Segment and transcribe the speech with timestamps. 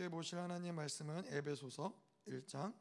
[0.00, 1.92] 함께 보실 하나님 말씀은 에베소서
[2.26, 2.74] 1장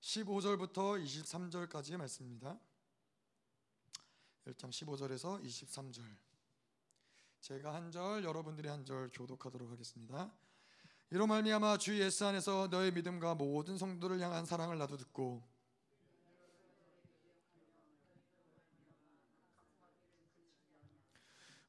[0.00, 2.58] 15절부터 23절까지의 말씀입니다.
[4.48, 6.02] 1장 15절에서 23절.
[7.42, 10.34] 제가 한 절, 여러분들이 한 절 교독하도록 하겠습니다.
[11.12, 15.44] 이로 말미암아 주 예수 안에서 너의 믿음과 모든 성도를 향한 사랑을 나도 듣고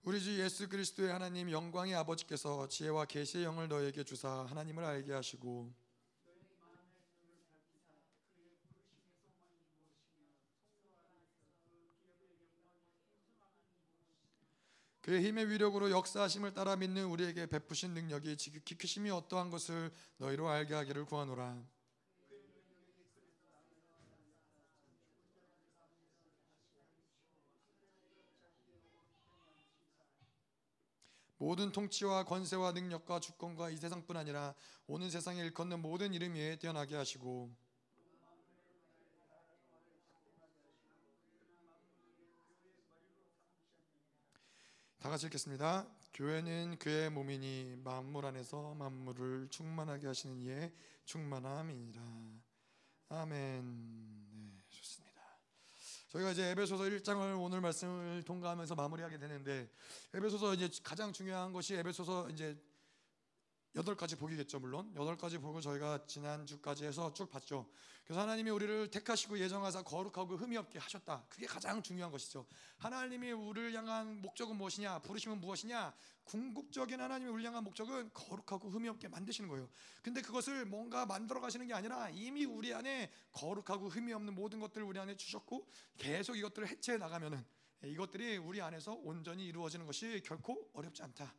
[0.03, 5.71] 우리 주 예수 그리스도의 하나님 영광의 아버지께서 지혜와 계시의 영을 너에게 주사 하나님을 알게 하시고
[15.01, 20.73] 그의 힘의 위력으로 역사하심을 따라 믿는 우리에게 베푸신 능력이 지극히 크심이 어떠한 것을 너희로 알게
[20.73, 21.61] 하기를 구하노라.
[31.41, 34.53] 모든 통치와 권세와 능력과 주권과 이 세상뿐 아니라
[34.85, 37.51] 오는 세상에 일컫는 모든 이름 위에 뛰어나게 하시고
[44.99, 45.87] 다 같이 읽겠습니다.
[46.13, 50.71] 교회는 그의 몸이니 만물 안에서 만물을 충만하게 하시는 이의
[51.05, 52.03] 충만함이니라.
[53.09, 54.10] 아멘.
[56.11, 59.69] 저희가 이제 에베소서 1장을 오늘 말씀을 통과하면서 마무리하게 되는데
[60.13, 62.61] 에베소서 이제 가장 중요한 것이 에베소서 이제
[63.75, 67.65] 여덟 가지 복이겠죠 물론 여덟 가지 복을 저희가 지난 주까지 해서 쭉 봤죠.
[68.03, 71.23] 그래서 하나님이 우리를 택하시고 예정하사 거룩하고 흠이 없게 하셨다.
[71.29, 72.45] 그게 가장 중요한 것이죠.
[72.75, 74.99] 하나님이 우리를 향한 목적은 무엇이냐?
[74.99, 75.93] 부르심은 무엇이냐?
[76.31, 79.69] 궁극적인 하나님의 향한 목적은 거룩하고 흠이 없게 만드시는 거예요.
[80.01, 84.87] 근데 그것을 뭔가 만들어 가시는 게 아니라 이미 우리 안에 거룩하고 흠이 없는 모든 것들을
[84.87, 87.43] 우리 안에 주셨고 계속 이것들을 해체해 나가면은
[87.83, 91.35] 이것들이 우리 안에서 온전히 이루어지는 것이 결코 어렵지 않다.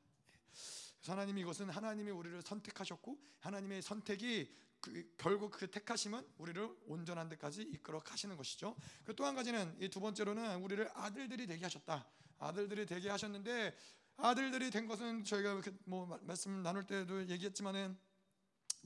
[1.06, 8.00] 하나님이 이것은 하나님이 우리를 선택하셨고 하나님의 선택이 그, 결국 그 택하심은 우리를 온전한 데까지 이끌어
[8.00, 8.76] 가시는 것이죠.
[9.04, 12.06] 그또한 가지는 이 두 번째로는 우리를 아들들이 되게 하셨다.
[12.38, 13.74] 아들들이 되게 하셨는데
[14.16, 17.98] 아들들이 된 것은 저희가 뭐 말씀 나눌 때도 얘기했지만은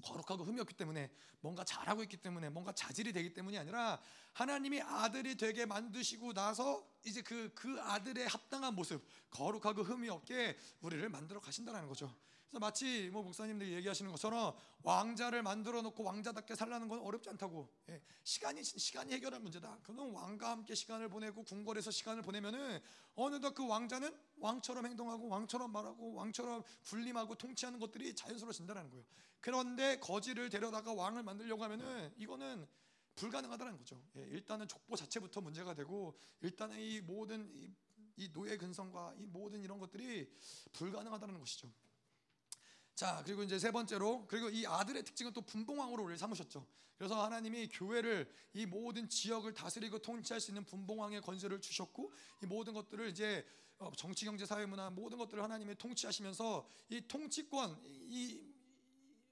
[0.02, 1.10] 거룩하고 흠이 없기 때문에
[1.40, 4.00] 뭔가 잘하고 있기 때문에 뭔가 자질이 되기 때문이 아니라
[4.34, 11.08] 하나님이 아들이 되게 만드시고 나서 이제 그, 그 아들의 합당한 모습 거룩하고 흠이 없게 우리를
[11.08, 12.14] 만들어 가신다는 거죠
[12.48, 18.00] 그래서 마치 뭐 목사님들이 얘기하시는 것처럼 왕자를 만들어 놓고 왕자답게 살라는 건 어렵지 않다고 예,
[18.22, 22.80] 시간이 시간이 해결할 문제다 그는 왕과 함께 시간을 보내고 궁궐에서 시간을 보내면은
[23.16, 29.04] 어느덧 그 왕자는 왕처럼 행동하고 왕처럼 말하고 왕처럼 군림하고 통치하는 것들이 자연스러워진다는 거예요
[29.40, 32.66] 그런데 거지를 데려다가 왕을 만들려고 하면은 이거는
[33.16, 34.00] 불가능하다는 거죠.
[34.16, 37.74] 예, 일단은 족보 자체부터 문제가 되고 일단은 이 모든 이,
[38.16, 40.30] 이 노예 근성과 이 모든 이런 것들이
[40.74, 41.72] 불가능하다는 것이죠.
[42.96, 46.66] 자 그리고 이제 세 번째로 그리고 이 아들의 특징은 또 분봉왕으로 우리를 삼으셨죠.
[46.96, 52.10] 그래서 하나님이 교회를 이 모든 지역을 다스리고 통치할 수 있는 분봉왕의 권세를 주셨고
[52.42, 53.46] 이 모든 것들을 이제
[53.78, 58.40] 어, 정치, 경제, 사회, 문화 모든 것들을 하나님이 통치하시면서 이 통치권 이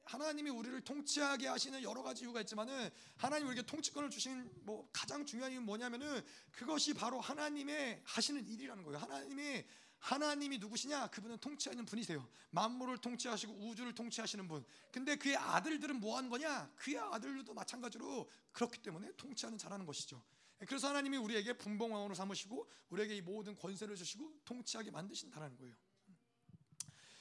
[0.02, 5.50] 하나님이 우리를 통치하게 하시는 여러 가지 이유가 있지만은 하나님 우리에게 통치권을 주신 뭐 가장 중요한
[5.50, 8.98] 이유는 뭐냐면은 그것이 바로 하나님의 하시는 일이라는 거예요.
[8.98, 9.64] 하나님이
[10.04, 11.06] 하나님이 누구시냐?
[11.06, 12.28] 그분은 통치하는 분이세요.
[12.50, 14.62] 만물을 통치하시고 우주를 통치하시는 분.
[14.92, 16.70] 근데 그의 아들들은 뭐 하는 거냐?
[16.76, 20.22] 그의 아들들도 마찬가지로 그렇기 때문에 통치하는 잘하는 것이죠.
[20.69, 25.75] 그래서 하나님이 우리에게 분봉왕으로 삼으시고 우리에게 이 모든 권세를 주시고 통치하게 만드신다는 거예요.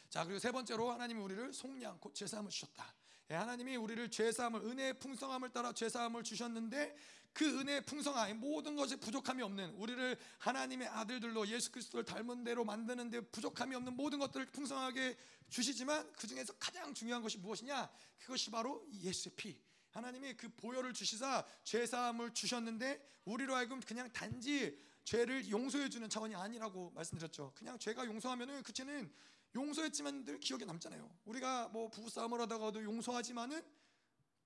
[0.09, 2.93] 자 그리고 세 번째로 하나님이 우리를 속량 곧 죄사함을 주셨다.
[3.31, 6.97] 예, 하나님이 우리를 죄사함을 은혜의 풍성함을 따라 죄사함을 주셨는데
[7.33, 13.21] 그 은혜의 풍성함 모든 것에 부족함이 없는 우리를 하나님의 아들들로 예수 그리스도를 닮은 대로 만드는데
[13.31, 15.17] 부족함이 없는 모든 것들을 풍성하게
[15.49, 17.89] 주시지만 그 중에서 가장 중요한 것이 무엇이냐?
[18.19, 19.59] 그것이 바로 예수의 피.
[19.91, 26.35] 하나님이 그 보혈을 주시사 죄 사함을 주셨는데 우리로 하여금 그냥 단지 죄를 용서해 주는 차원이
[26.35, 27.51] 아니라고 말씀드렸죠.
[27.55, 29.11] 그냥 죄가 용서하면은 그 죄는
[29.55, 31.09] 용서했지만 늘 기억에 남잖아요.
[31.25, 33.63] 우리가 뭐 부부 싸움을 하다가도 용서하지만은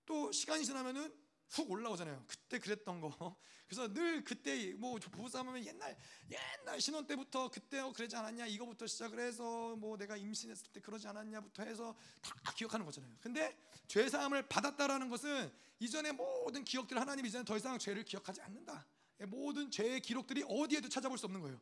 [0.06, 1.14] 또 시간이 지나면은
[1.50, 2.24] 훅 올라오잖아요.
[2.28, 3.10] 그때 그랬던 거.
[3.68, 5.98] 그래서 늘 그때 뭐 부부싸움하면 옛날
[6.30, 11.08] 옛날 신혼 때부터 그때 어 그러지 않았냐 이거부터 시작을 해서 뭐 내가 임신했을 때 그러지
[11.08, 13.14] 않았냐부터 해서 다 기억하는 거잖아요.
[13.20, 13.58] 근데
[13.88, 18.86] 죄 사함을 받았다라는 것은 이전의 모든 기억들 하나님 이제는 더 이상 죄를 기억하지 않는다.
[19.28, 21.60] 모든 죄의 기록들이 어디에도 찾아볼 수 없는 거예요.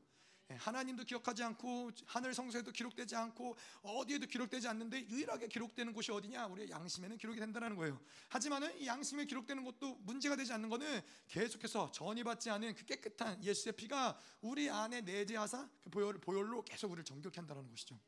[0.51, 6.45] 예, 하나님도 기억하지 않고 하늘 성서에도 기록되지 않고 어디에도 기록되지 않는데 유일하게 기록되는 곳이 어디냐?
[6.47, 7.99] 우리의 양심에는 기록이 된다는 거예요.
[8.29, 13.73] 하지만은 이 양심에 기록되는 것도 문제가 되지 않는 것은 계속해서 전이받지 않은 그 깨끗한 예수의
[13.73, 17.99] 피가 우리 안에 내재하사 그 보혈, 보혈로 계속 우리를 정결케 한다는 것이죠.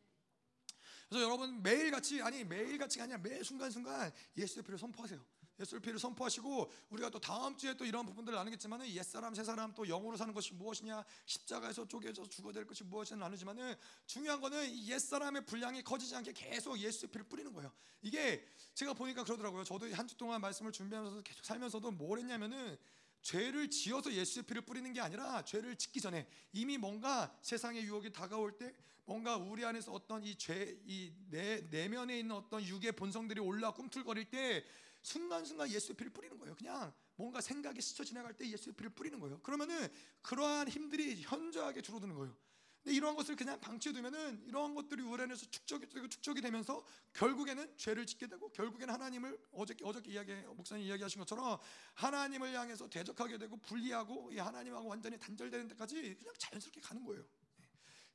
[1.10, 5.19] 그래서 여러분 매일 같이 아니 매일 같이가 아니라 매 순간 순간 예수의 피를 선포하세요.
[5.57, 10.31] 피를 선포하시고 우리가 또 다음 주에 또 이런 부분들을 나누겠지만은 옛사람 새사람 또 영으로 사는
[10.33, 13.75] 것이 무엇이냐 십자가에서 쪼개져 죽어야 될 것이 무엇이냐 나누지만은
[14.06, 17.71] 중요한 거는 이 옛사람의 분량이 커지지 않게 계속 예수의 피를 뿌리는 거예요.
[18.04, 18.45] 이게
[18.75, 19.63] 제가 보니까 그러더라고요.
[19.63, 22.77] 저도 한 주 동안 말씀을 준비하면서 계속 살면서도 뭘 했냐면은
[23.24, 28.57] 죄를 지어서 예수의 피를 뿌리는 게 아니라 죄를 짓기 전에 이미 뭔가 세상의 유혹이 다가올
[28.57, 28.74] 때
[29.04, 34.25] 뭔가 우리 안에서 어떤 이 죄, 이 내, 내면에 있는 어떤 육의 본성들이 올라 꿈틀거릴
[34.30, 34.63] 때
[35.01, 36.55] 순간순간 예수의 피를 뿌리는 거예요.
[36.55, 39.39] 그냥 뭔가 생각이 스쳐 지나갈 때 예수의 피를 뿌리는 거예요.
[39.41, 39.88] 그러면은
[40.21, 42.35] 그러한 힘들이 현저하게 줄어드는 거예요.
[42.83, 47.75] 근데 이러한 것을 그냥 방치해 두면은 이러한 것들이 우리 안에서 축적이 되고 축적이 되면서 결국에는
[47.75, 51.59] 죄를 짓게 되고 결국에는 하나님을 어저께 어저께 이야기 목사님 이야기하신 것처럼
[51.95, 57.25] 하나님을 향해서 대적하게 되고 분리하고 이 하나님하고 완전히 단절되는 데까지 그냥 자연스럽게 가는 거예요.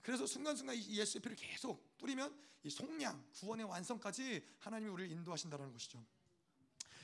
[0.01, 2.35] 그래서 순간순간 이 예수의 피를 계속 뿌리면
[2.65, 6.03] 이 속량 구원의 완성까지 하나님이 우리를 인도하신다는 것이죠.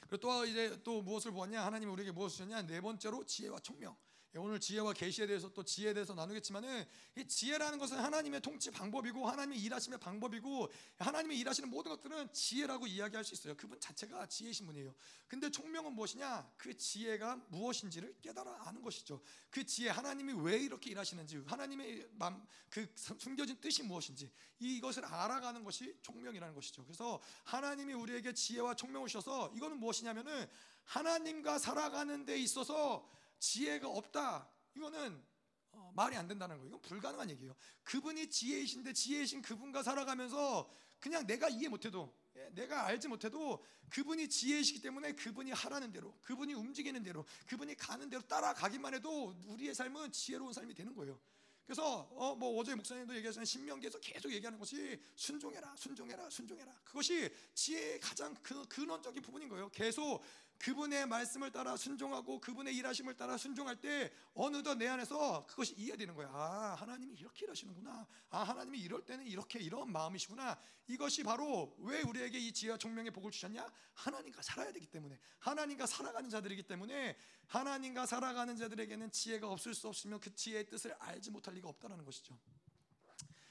[0.09, 1.65] 그리고 또 이제 또 무엇을 보았냐?
[1.65, 2.67] 하나님이 우리에게 무엇을 주셨냐?
[2.67, 3.95] 네 번째로 지혜와 총명.
[4.35, 6.85] 예, 오늘 지혜와 계시에 대해서 또 지혜에 대해서 나누겠지만은
[7.17, 13.25] 이 지혜라는 것은 하나님의 통치 방법이고 하나님의 일하심의 방법이고 하나님의 일하시는 모든 것들은 지혜라고 이야기할
[13.25, 13.57] 수 있어요.
[13.57, 14.95] 그분 자체가 지혜신 분이에요.
[15.29, 16.47] 근데 총명은 무엇이냐?
[16.59, 19.23] 그 지혜가 무엇인지를 깨달아 아는 것이죠.
[19.51, 25.97] 그 지혜 하나님이 왜 이렇게 일하시는지 하나님의 맘, 그 숨겨진 뜻이 무엇인지 이것을 알아가는 것이
[26.03, 26.85] 총명이라는 것이죠.
[26.85, 30.47] 그래서 하나님이 우리에게 지혜와 총명을 주셔서 이거는 무엇이냐면은
[30.85, 33.09] 하나님과 살아가는 데 있어서
[33.39, 34.49] 지혜가 없다.
[34.75, 35.25] 이거는
[35.73, 36.69] 어, 말이 안 된다는 거예요.
[36.69, 37.55] 이건 불가능한 얘기예요.
[37.85, 44.81] 그분이 지혜이신데 지혜이신 그분과 살아가면서 그냥 내가 이해 못해도 예, 내가 알지 못해도 그분이 지혜이시기
[44.81, 50.53] 때문에 그분이 하라는 대로 그분이 움직이는 대로 그분이 가는 대로 따라가기만 해도 우리의 삶은 지혜로운
[50.53, 51.19] 삶이 되는 거예요.
[51.67, 56.73] 그래서 어 뭐 어제 목사님도 얘기하신 신명기에서 계속 얘기하는 것이 순종해라, 순종해라, 순종해라.
[56.85, 58.35] 그것이 지혜의 가장
[58.69, 59.69] 근원적인 부분인 거예요.
[59.71, 60.23] 계속
[60.59, 66.29] 그분의 말씀을 따라 순종하고 그분의 일하심을 따라 순종할 때 어느덧 내 안에서 그것이 이해되는 거야.
[66.33, 68.07] 아, 하나님이 이렇게 일하시는구나.
[68.31, 70.59] 아, 하나님이 이럴 때는 이렇게 이런 마음이시구나.
[70.89, 73.71] 이것이 바로 왜 우리에게 이 지혜와 총명의 복을 주셨냐?
[73.95, 75.19] 하나님과 살아야 되기 때문에.
[75.39, 77.17] 하나님과 살아가는 자들이기 때문에
[77.47, 82.39] 하나님과 살아가는 자들에게는 지혜가 없을 수 없으며 그 지혜의 뜻을 알지 못할 리가 없다는 것이죠.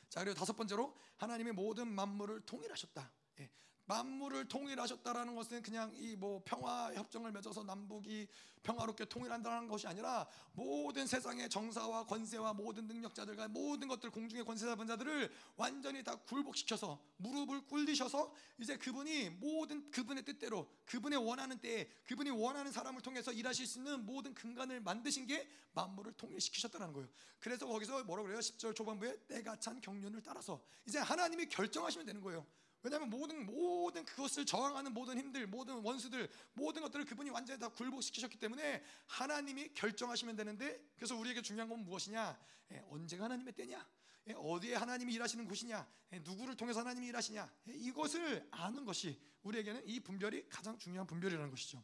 [0.09, 3.11] 자, 그리고 다섯 번째로 하나님의 모든 만물을 통일하셨다.
[3.39, 3.51] 예.
[3.87, 8.27] 만물을 통일하셨다라는 것은 그냥 이 뭐 평화 협정을 맺어서 남북이
[8.63, 14.87] 평화롭게 통일한다는 것이 아니라 모든 세상의 정사와 권세와 모든 능력자들과 모든 것들 공중의 권세 잡은
[14.87, 22.31] 자들을 완전히 다 굴복시켜서 무릎을 꿇리셔서 이제 그분이 모든 그분의 뜻대로 그분의 원하는 때에 그분이
[22.31, 27.07] 원하는 사람을 통해서 일하실 수 있는 모든 근간을 만드신 게 만물을 통일시키셨다는 거예요.
[27.39, 28.39] 그래서 거기서 뭐라고 그래요?
[28.39, 32.45] 10절 초반부에 때가 찬 경륜을 따라서 이제 하나님이 결정하시면 되는 거예요.
[32.83, 38.37] 왜냐하면 모든 모든 그것을 저항하는 모든 힘들, 모든 원수들, 모든 것들을 그분이 완전히 다 굴복시키셨기
[38.37, 42.39] 때문에 하나님이 결정하시면 되는데 그래서 우리에게 중요한 건 무엇이냐?
[42.71, 43.87] 예, 언제가 하나님의 때냐?
[44.27, 45.87] 예, 어디에 하나님이 일하시는 곳이냐?
[46.13, 47.51] 예, 누구를 통해서 하나님이 일하시냐?
[47.69, 51.83] 예, 이것을 아는 것이 우리에게는 이 분별이 가장 중요한 분별이라는 것이죠.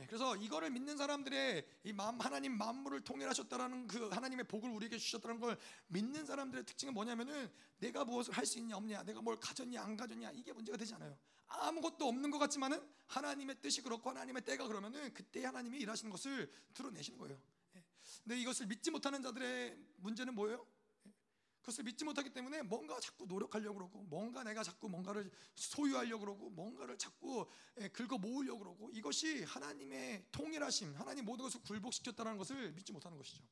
[0.00, 5.40] 예, 그래서 이거를 믿는 사람들의 이 마음 하나님 만물을 통일하셨다라는 그 하나님의 복을 우리에게 주셨다는
[5.40, 5.58] 걸
[5.88, 10.30] 믿는 사람들의 특징은 뭐냐면은 내가 무엇을 할 수 있냐 없냐, 내가 뭘 가졌냐 안 가졌냐
[10.32, 11.18] 이게 문제가 되지 않아요.
[11.46, 17.18] 아무것도 없는 것 같지만은 하나님의 뜻이 그렇고 하나님의 때가 그러면은 그때 하나님이 일하시는 것을 드러내시는
[17.18, 17.40] 거예요.
[17.76, 17.84] 예.
[18.22, 20.66] 근데 이것을 믿지 못하는 자들의 문제는 뭐예요?
[21.68, 26.96] 그것을 믿지 못하기 때문에 뭔가 자꾸 노력하려고 그러고 뭔가 내가 자꾸 뭔가를 소유하려고 그러고 뭔가를
[26.96, 27.46] 자꾸
[27.80, 33.44] 예, 긁어 모으려고 그러고 이것이 하나님의 통일하심 하나님 모든 것을 굴복시켰다는 것을 믿지 못하는 것이죠.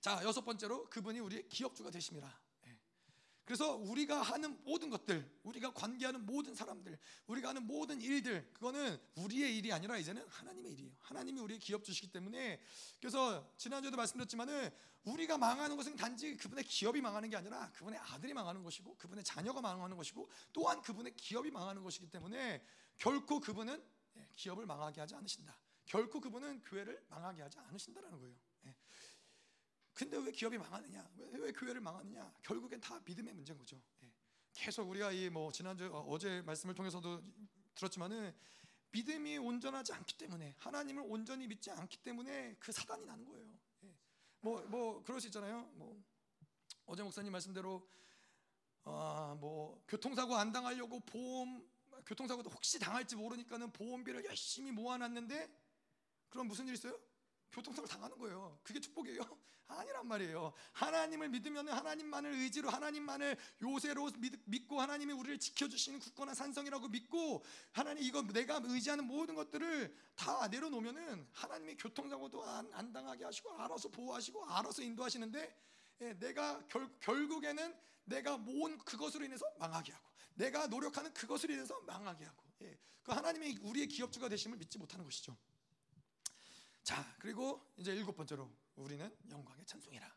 [0.00, 2.40] 자 여섯 번째로 그분이 우리의 기업주가 되십니다
[3.50, 9.58] 그래서 우리가 하는 모든 것들, 우리가 관계하는 모든 사람들, 우리가 하는 모든 일들, 그거는 우리의
[9.58, 10.92] 일이 아니라 이제는 하나님의 일이에요.
[11.00, 12.60] 하나님이 우리의 기업 주시기 때문에
[13.00, 14.70] 그래서 지난주에도 말씀드렸지만은
[15.02, 19.60] 우리가 망하는 것은 단지 그분의 기업이 망하는 게 아니라 그분의 아들이 망하는 것이고 그분의 자녀가
[19.60, 22.64] 망하는 것이고 또한 그분의 기업이 망하는 것이기 때문에
[22.98, 25.58] 결코 그분은 예, 기업을 망하게 하지 않으신다.
[25.86, 28.36] 결코 그분은 교회를 망하게 하지 않으신다라는 거예요.
[30.00, 31.10] 근데 왜 기업이 망하느냐?
[31.18, 32.32] 왜, 왜 교회를 망하느냐?
[32.42, 33.80] 결국엔 다 믿음의 문제인 거죠.
[34.02, 34.10] 예.
[34.54, 37.22] 계속 우리가 이 뭐 지난주 어, 어제 말씀을 통해서도
[37.74, 38.34] 들었지만은
[38.92, 43.58] 믿음이 온전하지 않기 때문에 하나님을 온전히 믿지 않기 때문에 그 사단이 나는 거예요.
[44.40, 44.66] 뭐뭐 예.
[44.68, 45.70] 뭐 그럴 수 있잖아요.
[45.74, 46.02] 뭐
[46.86, 47.86] 어제 목사님 말씀대로
[48.84, 51.62] 아 뭐 교통사고 안 당하려고 보험
[52.06, 55.48] 교통사고도 혹시 당할지 모르니까는 보험비를 열심히 모아놨는데
[56.30, 56.98] 그럼 무슨 일 있어요?
[57.52, 58.58] 교통사고를 당하는 거예요.
[58.62, 59.20] 그게 축복이에요?
[59.66, 60.52] 아니란 말이에요.
[60.72, 68.02] 하나님을 믿으면 하나님만을 의지로 하나님만을 요새로 믿, 고 하나님이 우리를 지켜주시는 굳건한 산성이라고 믿고 하나님
[68.02, 74.44] 이거 내가 의지하는 모든 것들을 다 내려놓으면은 하나님이 교통사고도 안, 안 당하게 하시고 알아서 보호하시고
[74.46, 75.56] 알아서 인도하시는데
[76.02, 82.24] 예, 내가 결, 결국에는 내가 모은 그것으로 인해서 망하게 하고 내가 노력하는 그것으로 인해서 망하게
[82.24, 85.36] 하고 예, 그 하나님이 우리의 기업주가 되심을 믿지 못하는 것이죠.
[86.90, 90.12] 자 그리고 이제 일곱 번째로 우리는 영광의 찬송이라.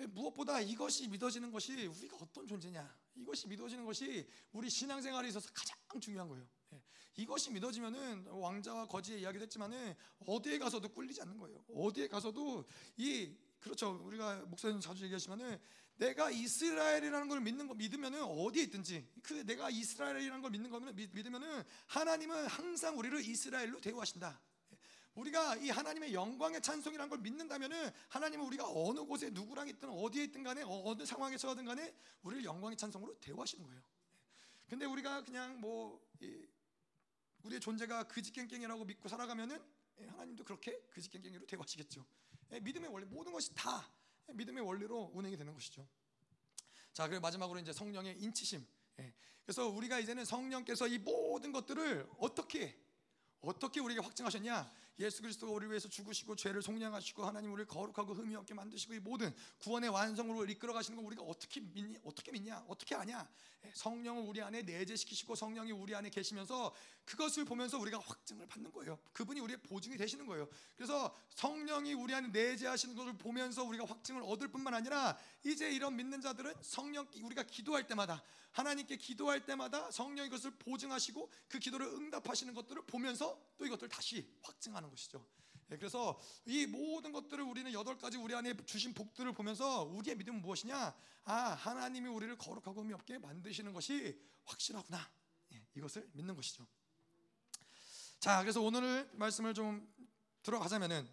[0.00, 2.92] 예, 무엇보다 이것이 믿어지는 것이 우리가 어떤 존재냐.
[3.14, 6.44] 이것이 믿어지는 것이 우리 신앙생활에 있어서 가장 중요한 거예요.
[6.72, 6.82] 예,
[7.14, 9.94] 이것이 믿어지면은 왕자와 거지의 이야기도 했지만은
[10.26, 11.64] 어디에 가서도 꿀리지 않는 거예요.
[11.72, 12.64] 어디에 가서도
[12.96, 13.92] 이 그렇죠.
[14.02, 15.60] 우리가 목사님 자주 얘기하시면은
[15.98, 21.62] 내가 이스라엘이라는 걸 믿는 거 믿으면은 어디에 있든지 그 내가 이스라엘이라는 걸 믿는 거면 믿으면은
[21.86, 24.40] 하나님은 항상 우리를 이스라엘로 대우하신다.
[25.14, 30.42] 우리가 이 하나님의 영광의 찬송이라는 걸 믿는다면은 하나님은 우리가 어느 곳에 누구랑 있든 어디에 있든
[30.42, 33.82] 간에 어, 어느 상황에 처하든 간에 우리를 영광의 찬송으로 대우하시는 거예요.
[34.68, 36.04] 근데 우리가 그냥 뭐
[37.44, 39.62] 우리의 존재가 그지깽깽이라고 믿고 살아가면은
[40.00, 42.04] 예, 하나님도 그렇게 그지깽깽이로 대우하시겠죠.
[42.52, 43.88] 예, 믿음의 원리 모든 것이 다
[44.28, 45.86] 믿음의 원리로 운행이 되는 것이죠.
[46.92, 48.66] 자, 그리고 마지막으로 이제 성령의 인치심.
[49.00, 52.80] 예, 그래서 우리가 이제는 성령께서 이 모든 것들을 어떻게
[53.40, 54.83] 어떻게 우리에게 확증하셨냐?
[54.98, 59.34] 예수 그리스도가 우리를 위해서 죽으시고 죄를 속량하시고 하나님 우리를 거룩하고 흠이 없게 만드시고 이 모든
[59.58, 61.98] 구원의 완성으로 이끌어 가시는 걸 우리가 어떻게 믿니?
[62.04, 62.64] 어떻게 믿냐?
[62.68, 63.28] 어떻게 아냐?
[63.64, 66.74] 예, 성령을 우리 안에 내재시키시고 성령이 우리 안에 계시면서
[67.04, 68.98] 그것을 보면서 우리가 확증을 받는 거예요.
[69.12, 70.48] 그분이 우리의 보증이 되시는 거예요.
[70.76, 76.20] 그래서 성령이 우리 안에 내재하시는 것을 보면서 우리가 확증을 얻을 뿐만 아니라 이제 이런 믿는
[76.20, 78.22] 자들은 성령 우리가 기도할 때마다
[78.54, 84.88] 하나님께 기도할 때마다 성령이 그것을 보증하시고 그 기도를 응답하시는 것들을 보면서 또 이것들 다시 확증하는
[84.90, 85.26] 것이죠.
[85.72, 90.40] 예, 그래서 이 모든 것들을 우리는 여덟 가지 우리 안에 주신 복들을 보면서 우리의 믿음은
[90.40, 90.94] 무엇이냐?
[91.24, 95.10] 아 하나님이 우리를 거룩하고 흠이 없게 만드시는 것이 확실하구나.
[95.52, 96.64] 예, 이것을 믿는 것이죠.
[98.20, 99.92] 자, 그래서 오늘 말씀을 좀
[100.44, 101.08] 들어가자면은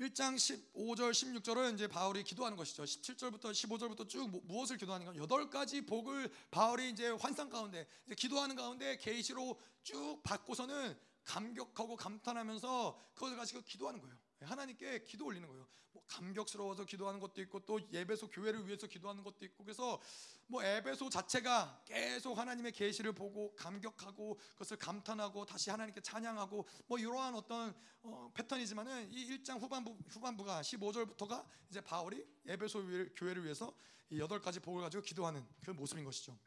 [0.00, 2.84] 1장 15절 16절은 이제 바울이 기도하는 것이죠.
[2.84, 5.16] 17절부터 15절부터 쭉 뭐, 무엇을 기도하는가?
[5.16, 12.98] 여덟 가지 복을 바울이 이제 환상 가운데 이제 기도하는 가운데 계시로 쭉 받고서는 감격하고 감탄하면서
[13.14, 14.16] 그것을 가지고 기도하는 거예요.
[14.44, 15.66] 하나님께 기도 올리는 거예요.
[15.92, 20.00] 뭐 감격스러워서 기도하는 것도 있고 또 예배소 교회를 위해서 기도하는 것도 있고 그래서
[20.46, 27.34] 뭐 에베소 자체가 계속 하나님의 계시를 보고 감격하고 그것을 감탄하고 다시 하나님께 찬양하고 뭐 이러한
[27.34, 32.82] 어떤 어, 패턴이지만은 이 1장 후반부 후반부가 15절부터가 이제 바울이 에베소
[33.16, 33.74] 교회를 위해서
[34.10, 36.38] 이 여덟 가지 복을 가지고 기도하는 그 모습인 것이죠.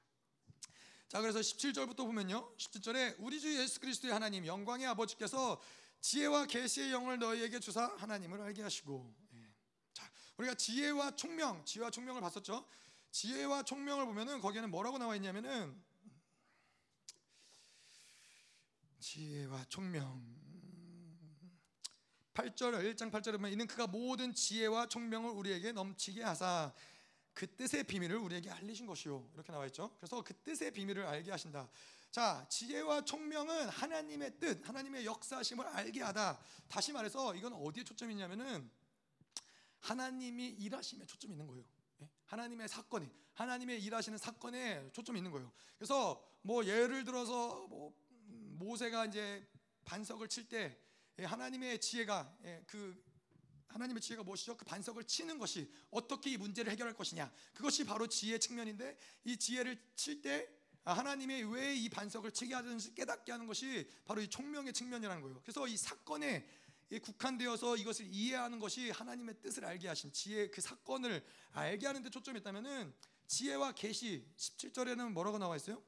[1.08, 2.56] 자 그래서 17절부터 보면요.
[2.58, 5.62] 17절에 우리 주 예수 그리스도의 하나님 영광의 아버지께서
[6.06, 9.52] 지혜와 계시의 영을 너희에게 주사 하나님을 알게 하시고 예.
[9.92, 10.08] 자
[10.38, 12.64] 우리가 지혜와 총명 지혜와 총명을 봤었죠
[13.10, 15.84] 지혜와 총명을 보면은 거기에는 뭐라고 나와 있냐면은
[19.00, 20.24] 지혜와 총명
[22.36, 26.72] 8절 1장 8절에 보면 이는 그가 모든 지혜와 총명을 우리에게 넘치게 하사
[27.34, 29.96] 그 뜻의 비밀을 우리에게 알리신 것이요 이렇게 나와 있죠.
[29.98, 31.68] 그래서 그 뜻의 비밀을 알게 하신다.
[32.16, 36.40] 자, 지혜와 총명은 하나님의 뜻, 하나님의 역사심을 알게 하다.
[36.70, 38.72] 다시 말해서 이건 어디에 초점이 있냐면은
[39.82, 41.66] 하나님이 일하심에 초점이 있는 거예요.
[42.04, 42.10] 예?
[42.24, 45.52] 하나님의 사건이 하나님의 일하시는 사건에 초점이 있는 거예요.
[45.78, 47.94] 그래서 뭐 예를 들어서 뭐
[48.30, 49.46] 모세가 이제
[49.84, 50.80] 반석을 칠때
[51.20, 53.04] 예, 하나님의 지혜가 예, 그
[53.68, 54.56] 하나님의 지혜가 무엇이죠?
[54.56, 57.30] 그 반석을 치는 것이 어떻게 이 문제를 해결할 것이냐.
[57.54, 63.48] 그것이 바로 지혜 측면인데 이 지혜를 칠때 아, 하나님이 왜이 반석을 치게 하든지 깨닫게 하는
[63.48, 65.42] 것이 바로 이 총명의 측면이라는 거예요.
[65.42, 66.48] 그래서 이 사건에
[67.02, 72.94] 국한되어서 이것을 이해하는 것이 하나님의 뜻을 알게 하신 지혜 그 사건을 알게 하는데 초점이 있다면은
[73.28, 75.82] 지혜와 계시 17절에는 뭐라고 나와 있어요?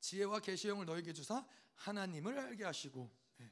[0.00, 3.50] 지혜와 계시형을 너에게 주사 하나님을 알게 하시고 네.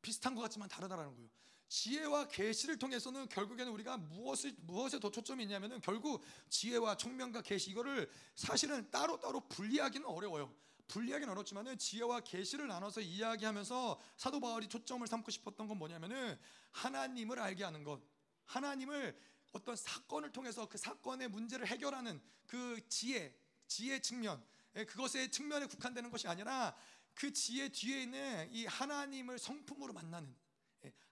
[0.00, 1.28] 비슷한 것 같지만 다르다라는 거예요.
[1.68, 8.10] 지혜와 계시를 통해서는 결국에는 우리가 무엇을 무엇에 더 초점이 있냐면은 결국 지혜와 청명과 계시 이거를
[8.34, 10.54] 사실은 따로 따로 분리하기는 어려워요.
[10.88, 16.38] 분리하기는 어렵지만은 지혜와 계시를 나눠서 이야기하면서 사도 바울이 초점을 삼고 싶었던 건 뭐냐면은
[16.72, 18.00] 하나님을 알게 하는 것.
[18.46, 19.16] 하나님을
[19.52, 23.34] 어떤 사건을 통해서 그 사건의 문제를 해결하는 그 지혜,
[23.66, 24.42] 지혜 측면,
[24.76, 26.74] 예, 그것의 측면에 국한되는 것이 아니라
[27.14, 30.47] 그 지혜 뒤에 있는 이 하나님을 성품으로 만나는 예,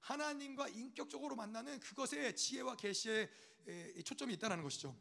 [0.00, 3.30] 하나님과 인격적으로 만나는 그것에 지혜와 계시에
[4.04, 4.96] 초점이 있다는 것이죠.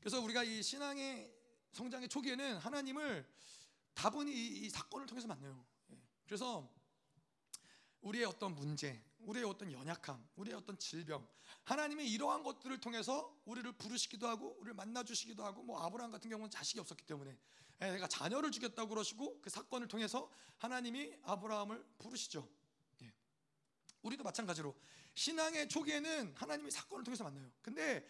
[0.00, 1.32] 그래서 우리가 이 신앙의
[1.72, 3.28] 성장의 초기에는 하나님을
[3.94, 5.66] 다분히 이, 사건을 통해서 만나요.
[5.90, 6.72] 예, 그래서
[8.02, 11.26] 우리의 어떤 문제, 우리의 어떤 연약함, 우리의 어떤 질병,
[11.64, 16.50] 하나님이 이러한 것들을 통해서 우리를 부르시기도 하고 우리를 만나 주시기도 하고 뭐 아브라함 같은 경우는
[16.50, 17.36] 자식이 없었기 때문에
[17.82, 22.48] 예, 내가 자녀를 주겠다고 그러시고 그 사건을 통해서 하나님이 아브라함을 부르시죠.
[24.06, 24.08] 예.
[24.08, 24.74] 우리도 마찬가지로
[25.14, 27.50] 신앙의 초기에는 하나님이 사건을 통해서 만나요.
[27.62, 28.06] 근데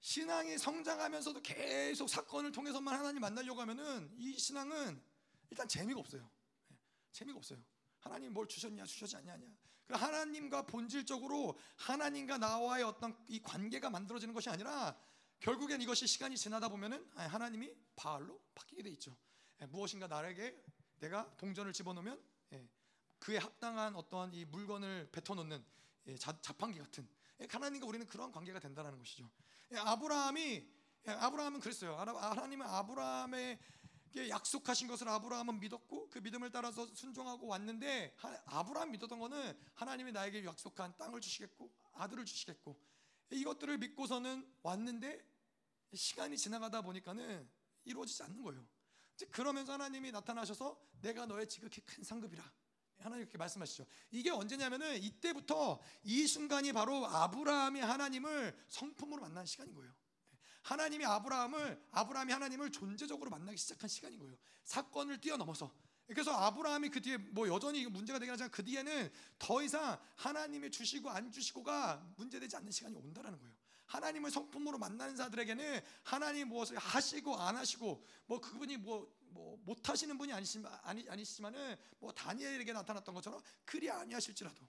[0.00, 5.02] 신앙이 성장하면서도 계속 사건을 통해서만 하나님 만나려고 하면은 이 신앙은
[5.50, 6.28] 일단 재미가 없어요.
[6.70, 6.76] 예,
[7.12, 7.58] 재미가 없어요.
[8.00, 9.38] 하나님 뭘 주셨냐 주셨지 않냐
[9.86, 14.96] 그 하나님과 본질적으로 하나님과 나와의 어떤 이 관계가 만들어지는 것이 아니라
[15.40, 19.16] 결국엔 이것이 시간이 지나다 보면은 하나님이 바알로 바뀌게 돼 있죠.
[19.60, 20.62] 예, 무엇인가 나에게
[21.00, 22.33] 내가 동전을 집어넣으면 예,
[23.24, 25.64] 그에 합당한 어떠한 이 물건을 뱉어놓는
[26.08, 27.08] 예, 자판기 같은
[27.48, 29.30] 하나님과 우리는 그런 관계가 된다는 것이죠.
[29.74, 30.68] 아브라함이
[31.06, 31.96] 아브라함은 그랬어요.
[31.96, 33.58] 하나님은 아브라함의
[34.28, 38.14] 약속하신 것을 아브라함은 믿었고 그 믿음을 따라서 순종하고 왔는데
[38.44, 42.78] 아브라함 믿었던 거는 하나님이 나에게 약속한 땅을 주시겠고 아들을 주시겠고
[43.30, 45.26] 이것들을 믿고서는 왔는데
[45.94, 47.50] 시간이 지나가다 보니까는
[47.84, 48.66] 이루어지지 않는 거예요.
[49.30, 52.44] 그러면서 하나님이 나타나셔서 내가 너의 지극히 큰 상급이라
[52.98, 53.86] 하나님 이렇게 말씀하시죠.
[54.10, 59.92] 이게 언제냐면은 이때부터 이 순간이 바로 아브라함이 하나님을 성품으로 만난 시간인 거예요.
[60.62, 64.36] 하나님이 아브라함을 아브라함이 하나님을 존재적으로 만나기 시작한 시간인 거예요.
[64.64, 65.74] 사건을 뛰어넘어서.
[66.06, 71.10] 그래서 아브라함이 그 뒤에 뭐 여전히 문제가 되긴 하지만 그 뒤에는 더 이상 하나님이 주시고
[71.10, 73.54] 안 주시고가 문제되지 않는 시간이 온다라는 거예요.
[73.86, 80.32] 하나님을 성품으로 만나는 자들에게는 하나님 무엇을 하시고 안 하시고 뭐 그분이 뭐, 뭐 못하시는 분이
[80.32, 84.64] 아니시지만, 아니, 아니시지만은 뭐 다니엘에게 나타났던 것처럼 그리 아니하실지라도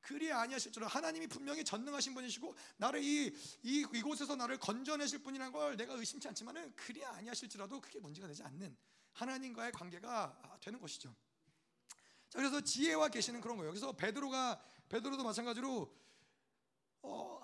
[0.00, 5.76] 그리 아니하실 줄 하나님이 분명히 전능하신 분이시고 나를 이, 이 이곳에서 나를 건져내실 분이라는 걸
[5.78, 8.76] 내가 의심치 않지만은 그리 아니하실지라도 그게 문제가 되지 않는
[9.12, 11.14] 하나님과의 관계가 되는 것이죠.
[12.28, 13.70] 자 그래서 지혜와 계시는 그런 거예요.
[13.70, 15.96] 그래서 베드로가 베드로도 마찬가지로
[17.02, 17.40] 어,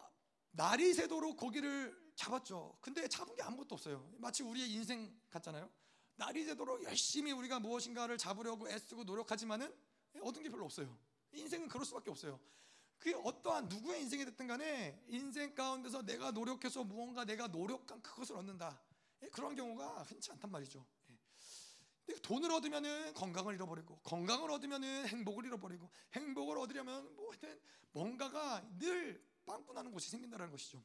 [0.50, 2.76] 날이 새도록 고기를 잡았죠.
[2.82, 4.12] 근데 잡은 게 아무것도 없어요.
[4.18, 5.70] 마치 우리의 인생 같잖아요.
[6.20, 9.74] 날이 새도록 열심히 우리가 무엇인가를 잡으려고 애쓰고 노력하지만은
[10.20, 10.94] 얻은 게 별로 없어요.
[11.32, 12.38] 인생은 그럴 수밖에 없어요.
[12.98, 18.78] 그게 어떠한 누구의 인생이 됐든 간에 인생 가운데서 내가 노력해서 무언가 내가 노력한 그것을 얻는다.
[19.22, 20.84] 예, 그런 경우가 흔치 않단 말이죠.
[22.10, 22.14] 예.
[22.16, 27.58] 돈을 얻으면은 건강을 잃어버리고 건강을 얻으면은 행복을 잃어버리고 행복을 얻으려면 뭐 하여튼
[27.92, 30.84] 뭔가가 늘 빵꾸 나는 곳이 생긴다는 것이죠.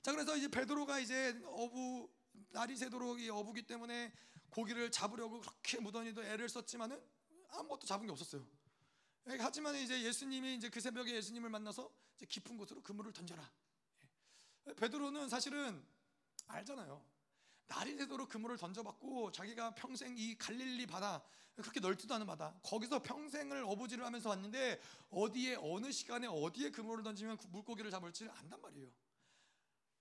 [0.00, 2.08] 자 그래서 이제 베드로가 이제 어부
[2.50, 4.12] 날이 새도록 이 어부기 때문에
[4.52, 7.02] 고기를 잡으려고 그렇게 무던히도 애를 썼지만은
[7.48, 8.46] 아무것도 잡은 게 없었어요.
[9.28, 13.50] 예, 하지만 이제 예수님이 이제 그 새벽에 예수님을 만나서 이제 깊은 곳으로 그물을 던져라.
[14.68, 14.74] 예.
[14.74, 15.82] 베드로는 사실은
[16.46, 17.02] 알잖아요.
[17.66, 21.22] 날이 새도록 그물을 던져봤고 자기가 평생 이 갈릴리 바다
[21.56, 27.38] 그렇게 넓지도 않은 바다 거기서 평생을 어부지를 하면서 왔는데 어디에 어느 시간에 어디에 그물을 던지면
[27.38, 28.90] 그 물고기를 잡을지 안단 말이에요.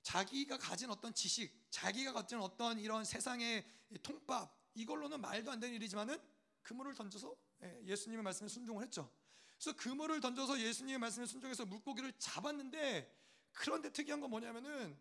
[0.04, 3.66] 자기가 가진 어떤 지식, 자기가 가진 어떤 이런 세상의
[4.02, 6.18] 통밥 이걸로는 말도 안 되는 일이지만은
[6.62, 9.12] 그물을 던져서 예, 예수님의 말씀에 순종을 했죠.
[9.58, 13.16] 그래서 그물을 던져서 예수님의 말씀에 순종해서 물고기를 잡았는데
[13.52, 14.98] 그런데 특이한 건 뭐냐면은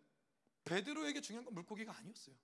[0.65, 2.35] 베드로에게 중요한 건 물고기가 아니었어요.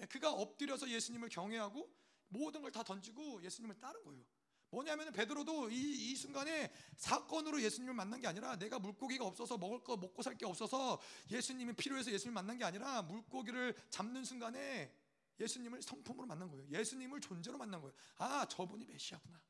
[0.00, 1.88] 예, 그가 엎드려서 예수님을 경외하고
[2.28, 4.24] 모든 걸 다 던지고 예수님을 따른 거예요.
[4.70, 5.74] 뭐냐면은 베드로도 이,
[6.12, 10.46] 이 순간에 사건으로 예수님을 만난 게 아니라 내가 물고기가 없어서 먹을 거 먹고 살 게
[10.46, 14.94] 없어서 예수님이 필요해서 예수님을 만난 게 아니라 물고기를 잡는 순간에
[15.40, 16.66] 예수님을 성품으로 만난 거예요.
[16.70, 17.94] 예수님을 존재로 만난 거예요.
[18.18, 19.40] 아, 저분이 메시아구나.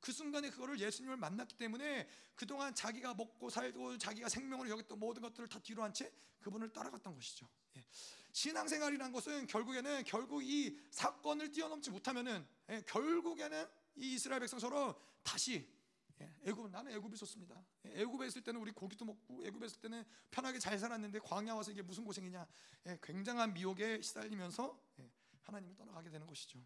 [0.00, 5.48] 그 순간에 그거를 예수님을 만났기 때문에 그동안 자기가 먹고 살고 자기가 생명을 여겼던 모든 것들을
[5.48, 7.48] 다 뒤로 한 채 그분을 따라갔던 것이죠.
[7.76, 7.84] 예.
[8.32, 15.72] 신앙생활이란 것은 결국에는 결국 이 사건을 뛰어넘지 못하면은 예, 결국에는 이 이스라엘 백성처럼 다시
[16.20, 17.64] 예, 애굽 나는 애굽이 좋습니다.
[17.86, 21.72] 예, 애굽에 있을 때는 우리 고기도 먹고 애굽에 있을 때는 편하게 잘 살았는데 광야 와서
[21.72, 22.46] 이게 무슨 고생이냐?
[22.86, 25.10] 예, 굉장한 미혹에 시달리면서 예,
[25.42, 26.60] 하나님을 떠나가게 되는 것이죠.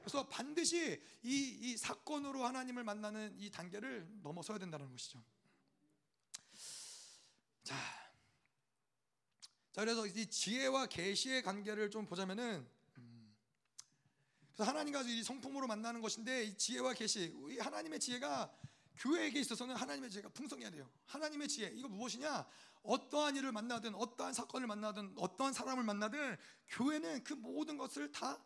[0.00, 5.22] 그래서 반드시 이, 이 사건으로 하나님을 만나는 이 단계를 넘어서야 된다는 것이죠.
[7.64, 7.74] 자,
[9.72, 12.75] 자 그래서 이 지혜와 계시의 관계를 좀 보자면은 음,
[14.56, 18.50] 그래서 하나님과 이 성품으로 만나는 것인데 이 지혜와 계시, 이 하나님의 지혜가
[18.96, 20.90] 교회에게 있어서는 하나님의 지혜가 풍성해야 돼요.
[21.04, 22.48] 하나님의 지혜 이거 무엇이냐?
[22.82, 26.38] 어떠한 일을 만나든 어떠한 사건을 만나든 어떠한 사람을 만나든
[26.68, 28.42] 교회는 그 모든 것을 다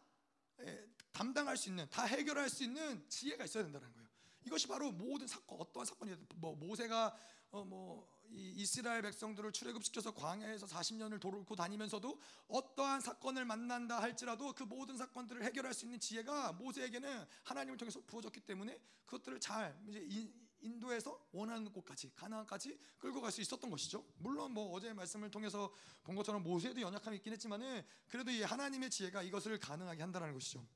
[0.62, 4.08] 예, 담당할 수 있는 다 해결할 수 있는 지혜가 있어야 된다는 거예요.
[4.46, 7.16] 이것이 바로 모든 사건 어떠한 사건이든 뭐 모세가
[7.52, 15.44] 어뭐 이스라엘 백성들을 출애굽시켜서 광야에서 40년을 돌고 다니면서도 어떠한 사건을 만난다 할지라도 그 모든 사건들을
[15.44, 22.12] 해결할 수 있는 지혜가 모세에게는 하나님을 통해서 부어졌기 때문에 그것들을 잘 이제 인도에서 원하는 곳까지
[22.14, 24.04] 가나안까지 끌고 갈 수 있었던 것이죠.
[24.18, 29.22] 물론 뭐 어제 말씀을 통해서 본 것처럼 모세도 연약함이 있긴 했지만은 그래도 이 하나님의 지혜가
[29.22, 30.66] 이것을 가능하게 한다는 것이죠.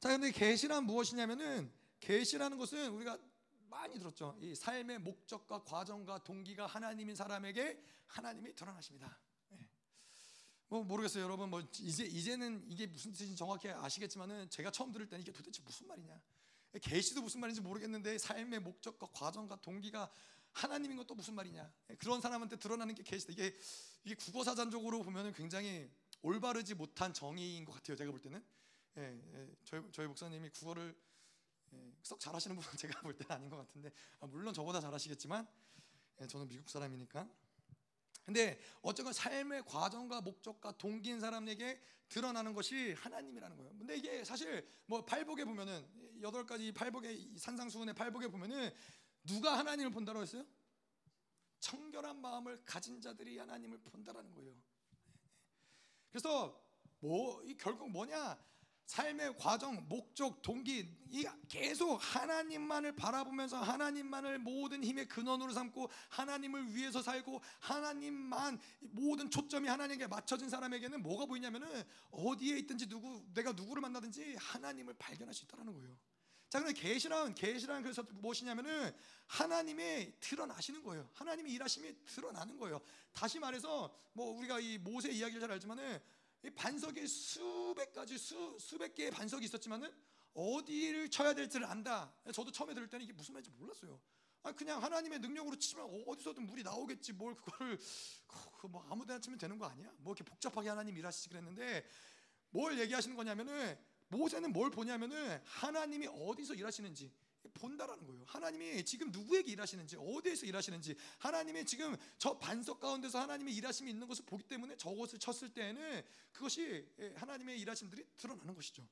[0.00, 3.18] 자, 근데 계시란 무엇이냐면은 계시라는 것은 우리가
[3.68, 4.36] 많이 들었죠.
[4.40, 9.18] 이 삶의 목적과 과정과 동기가 하나님인 사람에게 하나님이 드러나십니다.
[9.52, 9.68] 예.
[10.68, 11.50] 뭐 모르겠어요, 여러분.
[11.50, 15.86] 뭐 이제 이제는 이게 무슨 뜻인지 정확히 아시겠지만은 제가 처음 들을 때는 이게 도대체 무슨
[15.86, 16.20] 말이냐.
[16.82, 20.10] 계시도 무슨 말인지 모르겠는데 삶의 목적과 과정과 동기가
[20.52, 21.72] 하나님인 것도 무슨 말이냐.
[21.90, 23.32] 예, 그런 사람한테 드러나는 게 계시다.
[23.32, 23.56] 이게
[24.04, 25.90] 이게 국어사전적으로 보면은 굉장히
[26.22, 27.96] 올바르지 못한 정의인 것 같아요.
[27.96, 28.44] 제가 볼 때는.
[28.96, 31.07] 예, 예, 저희, 저희 목사님이 국어를 예,
[32.02, 35.46] 썩 잘하시는 분은 제가 볼 때는 아닌 것 같은데 아, 물론 저보다 잘하시겠지만
[36.20, 37.28] 예, 저는 미국 사람이니까
[38.24, 43.72] 근데 어쨌건 삶의 과정과 목적과 동기인 사람에게 드러나는 것이 하나님이라는 거예요.
[43.78, 45.86] 근데 이게 사실 뭐 팔복에 보면은
[46.20, 48.70] 여덟 가지 팔복의 산상수훈의 팔복에 보면은
[49.24, 50.44] 누가 하나님을 본다고 했어요?
[51.60, 54.54] 청결한 마음을 가진 자들이 하나님을 본다라는 거예요.
[56.10, 56.62] 그래서
[57.00, 58.38] 뭐이 결국 뭐냐?
[58.88, 67.02] 삶의 과정, 목적, 동기 이 계속 하나님만을 바라보면서 하나님만을 모든 힘의 근원으로 삼고 하나님을 위해서
[67.02, 71.68] 살고 하나님만 모든 초점이 하나님에게 맞춰진 사람에게는 뭐가 보이냐면은
[72.10, 75.94] 어디에 있든지 누구 내가 누구를 만나든지 하나님을 발견할 수 있다라는 거예요.
[76.48, 78.90] 자, 그럼 계시란 계시란 그래서 무엇이냐면은
[79.26, 81.10] 하나님이 드러나시는 거예요.
[81.12, 82.80] 하나님의 일하심이 드러나는 거예요.
[83.12, 86.00] 다시 말해서 뭐 우리가 이 모세 이야기를 잘 알지만은
[86.44, 89.92] 이 반석에 수백 가지 수 수백 개의 반석이 있었지만은
[90.34, 92.14] 어디를 쳐야 될지를 안다.
[92.32, 94.00] 저도 처음에 들을 때는 이게 무슨 말인지 몰랐어요.
[94.44, 97.78] 아 그냥 하나님의 능력으로 치면 어디서든 물이 나오겠지 뭘 그거를
[98.60, 99.92] 그뭐 아무데나 치면 되는 거 아니야?
[99.98, 101.84] 뭐 이렇게 복잡하게 하나님 일하시지 그랬는데
[102.50, 103.76] 뭘 얘기하시는 거냐면은
[104.08, 107.12] 모세는 뭘 보냐면은 하나님이 어디서 일하시는지
[107.58, 108.24] 본다라는 거예요.
[108.26, 114.24] 하나님이 지금 누구에게 일하시는지, 어디에서 일하시는지, 하나님이 지금 저 반석 가운데서 하나님의 일하심이 있는 것을
[114.24, 118.86] 보기 때문에 저것을 쳤을 때에는 그것이 하나님의 일하심들이 드러나는 것이죠.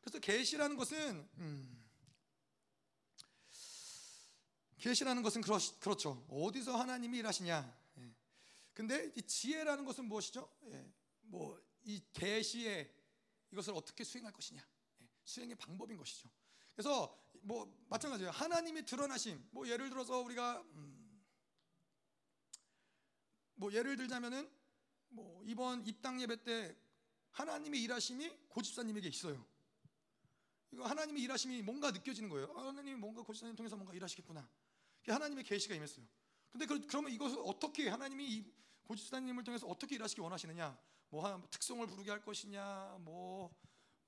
[0.00, 1.84] 그래서 계시라는 것은 음,
[4.84, 6.26] 계시라는 것은 그렇, 그렇죠.
[6.28, 7.74] 어디서 하나님이 일하시냐.
[7.96, 8.14] 예.
[8.74, 10.46] 근데 이 지혜라는 것은 무엇이죠?
[10.66, 10.92] 예.
[11.22, 12.94] 뭐이 계시에
[13.50, 14.60] 이것을 어떻게 수행할 것이냐.
[15.00, 15.08] 예.
[15.24, 16.28] 수행의 방법인 것이죠.
[16.74, 18.30] 그래서 뭐 마찬가지예요.
[18.30, 19.46] 하나님이 드러나심.
[19.50, 21.22] 뭐 예를 들어서 우리가 음,
[23.54, 24.50] 뭐 예를 들자면은
[25.10, 26.76] 뭐 이번 입당 예배 때
[27.32, 29.44] 하나님의 일하심이 고집사님에게 있어요.
[30.72, 32.52] 이거 하나님의 일하심이 뭔가 느껴지는 거예요.
[32.56, 34.48] 아, 하나님이 뭔가 고집사님 통해서 뭔가 일하시겠구나.
[35.06, 36.06] 하나님의 계시가 임했어요.
[36.50, 38.44] 근데 그, 러면 이것을 어떻게 하나님이
[38.84, 40.76] 고집사님을 통해서 어떻게 일하시기 원하시느냐?
[41.10, 42.96] 뭐 특성을 부르게 할 것이냐?
[43.00, 43.54] 뭐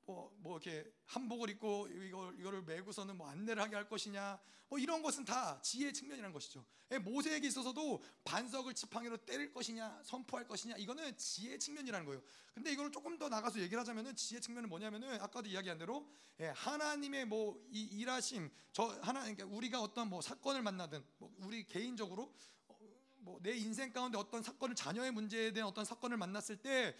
[0.06, 4.38] 뭐, 뭐 이렇게 한복을 입고 이걸 이거를 메고서는 뭐 안내를 하게 할 것이냐
[4.68, 6.64] 뭐 이런 것은 다 지혜의 측면이라는 것이죠.
[6.92, 12.22] 예, 모세에게 있어서도 반석을 지팡이로 때릴 것이냐 선포할 것이냐 이거는 지혜의 측면이라는 거예요.
[12.54, 16.08] 근데 이걸 조금 더 나가서 얘기를 하자면은 지혜 측면은 뭐냐면은 아까도 이야기한 대로
[16.40, 21.66] 예, 하나님의 뭐 이 일하심 저 하나 그러니까 우리가 어떤 뭐 사건을 만나든 뭐 우리
[21.66, 22.32] 개인적으로
[22.68, 22.78] 어,
[23.18, 26.96] 뭐내 인생 가운데 어떤 사건을 자녀의 문제에 대한 어떤 사건을 만났을 때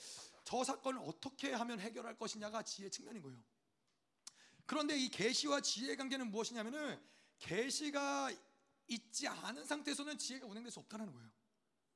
[0.46, 3.42] 저 사건을 어떻게 하면 해결할 것이냐가 지혜 측면인 거예요.
[4.64, 7.02] 그런데 이 계시와 지혜의 관계는 무엇이냐면은
[7.40, 8.30] 계시가
[8.86, 11.28] 있지 않은 상태에서는 지혜가 운행될 수 없다는 거예요.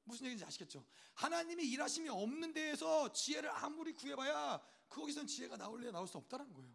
[0.02, 0.84] 무슨 얘기인지 아시겠죠?
[1.14, 6.74] 하나님이 일하심이 없는 데에서 지혜를 아무리 구해봐야 거기선 지혜가 나올래 나올 수 없다는 거예요.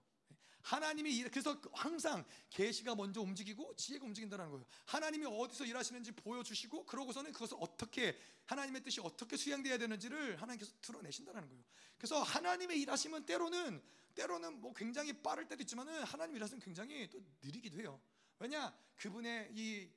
[0.65, 4.65] 하나님이 그래서 항상 계시가 먼저 움직이고 지혜가 움직인다는 거예요.
[4.86, 11.63] 하나님이 어디서 일하시는지 보여주시고 그러고서는 그것을 어떻게 하나님의 뜻이 어떻게 수행돼야 되는지를 하나님께서 드러내신다는 거예요.
[11.99, 13.80] 그래서 하나님의 일하심은 때로는
[14.15, 18.01] 때로는 뭐 굉장히 빠를 때도 있지만은 하나님 일하시면 굉장히 또 느리기도 해요.
[18.39, 19.88] 왜냐 그분의 이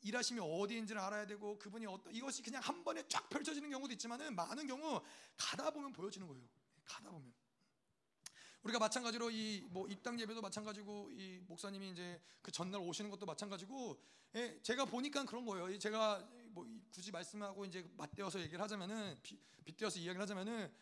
[0.00, 4.66] 일하심이 어디인지를 알아야 되고 그분이 어떤 이것이 그냥 한 번에 쫙 펼쳐지는 경우도 있지만은 많은
[4.66, 5.02] 경우
[5.36, 6.42] 가다 보면 보여지는 거예요.
[6.86, 7.34] 가다 보면.
[8.66, 14.00] 우리가 마찬가지로 이 뭐 입당 예배도 마찬가지고 이 목사님이 이제 그 전날 오시는 것도 마찬가지고
[14.34, 15.78] 예, 제가 보니까 그런 거예요.
[15.78, 20.72] 제가 뭐 굳이 말씀하고 이제 맞대어서 얘기를 하자면은 비, 빗대어서 이야기를 하자면은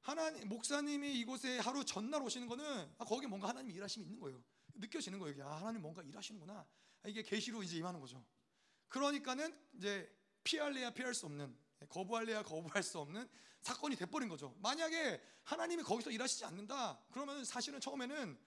[0.00, 2.64] 하나님 목사님이 이곳에 하루 전날 오시는 거는
[2.98, 4.42] 아, 거기 뭔가 하나님 일하심이 있는 거예요.
[4.74, 5.46] 느껴지는 거예요.
[5.46, 6.54] 아, 하나님 뭔가 일하시는구나.
[7.02, 8.24] 아, 이게 계시로 이제 임하는 거죠.
[8.88, 10.10] 그러니까는 이제
[10.44, 11.56] 피할래야 피할 수 없는
[11.88, 13.28] 거부할래야 거부할 수 없는
[13.60, 14.54] 사건이 돼버린 거죠.
[14.60, 18.38] 만약에 하나님이 거기서 일하시지 않는다, 그러면 사실은 처음에는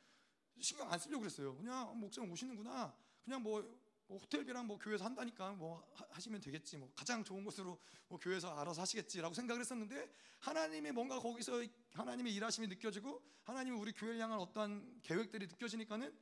[0.62, 1.56] 신경 안 쓰려고 그랬어요.
[1.56, 2.96] 그냥 목사님 오시는구나.
[3.24, 3.62] 그냥 뭐,
[4.08, 6.78] 뭐 호텔비랑 뭐 교회에서 한다니까 뭐 하시면 되겠지.
[6.78, 11.64] 뭐 가장 좋은 곳으로 뭐 교회에서 알아서 하시겠지라고 생각을 했었는데 하나님의 뭔가 거기서
[11.94, 16.18] 하나님의 일하심이 느껴지고 하나님이 우리 교회를 향한 어떠한 계획들이 느껴지니까는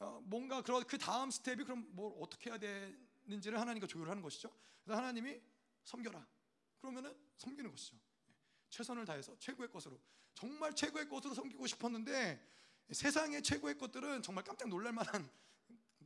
[0.00, 4.50] 어, 뭔가 그 다음 스텝이 그럼 뭘 어떻게 해야 되는지를 하나님과 조율하는 것이죠.
[4.84, 5.40] 그래서 하나님이
[5.84, 6.26] 섬겨라.
[6.80, 7.96] 그러면은 섬기는 것이죠.
[8.70, 10.00] 최선을 다해서 최고의 것으로
[10.34, 12.40] 정말 최고의 것으로 섬기고 싶었는데
[12.90, 15.28] 세상의 최고의 것들은 정말 깜짝 놀랄 만한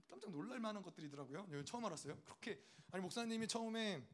[0.08, 1.64] 깜짝 놀랄 만한 것들이더라고요.
[1.64, 2.16] 처음 알았어요.
[2.24, 2.60] 그렇게
[2.90, 4.06] 아니 목사님이 처음에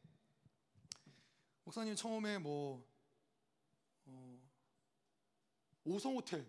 [1.63, 2.85] 목사님 처음에 뭐
[4.05, 4.41] 어,
[5.83, 6.45] 오성 호텔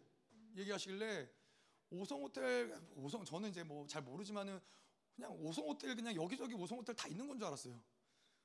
[0.57, 1.31] 얘기하시길래
[1.91, 4.61] 오성 호텔 오성 저는 이제 뭐 잘 모르지만은
[5.15, 7.81] 그냥 오성 호텔 그냥 여기저기 오성 호텔 다 있는 건 줄 알았어요.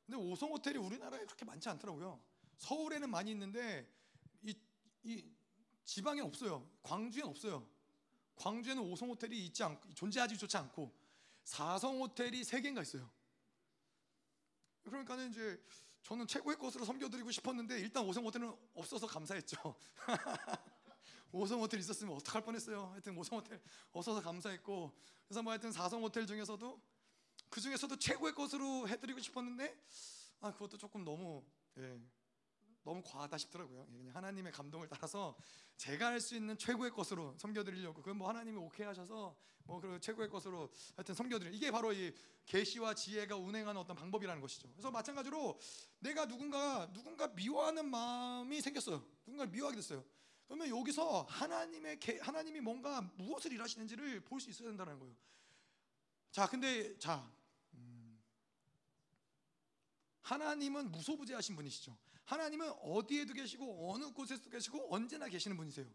[0.08, 2.20] 근데 오성 호텔이 우리나라에 그렇게 많지 않더라고요.
[2.60, 3.94] 서울에는 많이 있는데
[4.42, 4.56] 이,
[5.04, 5.30] 이
[5.84, 6.66] 지방엔 없어요.
[6.82, 7.70] 광주엔 없어요.
[8.38, 10.96] 광주에는 오성 호텔이 있지 않 존재하지조차 않고
[11.44, 13.12] 사성 호텔이 세 개인가 있어요.
[14.84, 15.62] 그러니까는 이제
[16.04, 19.76] 저는 최고의 것으로 섬겨드리고 싶었는데 일단 오성 호텔은 없어서 감사했죠.
[21.34, 22.92] 오성 호텔 있었으면 어떡할 뻔했어요.
[22.94, 26.82] 하여튼 오성 호텔 없어서 감사했고 그래서 뭐 하여튼 사성 호텔 중에서도
[27.50, 29.78] 그 중에서도 최고의 것으로 해드리고 싶었는데
[30.42, 31.44] 아 그것도 조금 너무
[31.78, 32.00] 예,
[32.84, 33.88] 너무 과하다 싶더라고요.
[33.92, 35.38] 예, 그냥 하나님의 감동을 따라서
[35.78, 40.30] 제가 할 수 있는 최고의 것으로 섬겨드리려고 그건 뭐 하나님이 오케이 하셔서 뭐 그 최고의
[40.30, 42.14] 것으로 하여튼 섬겨드리 이게 바로 이
[42.46, 44.70] 계시와 지혜가 운행하는 어떤 방법이라는 것이죠.
[44.72, 45.60] 그래서 마찬가지로
[46.00, 49.06] 내가 누군가 누군가 미워하는 마음이 생겼어요.
[49.26, 50.06] 누군가를 미워하게 됐어요.
[50.48, 55.14] 그러면 여기서 하나님의 개, 하나님이 뭔가 무엇을 일하시는지를 볼 수 있어야 된다는 거예요.
[56.32, 57.37] 자, 근데 자 음,
[60.28, 61.98] 하나님은 무소부재하신 분이시죠.
[62.26, 65.88] 하나님은 어디에도 계시고 어느 곳에도 계시고 언제나 계시는 분이세요.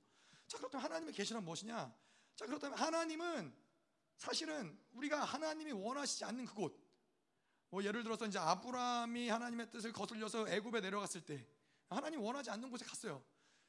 [0.47, 1.95] 자, 그렇다면 하나님의 계시란 무엇이냐?
[2.35, 3.55] 자, 그렇다면 하나님은
[4.16, 6.81] 사실은 우리가 하나님이 원하시지 않는 그곳.
[7.68, 11.47] 뭐 예를 들어서 이제 아브라함이 하나님의 뜻을 거슬려서 애굽에 내려갔을 때
[11.90, 13.23] 하나님 원하지 않는 곳에 갔어요.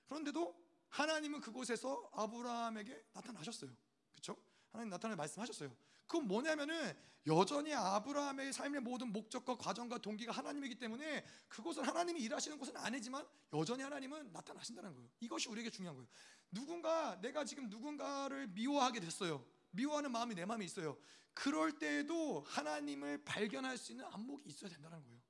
[0.05, 0.55] 그런데도
[0.87, 3.69] 하나님은 그곳에서 아브라함에게 나타나셨어요.
[4.13, 4.37] 그렇죠?
[4.71, 5.75] 하나님 나타나 말씀하셨어요.
[6.07, 12.75] 그건 뭐냐면은 여전히 아브라함의 삶의 모든 목적과 과정과 동기가 하나님이기 때문에 그곳은 하나님이 일하시는 곳은
[12.75, 15.09] 아니지만 여전히 하나님은 나타나신다는 거예요.
[15.21, 16.09] 이것이 우리에게 중요한 거예요.
[16.51, 19.45] 누군가 내가 지금 누군가를 미워하게 됐어요.
[19.71, 20.97] 미워하는 마음이 내 마음에 있어요.
[21.33, 25.22] 그럴 때에도 하나님을 발견할 수 있는 안목이 있어야 된다는 거예요.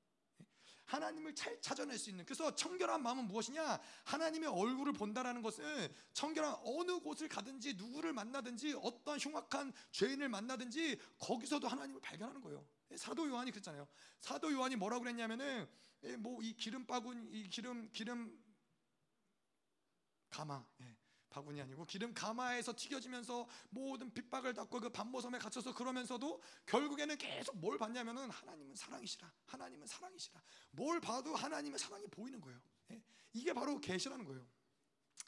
[0.86, 3.80] 하나님을 잘 찾아낼 수 있는 그래서 청결한 마음은 무엇이냐?
[4.06, 11.68] 하나님의 얼굴을 본다라는 것은 청결한 어느 곳을 가든지 누구를 만나든지 어떤 흉악한 죄인을 만나든지 거기서도
[11.68, 12.66] 하나님을 발견하는 거예요.
[12.96, 13.88] 사도 요한이 그랬잖아요.
[14.20, 15.68] 사도 요한이 뭐라고 그랬냐면은
[16.20, 18.38] 뭐 이 기름 바군 이 기름 기름
[20.30, 20.98] 가마 예.
[21.34, 27.78] 바구니 아니고 기름 가마에서 튀겨지면서 모든 핍박을 받고 그 반모섬에 갇혀서 그러면서도 결국에는 계속 뭘
[27.80, 30.42] 봤냐면은 하나님은 사랑이시라 하나님은 사랑이시라
[30.72, 33.02] 뭘 봐도 하나님의 사랑이 보이는 거예요 예?
[33.34, 34.46] 이게 바로 계시라는 거예요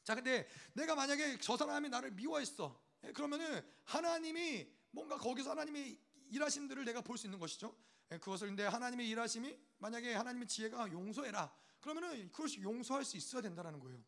[0.03, 3.11] 자 근데 내가 만약에 저 사람이 나를 미워했어 예?
[3.11, 7.75] 그러면은 하나님이 뭔가 거기서 하나님이 일하심들을 내가 볼 수 있는 것이죠
[8.11, 8.19] 예?
[8.19, 14.03] 그것을 근데 하나님의 일하심이 만약에 하나님의 지혜가 용서해라 그러면은 그것이 용서할 수 있어야 된다는 거예요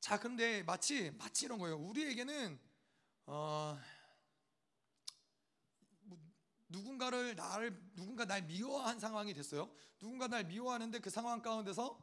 [0.00, 1.76] 자, 근데 마치 마치 이런 거예요.
[1.76, 2.58] 우리에게는
[3.26, 3.78] 어,
[6.02, 6.18] 뭐
[6.68, 9.70] 누군가를 나를 누군가 날 미워한 상황이 됐어요.
[9.98, 11.98] 누군가 날 미워하는데 그 상황 가운데서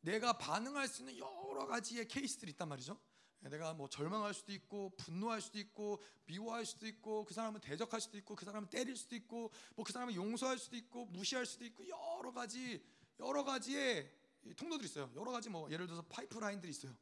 [0.00, 2.98] 내가 반응할 수 있는 여러 가지의 케이스들이 있단 말이죠.
[3.40, 8.16] 내가 뭐 절망할 수도 있고 분노할 수도 있고 미워할 수도 있고 그 사람은 대적할 수도
[8.18, 11.84] 있고 그 사람은 때릴 수도 있고 뭐 그 사람은 용서할 수도 있고 무시할 수도 있고
[11.88, 12.84] 여러 가지
[13.18, 14.21] 여러 가지의
[14.56, 15.10] 통로들이 있어요.
[15.14, 16.96] 여러 가지 뭐 예를 들어서 파이프라인들이 있어요.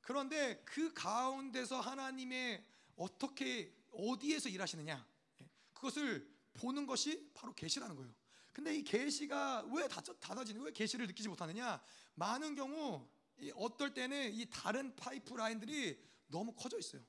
[0.00, 2.64] 그런데 그 가운데서 하나님의
[2.96, 5.06] 어떻게 어디에서 일하시느냐
[5.40, 8.14] 예, 그것을 보는 것이 바로 계시라는 거예요.
[8.52, 11.82] 근데 이 계시가 왜 닫아지는 왜 계시를 느끼지 못하느냐?
[12.14, 13.08] 많은 경우
[13.56, 17.02] 어떨 때는 이 다른 파이프라인들이 너무 커져 있어요.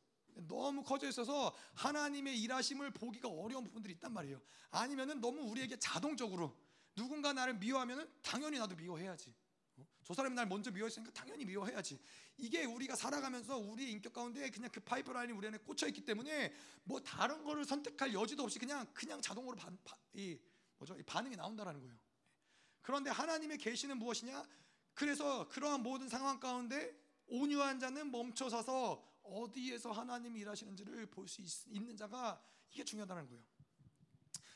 [0.48, 4.42] 너무 커져 있어서 하나님의 일하심을 보기가 어려운 부분들이 있단 말이에요.
[4.72, 6.58] 아니면은 너무 우리에게 자동적으로
[6.96, 9.34] 누군가 나를 미워하면은 당연히 나도 미워해야지.
[10.06, 12.00] 저 사람이 날 먼저 미워했으니까 당연히 미워해야지.
[12.38, 17.00] 이게 우리가 살아가면서 우리의 인격 가운데 그냥 그 파이프라인이 우리 안에 꽂혀 있기 때문에 뭐
[17.00, 20.40] 다른 거를 선택할 여지도 없이 그냥 그냥 자동으로 반, 바, 이
[20.78, 20.96] 뭐죠?
[21.00, 21.96] 이 반응이 나온다라는 거예요.
[22.84, 24.48] 그런데 하나님의 계시는 무엇이냐?
[24.94, 32.40] 그래서 그러한 모든 상황 가운데 온유한 자는 멈춰서서 어디에서 하나님이 일하시는지를 볼 수 있는 자가
[32.70, 33.44] 이게 중요하다는 거예요.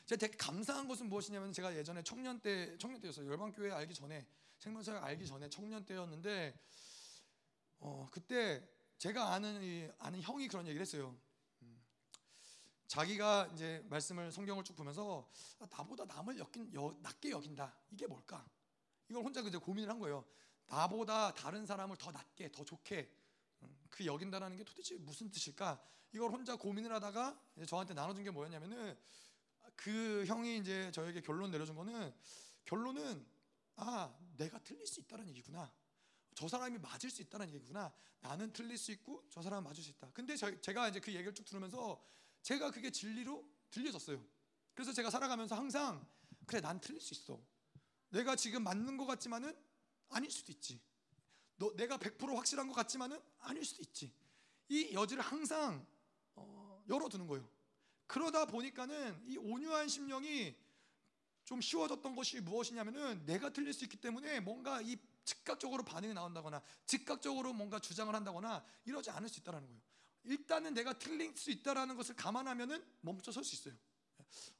[0.06, 3.28] 제가 되게 감사한 것은 무엇이냐면 제가 예전에 청년 때 청년 때였어요.
[3.28, 4.24] 열방교회 알기 전에
[4.60, 6.54] 생명사역 알기 전에 청년 때였는데
[7.78, 8.62] 어, 그때
[8.98, 11.16] 제가 아는 이, 아는 형이 그런 얘기를 했어요.
[11.62, 11.82] 음,
[12.86, 15.26] 자기가 이제 말씀을 성경을 쭉 보면서
[15.60, 17.74] 아, 나보다 남을 여긴 여, 낮게 여긴다.
[17.90, 18.46] 이게 뭘까?
[19.08, 20.26] 이걸 혼자 이제 고민을 한 거예요.
[20.66, 23.10] 나보다 다른 사람을 더 낮게, 더 좋게,
[23.62, 25.82] 음, 그 여긴다라는 게 도대체 무슨 뜻일까?
[26.12, 28.94] 이걸 혼자 고민을 하다가 저한테 나눠준 게 뭐였냐면은
[29.74, 32.14] 그 형이 이제 저에게 결론 내려준 거는
[32.66, 33.39] 결론은
[33.80, 35.72] 아 내가 틀릴 수 있다는 얘기구나.
[36.34, 37.92] 저 사람이 맞을 수 있다는 얘기구나.
[38.20, 40.10] 나는 틀릴 수 있고 저 사람은 맞을 수 있다.
[40.12, 42.02] 근데 저, 제가 이제 그 얘기를 쭉 들으면서
[42.42, 44.22] 제가 그게 진리로 들려졌어요.
[44.74, 46.06] 그래서 제가 살아가면서 항상
[46.46, 47.42] 그래 난 틀릴 수 있어.
[48.10, 49.56] 내가 지금 맞는 것 같지만은
[50.10, 50.78] 아닐 수도 있지.
[51.56, 54.12] 너 내가 100% 확실한 것 같지만은 아닐 수도 있지.
[54.68, 55.86] 이 여지를 항상
[56.34, 57.48] 어, 열어두는 거예요.
[58.06, 60.54] 그러다 보니까는 이 온유한 심령이
[61.50, 67.52] 좀 쉬워졌던 것이 무엇이냐면은 내가 틀릴 수 있기 때문에 뭔가 이 즉각적으로 반응이 나온다거나 즉각적으로
[67.52, 69.82] 뭔가 주장을 한다거나 이러지 않을 수 있다라는 거예요.
[70.22, 73.74] 일단은 내가 틀릴 수 있다라는 것을 감안하면은 멈춰 설 수 있어요.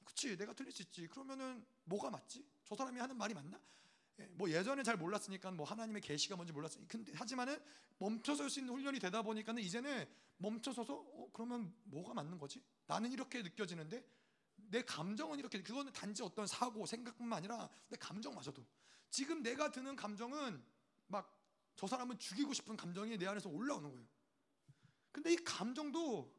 [0.04, 1.06] 그치 내가 틀릴 수 있지.
[1.06, 2.44] 그러면은 뭐가 맞지?
[2.64, 3.60] 저 사람이 하는 말이 맞나?
[4.18, 7.56] 예, 뭐 예전에 잘 몰랐으니까 뭐 하나님의 계시가 뭔지 몰랐으니 근데 하지만은
[7.98, 12.60] 멈춰설 수 있는 훈련이 되다 보니까는 이제는 멈춰서서 어 그러면 뭐가 맞는 거지?
[12.88, 14.04] 나는 이렇게 느껴지는데
[14.70, 18.64] 내 감정은 이렇게 그거는 단지 어떤 사고 생각뿐만 아니라 내 감정마저도
[19.10, 20.64] 지금 내가 드는 감정은
[21.06, 21.40] 막
[21.80, 24.06] 저 사람은 죽이고 싶은 감정이 내 안에서 올라오는 거예요.
[25.12, 26.30] 근데 이 감정도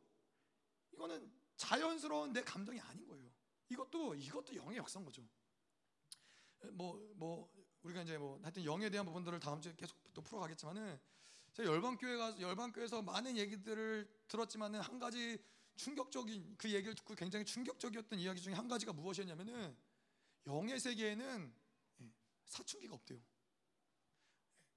[0.91, 3.28] 이거는 자연스러운 내 감정이 아닌 거예요.
[3.70, 5.28] 이것도 이것도 영의 역사인 거죠.
[6.74, 11.00] 뭐뭐 뭐 우리가 이제 뭐 하여튼 영에 대한 부분들을 다음 주에 계속 또 풀어가겠지만은
[11.54, 15.44] 제가 열방 교회 가서 열방 교회에서 많은 얘기들을 들었지만은 한 가지
[15.82, 19.76] 충격적인 그 얘기를 듣고 굉장히 충격적이었던 이야기 중에 한 가지가 무엇이었냐면은
[20.48, 21.54] 영의 세계에는
[22.02, 22.12] 예,
[22.46, 23.20] 사춘기가 없대요.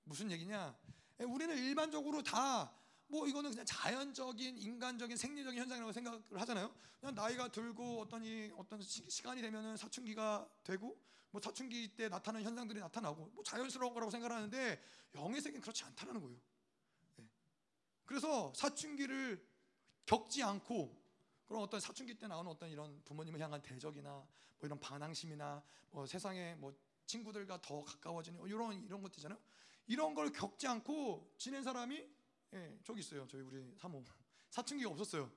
[0.04, 0.76] 무슨 얘기냐?
[1.20, 6.74] 예, 우리는 일반적으로 다 뭐 이거는 그냥 자연적인 인간적인 생리적인 현상이라고 생각을 하잖아요.
[7.00, 12.80] 그냥 나이가 들고 어떤 이 어떤 시간이 되면은 사춘기가 되고 뭐 사춘기 때 나타나는 현상들이
[12.80, 14.82] 나타나고 뭐 자연스러운 거라고 생각하는데
[15.14, 16.40] 영의 세계는 그렇지 않다는 거예요.
[17.16, 17.28] 네.
[18.04, 19.44] 그래서 사춘기를
[20.06, 21.04] 겪지 않고
[21.46, 24.28] 그런 어떤 사춘기 때 나오는 어떤 이런 부모님을 향한 대적이나 뭐
[24.62, 26.74] 이런 반항심이나 뭐 세상에 뭐
[27.06, 29.38] 친구들과 더 가까워지는 이런 이런 것들잖아요.
[29.86, 32.08] 이런 걸 겪지 않고 지낸 사람이
[32.54, 33.26] 예, 저기 있어요.
[33.28, 34.02] 저희 우리 사모
[34.50, 35.30] 사춘기가 없었어요.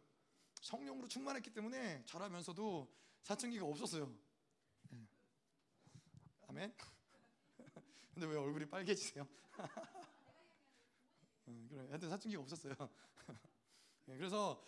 [0.61, 4.13] 성령으로 충만했기 때문에 잘하면서도 사춘기가 없었어요.
[4.93, 5.07] 예.
[6.47, 6.73] 아멘.
[8.13, 9.27] 근데 왜 얼굴이 빨개지세요?
[11.47, 12.75] 어, 그래, 하여튼 사춘기가 없었어요.
[14.09, 14.63] 예, 그래서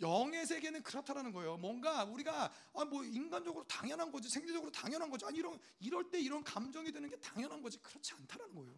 [0.00, 1.56] 영의 세계는 그렇다라는 거예요.
[1.58, 5.24] 뭔가 우리가 아 뭐 인간적으로 당연한 거지, 생리적으로 당연한 거지.
[5.26, 7.78] 아니 이런 이럴 때 이런 감정이 드는 게 당연한 거지.
[7.82, 8.74] 그렇지 않다라는 거예요.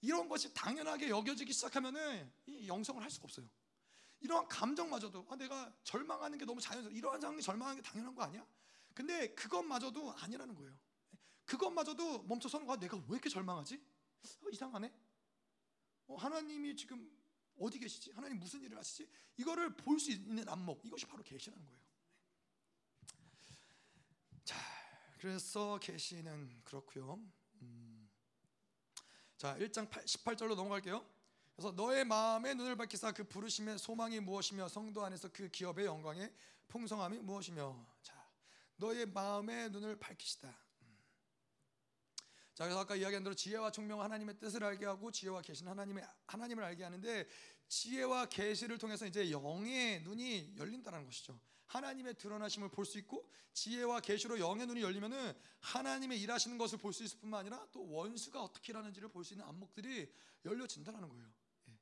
[0.00, 3.48] 이런 것이 당연하게 여겨지기 시작하면은 이 영성을 할 수가 없어요.
[4.20, 6.96] 이러한 감정마저도 아, 내가 절망하는 게 너무 자연스러워.
[6.96, 8.46] 이러한 상황이 절망하는 게 당연한 거 아니야?
[8.94, 10.76] 근데 그것마저도 아니라는 거예요.
[11.44, 12.76] 그것마저도 멈춰서는 거야.
[12.78, 13.80] 내가 왜 이렇게 절망하지?
[14.42, 14.92] 어, 이상하네.
[16.08, 17.10] 어, 하나님이 지금
[17.62, 18.10] 어디 계시지?
[18.12, 19.08] 하나님 무슨 일을 하시지?
[19.36, 21.80] 이거를 볼 수 있는 안목 이것이 바로 계시라는 거예요.
[24.44, 24.56] 자,
[25.18, 27.20] 그래서 계시는 그렇고요.
[27.62, 28.10] 음.
[29.36, 31.06] 자, 1장 8, 18절로 넘어갈게요.
[31.54, 36.34] 그래서 너의 마음의 눈을 밝히사 그 부르심의 소망이 무엇이며 성도 안에서 그 기업의 영광의
[36.66, 38.28] 풍성함이 무엇이며 자,
[38.76, 40.52] 너의 마음의 눈을 밝히시다.
[42.52, 42.54] 음.
[42.54, 46.62] 자, 그래서 아까 이야기한 대로 지혜와 총명 하나님의 뜻을 알게 하고 지혜와 계신 하나님의 하나님을
[46.64, 47.26] 알게 하는데
[47.68, 51.40] 지혜와 계시를 통해서 이제 영의 눈이 열린다는 것이죠.
[51.66, 57.02] 하나님의 드러나심을 볼 수 있고 지혜와 계시로 영의 눈이 열리면은 하나님의 일하시는 것을 볼 수
[57.04, 60.12] 있을 뿐만 아니라 또 원수가 어떻게 일하는지를 볼 수 있는 안목들이
[60.44, 61.32] 열려진다는 거예요.
[61.68, 61.72] 예.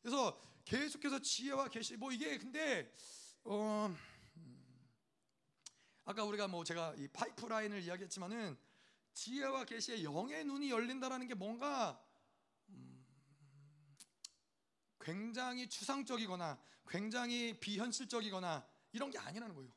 [0.00, 2.90] 그래서 계속해서 지혜와 계시 뭐 이게 근데
[3.44, 3.94] 어
[4.36, 4.88] 음,
[6.06, 8.56] 아까 우리가 뭐 제가 이 파이프라인을 이야기했지만은
[9.14, 12.04] 지혜와 계시의 영의 눈이 열린다라는 게 뭔가
[12.68, 13.06] 음,
[15.00, 19.72] 굉장히 추상적이거나 굉장히 비현실적이거나 이런 게 아니라는 거예요.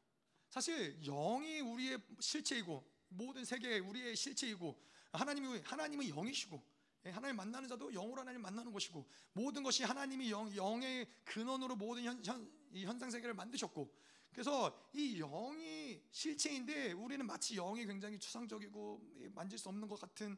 [0.49, 4.79] 사실 영이 우리의 실체이고 모든 세계의 우리의 실체이고
[5.13, 10.53] 하나님이 하나님은 영이시고 예, 하나님 만나는 자도 영으로 하나님 만나는 것이고 모든 것이 하나님이 영,
[10.55, 13.93] 영의 근원으로 모든 현, 현, 현상 세계를 만드셨고
[14.31, 19.01] 그래서 이 영이 실체인데 우리는 마치 영이 굉장히 추상적이고
[19.33, 20.37] 만질 수 없는 것 같은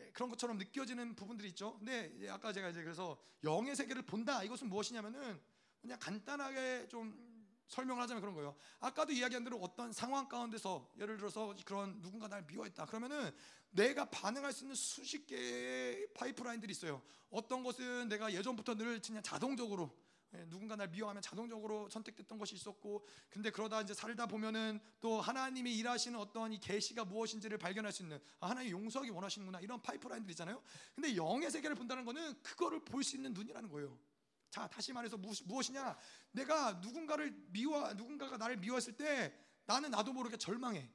[0.00, 1.76] 예, 그런 것처럼 느껴지는 부분들이 있죠.
[1.78, 5.40] 근데 아까 제가 이제 그래서 영의 세계를 본다 이것은 무엇이냐면은
[5.80, 7.30] 그냥 간단하게 좀
[7.68, 8.54] 설명을 하자면 그런 거예요.
[8.80, 12.84] 아까도 이야기한 대로 어떤 상황 가운데서 예를 들어서 그런 누군가 날 미워했다.
[12.86, 13.30] 그러면은
[13.70, 17.00] 내가 반응할 수 있는 수십 개의 파이프라인들이 있어요.
[17.30, 20.09] 어떤 것은 내가 예전부터 늘 그냥 자동적으로 예,
[20.48, 26.18] 누군가 날 미워하면 자동적으로 선택됐던 것이 있었고 근데 그러다 이제 살다 보면은 또 하나님이 일하시는
[26.18, 30.62] 어떤 이 계시가 무엇인지를 발견할 수 있는 아, 하나님 용서하기 원하시는구나 이런 파이프라인들 있잖아요
[30.94, 33.98] 근데 영의 세계를 본다는 거는 그거를 볼 수 있는 눈이라는 거예요
[34.50, 35.96] 자 다시 말해서 무엇이냐?
[36.32, 39.32] 내가 누군가를 미워 누군가가 나를 미워했을 때
[39.64, 40.90] 나는 나도 모르게 절망해.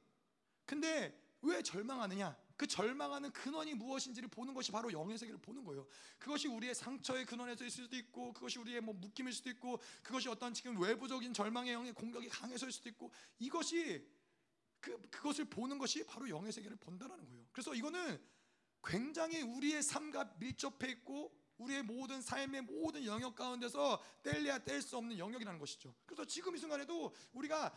[0.66, 2.36] 근데 왜 절망하느냐?
[2.56, 5.86] 그 절망하는 근원이 무엇인지를 보는 것이 바로 영의 세계를 보는 거예요.
[6.18, 10.54] 그것이 우리의 상처의 근원에서 있을 수도 있고, 그것이 우리의 뭐 묶임일 수도 있고, 그것이 어떤
[10.54, 14.06] 지금 외부적인 절망의 영의 공격이 강해서일 수도 있고, 이것이
[14.80, 17.44] 그 그것을 보는 것이 바로 영의 세계를 본다라는 거예요.
[17.52, 18.20] 그래서 이거는
[18.84, 25.18] 굉장히 우리의 삶과 밀접해 있고 우리의 모든 삶의 모든 영역 가운데서 뗄래야 뗄 수 없는
[25.18, 25.94] 영역이라는 것이죠.
[26.04, 27.74] 그래서 지금 이 순간에도 우리가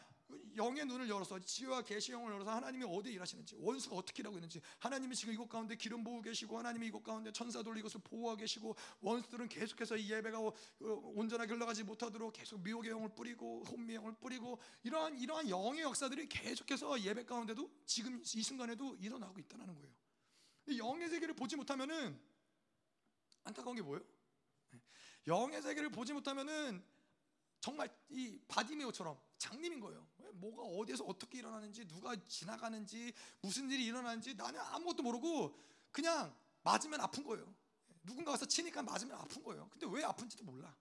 [0.56, 5.16] 영의 눈을 열어서 지혜와 계시 영을 열어서 하나님이 어디에 일하시는지 원수가 어떻게 일하고 있는지 하나님이
[5.16, 9.48] 지금 이곳 가운데 기름 부어 계시고 하나님이 이곳 가운데 천사 돌리 이것을 보호하고 계시고 원수들은
[9.50, 15.18] 계속해서 이 예배가 어, 온전하게 흘러가지 못하도록 계속 미혹의 영을 뿌리고 혼미의 영을 뿌리고 이러한
[15.18, 19.94] 이러한 영의 역사들이 계속해서 예배 가운데도 지금 이 순간에도 일어나고 있다는 거예요.
[20.78, 22.20] 영의 세계를 보지 못하면은
[23.44, 24.04] 안타까운 게 뭐예요?
[25.28, 26.84] 영의 세계를 보지 못하면은
[27.60, 30.08] 정말 이 바디메오처럼 장님인 거예요.
[30.40, 35.56] 뭐가 어디에서 어떻게 일어나는지 누가 지나가는지 무슨 일이 일어나는지 나는 아무것도 모르고
[35.92, 37.54] 그냥 맞으면 아픈 거예요.
[38.04, 39.68] 누군가 와서 치니까 맞으면 아픈 거예요.
[39.70, 40.76] 근데 왜 아픈지도 몰라.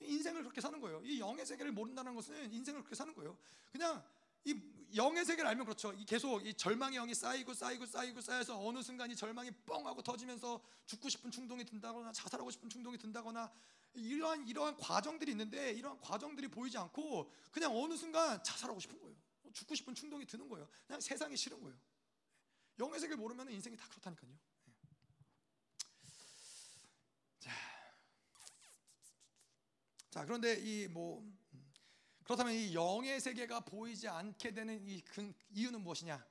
[0.00, 1.00] 인생을 그렇게 사는 거예요.
[1.04, 3.36] 이 영의 세계를 모른다는 것은 인생을 그렇게 사는 거예요.
[3.72, 4.04] 그냥
[4.44, 4.60] 이
[4.94, 5.92] 영의 세계를 알면 그렇죠.
[5.92, 10.02] 이 계속 이 절망의 영이 쌓이고 쌓이고 쌓이고 쌓여서 어느 순간 이 절망이 뻥 하고
[10.02, 13.50] 터지면서 죽고 싶은 충동이 든다거나 자살하고 싶은 충동이 든다거나
[13.94, 19.16] 이러한 이러한 과정들이 있는데 이러한 과정들이 보이지 않고 그냥 어느 순간 자살하고 싶은 거예요.
[19.52, 20.68] 죽고 싶은 충동이 드는 거예요.
[20.86, 21.76] 그냥 세상이 싫은 거예요.
[22.78, 24.30] 영의 세계를 모르면 인생이 다 그렇다니까요.
[27.38, 27.50] 자,
[30.10, 31.38] 자 그런데 이뭐 음,
[32.24, 35.02] 그렇다면 이 영의 세계가 보이지 않게 되는 이
[35.50, 36.24] 이유는 무엇이냐?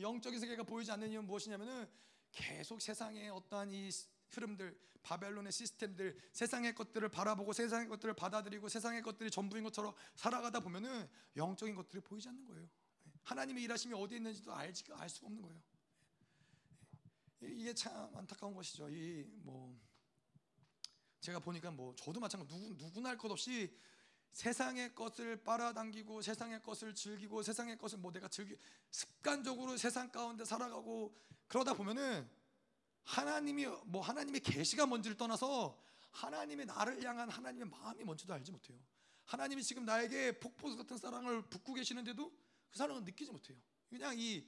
[0.00, 1.88] 영적인 세계가 보이지 않는 이유는 무엇이냐면은
[2.32, 3.90] 계속 세상의 어떠한 이
[4.30, 11.08] 흐름들, 바벨론의 시스템들, 세상의 것들을 바라보고 세상의 것들을 받아들이고 세상의 것들이 전부인 것처럼 살아가다 보면은
[11.36, 12.68] 영적인 것들이 보이지 않는 거예요.
[13.22, 15.62] 하나님의 일하심이 어디에 있는지도 알지 알 수가 없는 거예요.
[17.40, 18.88] 이게 참 안타까운 것이죠.
[18.90, 19.78] 이 뭐
[21.20, 23.74] 제가 보니까 뭐 저도 마찬가지 누구 누구나 할 것 없이
[24.32, 28.56] 세상의 것을 빨아당기고 세상의 것을 즐기고 세상의 것을 뭐 내가 즐기
[28.90, 31.14] 습관적으로 세상 가운데 살아가고
[31.48, 32.28] 그러다 보면은
[33.04, 35.78] 하나님이 뭐 하나님의 계시가 뭔지를 떠나서
[36.10, 38.78] 하나님의 나를 향한 하나님의 마음이 뭔지도 알지 못해요.
[39.24, 42.30] 하나님이 지금 나에게 폭포 같은 사랑을 붓고 계시는데도
[42.70, 43.56] 그 사랑을 느끼지 못해요.
[43.88, 44.46] 그냥 이,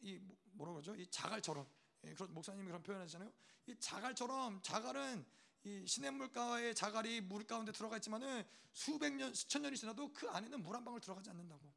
[0.00, 0.20] 이
[0.52, 0.94] 뭐라 그러죠?
[0.94, 1.66] 이 자갈처럼
[2.04, 3.32] 예, 그런 목사님이 그런 표현하잖아요.
[3.66, 5.24] 이 자갈처럼 자갈은
[5.64, 10.74] 이 시냇물가의 자갈이 물 가운데 들어가 있지만은 수백 년, 수천 년이 지나도 그 안에는 물
[10.76, 11.72] 한 방울 들어가지 않는다고.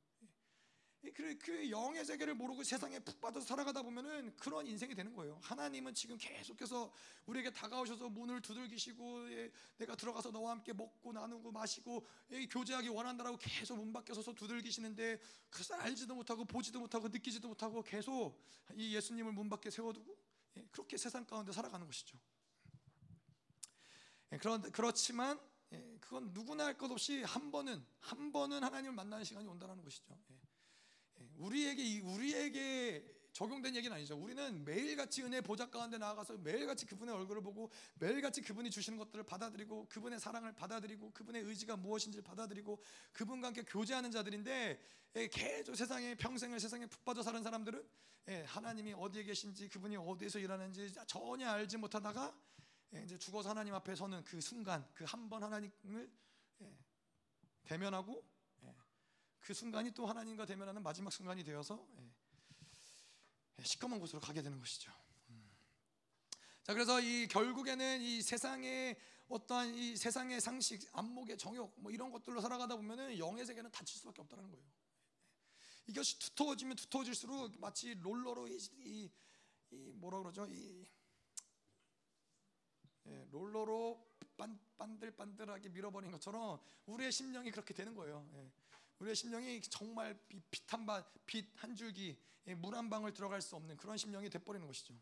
[1.14, 5.40] 그, 그 영의 세계를 모르고 세상에 푹 빠져서 살아가다 보면은 그런 인생이 되는 거예요.
[5.42, 6.92] 하나님은 지금 계속해서
[7.28, 13.38] 우리에게 다가오셔서 문을 두들기시고 예, 내가 들어가서 너와 함께 먹고 나누고 마시고 예, 교제하기 원한다라고
[13.38, 15.20] 계속 문 밖에 서서 두들기시는데
[15.50, 18.38] 그것을 알지도 못하고 보지도 못하고 느끼지도 못하고 계속
[18.76, 20.18] 이 예수님을 문 밖에 세워두고
[20.58, 22.20] 예, 그렇게 세상 가운데 살아가는 것이죠.
[24.32, 25.40] 예, 그런 그렇지만
[25.74, 30.18] 예, 그건 누구나 할 것 없이 한 번은 한 번은 하나님을 만나는 시간이 온다는 것이죠.
[31.20, 31.30] 예.
[31.38, 34.18] 우리에게 우리에게 적용된 얘기는 아니죠.
[34.18, 37.70] 우리는 매일같이 은혜 보좌 가운데 나아가서 매일같이 그분의 얼굴을 보고
[38.00, 44.10] 매일같이 그분이 주시는 것들을 받아들이고 그분의 사랑을 받아들이고 그분의 의지가 무엇인지를 받아들이고 그분과 함께 교제하는
[44.10, 44.80] 자들인데
[45.18, 47.88] 예, 계속 세상에 평생을 세상에 푹 빠져 사는 사람들은
[48.30, 52.57] 예, 하나님이 어디에 계신지 그분이 어디에서 일하는지 전혀 알지 못하다가 예,
[52.94, 56.12] 이제 죽어서 하나님 앞에 서는 그 순간 그 한 번 하나님을
[57.66, 58.24] 대면하고
[59.40, 62.12] 그 순간이 또 하나님과 대면하는 마지막 순간이 되어서 예,
[63.60, 64.92] 예, 시커먼 곳으로 가게 되는 것이죠.
[65.30, 65.50] 음.
[66.64, 68.98] 자 그래서 이 결국에는 이 세상의
[69.30, 74.22] 어떠한 이 세상의 상식, 안목의 정욕 뭐 이런 것들로 살아가다 보면은 영의 세계는 다칠 수밖에
[74.22, 74.66] 없다는 거예요.
[74.66, 74.72] 예.
[75.88, 79.10] 이것이 두터워지면 두터워질수록 마치 롤러로 이, 이,
[79.72, 80.46] 이 뭐라 그러죠?
[80.48, 80.97] 이 예,
[83.32, 84.06] 롤러로
[84.36, 88.28] 반, 반들반들하게 밀어버린 것처럼 우리의 심령이 그렇게 되는 거예요.
[88.36, 88.52] 예.
[89.00, 90.20] 우리의 심령이 정말
[90.52, 90.88] 빛한
[91.56, 92.18] 한 줄기
[92.56, 94.94] 물 한 방울 들어갈 수 없는 그런 심령이 돼버리는 것이죠.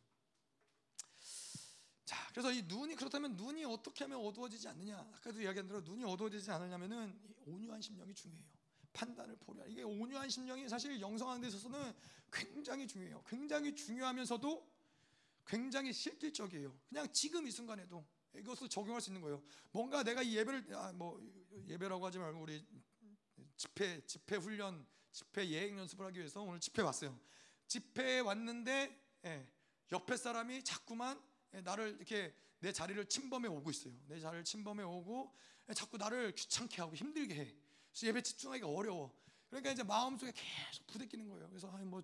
[2.06, 4.98] 자, 그래서 이 눈이 그렇다면 눈이 어떻게 하면 어두워지지 않느냐?
[5.16, 8.46] 아까도 이야기한 대로 눈이 어두워지지 않으려면은 온유한 심령이 중요해요.
[8.94, 9.66] 판단을 보려.
[9.68, 11.94] 이게 온유한 심령이 사실 영성하는 데 있어서는
[12.32, 13.24] 굉장히 중요해요.
[13.28, 14.75] 굉장히 중요하면서도
[15.46, 16.76] 굉장히 실질적이에요.
[16.90, 19.42] 그냥 지금 이 순간에도 이것을 적용할 수 있는 거예요.
[19.72, 21.22] 뭔가 내가 이 예배를 아, 뭐
[21.68, 22.66] 예배라고 하지 말고 우리
[23.56, 27.18] 집회 집회 훈련 집회 예행 연습을 하기 위해서 오늘 집회 왔어요.
[27.68, 29.48] 집회에 왔는데 예,
[29.92, 31.22] 옆에 사람이 자꾸만
[31.54, 33.94] 예, 나를 이렇게 내 자리를 침범해 오고 있어요.
[34.08, 35.34] 내 자리를 침범해 오고
[35.70, 37.56] 예, 자꾸 나를 귀찮게 하고 힘들게 해.
[37.92, 39.16] 그래서 예배 집중하기가 어려워.
[39.50, 41.48] 그러니까 이제 마음속에 계속 부대끼는 거예요.
[41.50, 42.04] 그래서 아니 뭐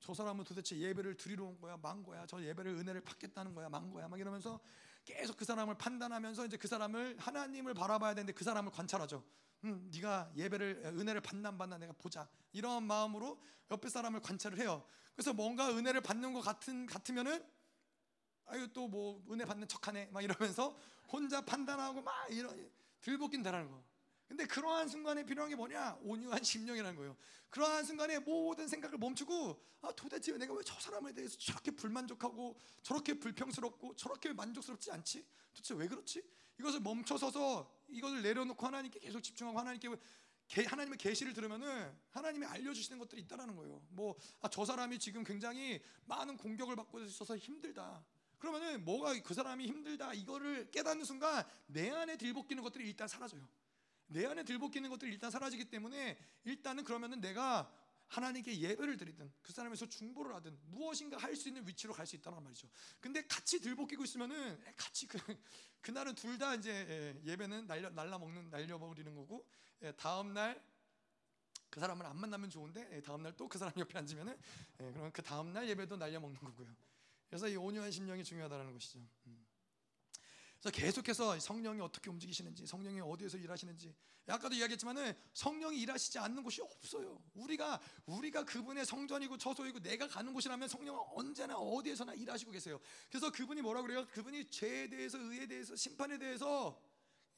[0.00, 2.26] 저 사람은 도대체 예배를 드리러 온 거야, 망 거야.
[2.26, 4.08] 저 예배를 은혜를 받겠다는 거야, 망 거야.
[4.08, 4.60] 막 이러면서
[5.04, 9.24] 계속 그 사람을 판단하면서 이제 그 사람을 하나님을 바라봐야 되는데 그 사람을 관찰하죠.
[9.64, 12.28] 음, 네가 예배를 은혜를 받나 안 받나 내가 보자.
[12.52, 14.84] 이런 마음으로 옆에 사람을 관찰을 해요.
[15.14, 17.44] 그래서 뭔가 은혜를 받는 것 같은 같으면은
[18.46, 20.76] 아유 또 뭐 은혜 받는 척하네 막 이러면서
[21.12, 22.70] 혼자 판단하고 막 이런
[23.00, 23.82] 들볶인 다라는 거.
[24.28, 25.98] 근데 그러한 순간에 필요한 게 뭐냐?
[26.02, 27.16] 온유한 심령이라는 거예요.
[27.48, 33.14] 그러한 순간에 모든 생각을 멈추고 아 도대체 내가 왜 저 사람에 대해서 저렇게 불만족하고 저렇게
[33.14, 35.26] 불평스럽고 저렇게 만족스럽지 않지?
[35.54, 36.22] 도대체 왜 그렇지?
[36.60, 39.88] 이것을 멈춰서서 이것을 내려놓고 하나님께 계속 집중하고 하나님께
[40.66, 43.82] 하나님의 계시를 들으면은 하나님이 알려주시는 것들이 있다라는 거예요.
[43.90, 48.04] 뭐저 아, 사람이 지금 굉장히 많은 공격을 받고 있어서 힘들다.
[48.38, 53.48] 그러면은 뭐가 그 사람이 힘들다 이거를 깨닫는 순간 내 안에 들볶이는 것들이 일단 사라져요.
[54.08, 57.70] 내 안에 들볶이는 것들이 일단 사라지기 때문에 일단은 그러면은 내가
[58.08, 62.42] 하나님께 예배를 드리든 그 사람에서 중보를 하든 무엇인가 할 수 있는 위치로 갈 수 있다는
[62.42, 62.68] 말이죠.
[63.00, 65.18] 근데 같이 들볶이고 있으면은 같이 그
[65.82, 66.70] 그날은 둘 다 이제
[67.24, 69.46] 예, 예배는 날려 날라 먹는 날려 버리는 거고
[69.82, 70.60] 예, 다음 날
[71.70, 74.38] 그 사람을 안 만나면 좋은데 예, 다음 날 또 그 사람 옆에 앉으면은
[74.78, 76.74] 그러면 그 다음 날 예배도 날려 먹는 거고요.
[77.28, 79.00] 그래서 이 온유한 심령이 중요하다는 것이죠.
[80.58, 80.60] 음.
[80.60, 83.94] 그래서 계속해서 성령이 어떻게 움직이시는지, 성령이 어디에서 일하시는지.
[84.26, 87.22] 아까도 이야기했지만은 성령이 일하시지 않는 곳이 없어요.
[87.34, 92.78] 우리가 우리가 그분의 성전이고 처소이고 내가 가는 곳이라면 성령은 언제나 어디에서나 일하시고 계세요.
[93.08, 94.06] 그래서 그분이 뭐라 그래요?
[94.08, 96.78] 그분이 죄에 대해서, 의에 대해서, 심판에 대해서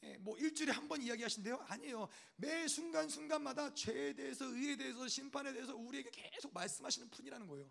[0.03, 1.57] 예, 뭐 일주일에 한 번 이야기하신대요?
[1.69, 2.09] 아니에요.
[2.37, 7.71] 매 순간 순간마다 죄에 대해서, 의에 대해서, 심판에 대해서 우리에게 계속 말씀하시는 분이라는 거예요.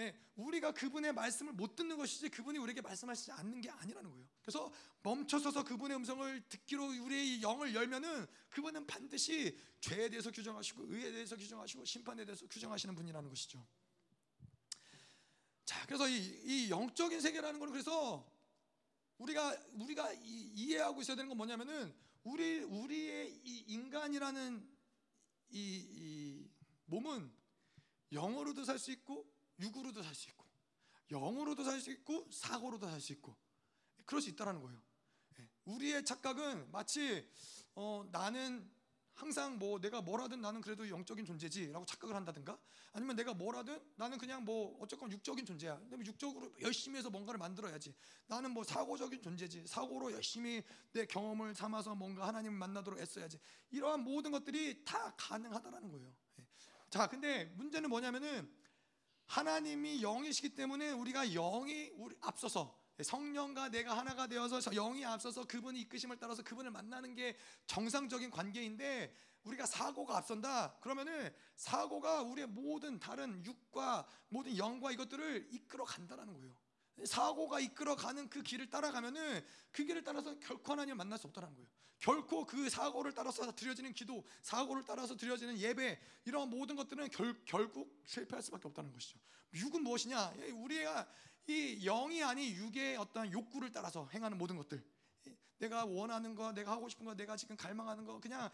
[0.00, 4.28] 예, 우리가 그분의 말씀을 못 듣는 것이지 그분이 우리에게 말씀하시지 않는 게 아니라는 거예요.
[4.42, 4.72] 그래서
[5.02, 11.84] 멈춰서서 그분의 음성을 듣기로 우리의 영을 열면은 그분은 반드시 죄에 대해서 규정하시고 의에 대해서 규정하시고
[11.84, 13.66] 심판에 대해서 규정하시는 분이라는 것이죠.
[15.64, 18.24] 자, 그래서 이, 이 영적인 세계라는 건 그래서
[19.18, 21.92] 우리가 우리가 이, 해하고 있어야 되는 건 뭐냐면은
[22.22, 24.78] 우리 우리의 이 인간이라는
[25.50, 26.50] 이, 이
[26.86, 27.32] 몸은
[28.12, 30.46] 영어로도 살 수 있고 육으로도 살 수 있고
[31.10, 33.36] 영으로도 살 수 있고 사고로도 살 수 있고
[34.04, 34.80] 그럴 수 있다라는 거예요.
[35.40, 35.48] 예.
[35.64, 37.28] 우리의 착각은 마치
[37.74, 38.70] 어, 나는
[39.14, 42.56] 항상 뭐 내가 뭐라든 나는 그래도 영적인 존재지라고 착각을 한다든가
[42.92, 45.76] 아니면 내가 뭐라든 나는 그냥 뭐 어쨌건 육적인 존재야.
[45.90, 47.94] 근데 육적으로 열심히 해서 뭔가를 만들어야지.
[48.28, 49.66] 나는 뭐 사고적인 존재지.
[49.66, 53.40] 사고로 열심히 내 경험을 삼아서 뭔가 하나님을 만나도록 애써야지.
[53.70, 56.14] 이러한 모든 것들이 다 가능하다라는 거예요.
[56.38, 56.46] 예.
[56.88, 58.48] 자, 근데 문제는 뭐냐면은
[59.28, 66.16] 하나님이 영이시기 때문에 우리가 영이 우리 앞서서 성령과 내가 하나가 되어서 영이 앞서서 그분이 이끄심을
[66.18, 69.14] 따라서 그분을 만나는 게 정상적인 관계인데
[69.44, 76.54] 우리가 사고가 앞선다 그러면은 사고가 우리의 모든 다른 육과 모든 영과 이것들을 이끌어 간다라는 거예요.
[77.04, 81.68] 사고가 이끌어 가는 그 길을 따라가면은 그 길을 따라서 결코 하나님을 만날 수 없다는 거예요.
[81.98, 88.00] 결코 그 사고를 따라서 드려지는 기도, 사고를 따라서 드려지는 예배 이런 모든 것들은 결, 결국
[88.04, 89.18] 실패할 수밖에 없다는 것이죠.
[89.54, 90.34] 육은 무엇이냐?
[90.54, 91.08] 우리가
[91.48, 94.84] 이 영이 아닌 육의 어떤 욕구를 따라서 행하는 모든 것들.
[95.58, 98.48] 내가 원하는 거, 내가 하고 싶은 거, 내가 지금 갈망하는 거, 그냥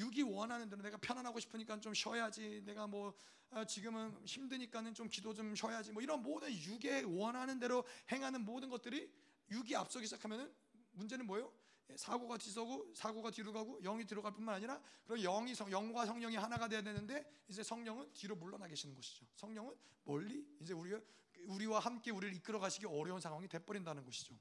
[0.00, 2.62] 육이 원하는 대로 내가 편안하고 싶으니까 좀 쉬어야지.
[2.64, 3.14] 내가 뭐
[3.50, 5.92] 아, 지금은 힘드니까는 좀 기도 좀 쉬어야지.
[5.92, 9.10] 뭐 이런 모든 육의 원하는 대로 행하는 모든 것들이
[9.50, 10.52] 육이 앞서기 시작하면은
[10.92, 11.52] 문제는 뭐예요?
[11.90, 16.36] 예, 사고가 뒤서고 사고가 뒤로 가고 영이 뒤로 갈 뿐만 아니라 그리고 영이 영과 성령이
[16.36, 19.26] 하나가 돼야 되는데 이제 성령은 뒤로 물러나 계시는 것이죠.
[19.34, 19.74] 성령은
[20.04, 21.00] 멀리 이제 우리가
[21.46, 24.34] 우리와 함께 우리를 이끌어 가시기 어려운 상황이 돼 버린다는 것이죠.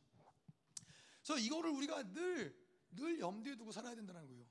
[1.24, 4.45] 그래서 이거를 우리가 늘 늘 염두에 두고 살아야 된다는 거예요.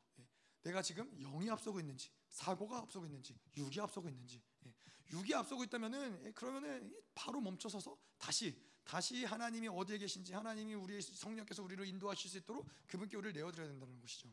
[0.69, 4.75] 예, 내가 지금 영이 앞서고 있는지 사고가 앞서고 있는지 육이 앞서고 있는지 예,
[5.11, 11.87] 육이 앞서고 있다면은 그러면은 바로 멈춰서서 다시 다시 하나님이 어디에 계신지 하나님이 우리의 성령께서 우리를
[11.87, 14.29] 인도하실 수 있도록 그분께 우리를 내어드려야 된다는 것이죠.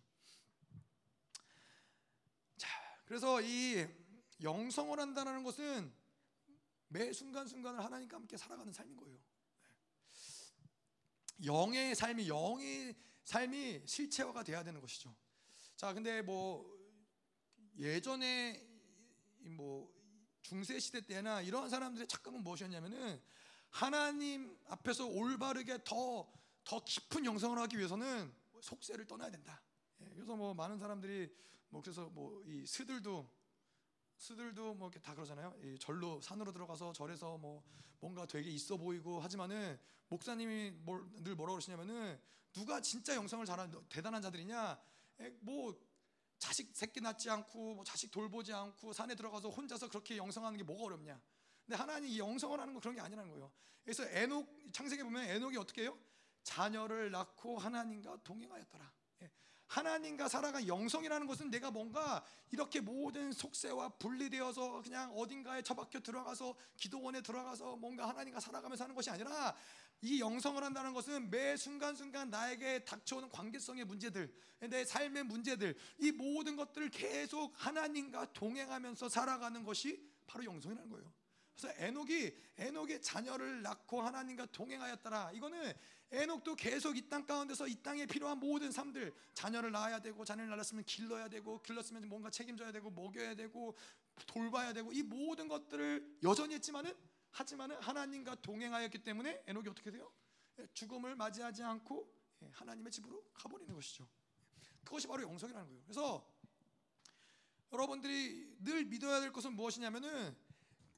[2.58, 2.70] 자,
[3.06, 3.86] 그래서 이
[4.42, 5.94] 영성을 한다는 것은
[6.88, 9.20] 매 순간 순간을 하나님과 함께 살아가는 삶인 거예요.
[11.44, 15.14] 영의 삶이 영의 삶이 실체화가 돼야 되는 것이죠.
[15.76, 16.66] 자, 근데 뭐
[17.78, 18.66] 예전에
[19.42, 19.94] 뭐
[20.42, 23.22] 중세 시대 때나 이러한 사람들의 착각은 무엇이었냐면은
[23.70, 26.32] 하나님 앞에서 올바르게 더,
[26.64, 29.62] 더 깊은 영성을 하기 위해서는 속세를 떠나야 된다.
[30.00, 31.30] 예, 그래서 뭐 많은 사람들이
[31.70, 33.30] 뭐 그래서 뭐 이 스들도
[34.18, 35.54] 스들도 뭐 이렇게 다 그러잖아요.
[35.62, 37.64] 이 절로 산으로 들어가서 절에서 뭐
[38.00, 42.18] 뭔가 되게 있어 보이고 하지만은 목사님이 뭘, 늘 뭐라고 그러시냐면은
[42.54, 44.80] 누가 진짜 영성을 잘하는 대단한 자들이냐?
[45.20, 45.78] 에, 뭐
[46.38, 50.84] 자식 새끼 낳지 않고 뭐 자식 돌보지 않고 산에 들어가서 혼자서 그렇게 영성하는 게 뭐가
[50.84, 51.20] 어렵냐?
[51.66, 53.52] 근데 하나님 이 영성을 하는 건 그런 게 아니라는 거예요.
[53.84, 55.98] 그래서 에녹 창세기 보면 에녹이 어떻게 해요?
[56.44, 58.92] 자녀를 낳고 하나님과 동행하였더라.
[59.24, 59.32] 예.
[59.68, 67.22] 하나님과 살아간 영성이라는 것은 내가 뭔가 이렇게 모든 속세와 분리되어서 그냥 어딘가에 처박혀 들어가서 기도원에
[67.22, 69.56] 들어가서 뭔가 하나님과 살아가면서 하는 것이 아니라
[70.02, 74.34] 이 영성을 한다는 것은 매 순간순간 나에게 닥쳐오는 관계성의 문제들,
[74.70, 81.14] 내 삶의 문제들, 이 모든 것들을 계속 하나님과 동행하면서 살아가는 것이 바로 영성이라는 거예요.
[81.56, 85.32] 그래서 에녹이 에녹의 자녀를 낳고 하나님과 동행하였더라.
[85.34, 85.74] 이거는
[86.12, 90.84] 에녹도 계속 이 땅 가운데서 이 땅에 필요한 모든 삶들 자녀를 낳아야 되고 자녀를 낳았으면
[90.84, 93.76] 길러야 되고 길렀으면 뭔가 책임져야 되고 먹여야 되고
[94.28, 96.94] 돌봐야 되고 이 모든 것들을 여전히 했지만은
[97.36, 100.10] 하지만은 하나님과 동행하였기 때문에 에녹이 어떻게 돼요?
[100.58, 102.10] 예, 죽음을 맞이하지 않고
[102.44, 104.08] 예, 하나님의 집으로 가버리는 것이죠.
[104.86, 105.84] 그것이 바로 영성이라는 거예요.
[105.84, 106.34] 그래서
[107.74, 110.34] 여러분들이 늘 믿어야 될 것은 무엇이냐면은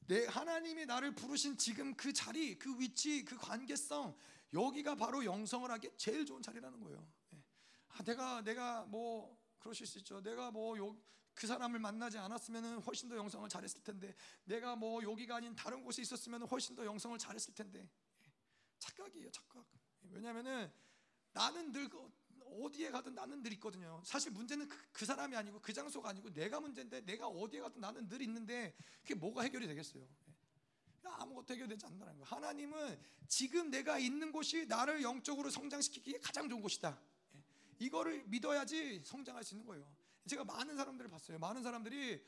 [0.06, 4.16] 내 하나님이 나를 부르신 지금 그 자리, 그 위치, 그 관계성
[4.52, 7.04] 여기가 바로 영성을 하기 제일 좋은 자리라는 거예요.
[7.34, 7.42] 예.
[7.88, 10.22] 아, 내가 내가 뭐 그러실 수 있죠.
[10.22, 10.78] 내가 뭐
[11.38, 14.12] 그 사람을 만나지 않았으면 훨씬 더 영성을 잘했을 텐데,
[14.42, 17.88] 내가 뭐 여기가 아닌 다른 곳에 있었으면 훨씬 더 영성을 잘했을 텐데,
[18.22, 18.32] 예.
[18.80, 19.64] 착각이에요, 착각.
[20.10, 20.68] 왜냐하면은
[21.32, 22.10] 나는 늘그
[22.40, 24.02] 어디에 가든 나는 늘 있거든요.
[24.04, 28.08] 사실 문제는 그, 그, 사람이 아니고 그 장소가 아니고 내가 문제인데 내가 어디에 가든 나는
[28.08, 30.02] 늘 있는데 그게 뭐가 해결이 되겠어요?
[30.02, 30.34] 예.
[31.04, 32.24] 아무것도 해결되지 않는다는 거예요.
[32.24, 37.00] 하나님은 지금 내가 있는 곳이 나를 영적으로 성장시키기에 가장 좋은 곳이다.
[37.36, 37.44] 예.
[37.78, 39.97] 이거를 믿어야지 성장할 수 있는 거예요.
[40.28, 41.38] 제가 많은 사람들을 봤어요.
[41.38, 42.24] 많은 사람들이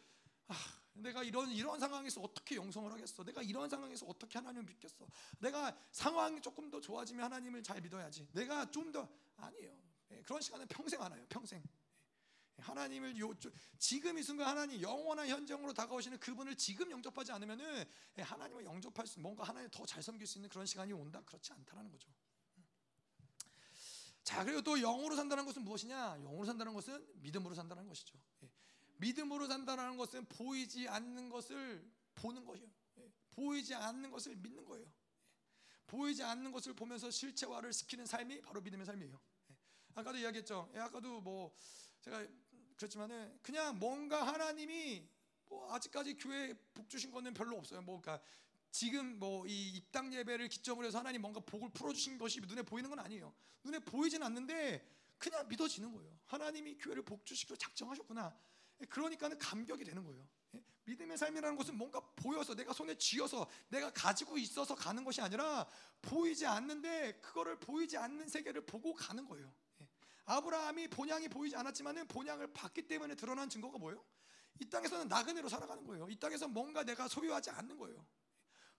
[0.49, 0.55] 아,
[0.95, 3.23] 내가 이런 이런 상황에서 어떻게 영성을 하겠어?
[3.25, 5.07] 내가 이런 상황에서 어떻게 하나님을 믿겠어?
[5.39, 8.29] 내가 상황이 조금 더 좋아지면 하나님을 잘 믿어야지.
[8.33, 9.73] 내가 좀 더 아니에요.
[10.11, 11.25] 예, 그런 시간은 평생 안 와요.
[11.29, 11.63] 평생.
[12.59, 13.33] 예, 하나님을 요,
[13.79, 17.85] 지금 이 순간 하나님 영원한 현장으로 다가오시는 그분을 지금 영접하지 않으면은
[18.19, 21.53] 예, 하나님을 영접할 수 뭔가 하나님 더 잘 섬길 수 있는 그런 시간이 온다 그렇지
[21.53, 22.11] 않다라는 거죠.
[24.31, 26.19] 자 그리고 또 영으로 산다는 것은 무엇이냐?
[26.23, 28.17] 영으로 산다는 것은 믿음으로 산다는 것이죠.
[28.99, 32.71] 믿음으로 산다는 것은 보이지 않는 것을 보는 것이에요.
[33.33, 34.87] 보이지 않는 것을 믿는 거예요.
[35.89, 39.21] 보이지 않는 것을 보면서 실체화를 시키는 삶이 바로 믿음의 삶이에요.
[39.97, 40.71] 아까도 이야기했죠.
[40.77, 41.53] 예, 아까도 뭐
[42.01, 42.25] 제가
[42.77, 45.09] 그랬지만은 그냥 뭔가 하나님이
[45.49, 47.83] 뭐 아직까지 교회 복 주신 거는 별로 없어요.
[47.83, 48.25] 뭐 그러니까
[48.71, 52.89] 지금 뭐 이 입당 예배를 기점으로 해서 하나님 뭔가 복을 풀어 주신 것이 눈에 보이는
[52.89, 53.35] 건 아니에요.
[53.65, 54.87] 눈에 보이진 않는데
[55.19, 56.19] 그냥 믿어지는 거예요.
[56.27, 58.35] 하나님이 교회를 복 주시기로 작정하셨구나.
[58.81, 60.27] 예, 그러니까는 감격이 되는 거예요.
[60.55, 65.67] 예, 믿음의 삶이라는 것은 뭔가 보여서 내가 손에 쥐어서 내가 가지고 있어서 가는 것이 아니라
[66.01, 69.53] 보이지 않는데 그거를 보이지 않는 세계를 보고 가는 거예요.
[70.25, 74.05] 아브라함이 본향이 보이지 않았지만은 본향을 봤기 때문에 드러난 증거가 뭐예요?
[74.61, 76.09] 이 땅에서는 나그네로 살아가는 거예요.
[76.09, 78.07] 이 땅에서 뭔가 내가 소유하지 않는 거예요.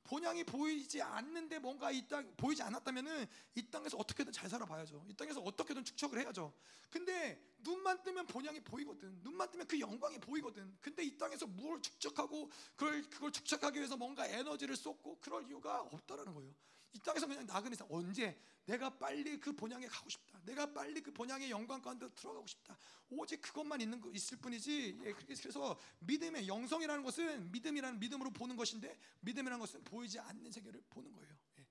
[0.04, 5.06] 본향이 보이지 않는데 뭔가 이 땅 보이지 않았다면은 이 땅에서 어떻게든 잘 살아봐야죠.
[5.08, 6.54] 이 땅에서 어떻게든 축적을 해야죠.
[6.90, 9.20] 근데 눈만 뜨면 본향이 보이거든.
[9.24, 10.78] 눈만 뜨면 그 영광이 보이거든.
[10.82, 16.34] 근데 이 땅에서 뭘 축적하고 그걸 그걸 축적하기 위해서 뭔가 에너지를 쏟고 그럴 이유가 없다라는
[16.34, 16.54] 거예요.
[16.94, 20.40] 이 땅에서 그냥 나그네서 언제 내가 빨리 그 본향에 가고 싶다.
[20.44, 22.78] 내가 빨리 그 본향의 영광 가운데 들어가고 싶다.
[23.10, 25.00] 오직 그것만 있는 거 있을 뿐이지.
[25.04, 31.12] 예, 그래서 믿음의 영성이라는 것은 믿음이라는 믿음으로 보는 것인데 믿음이라는 것은 보이지 않는 세계를 보는
[31.12, 31.38] 거예요.
[31.60, 31.68] 예.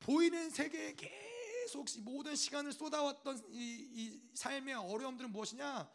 [0.00, 5.90] 보이는 세계에 계속 모든 시간을 쏟아왔던 이, 이 삶의 어려움들은 무엇이냐?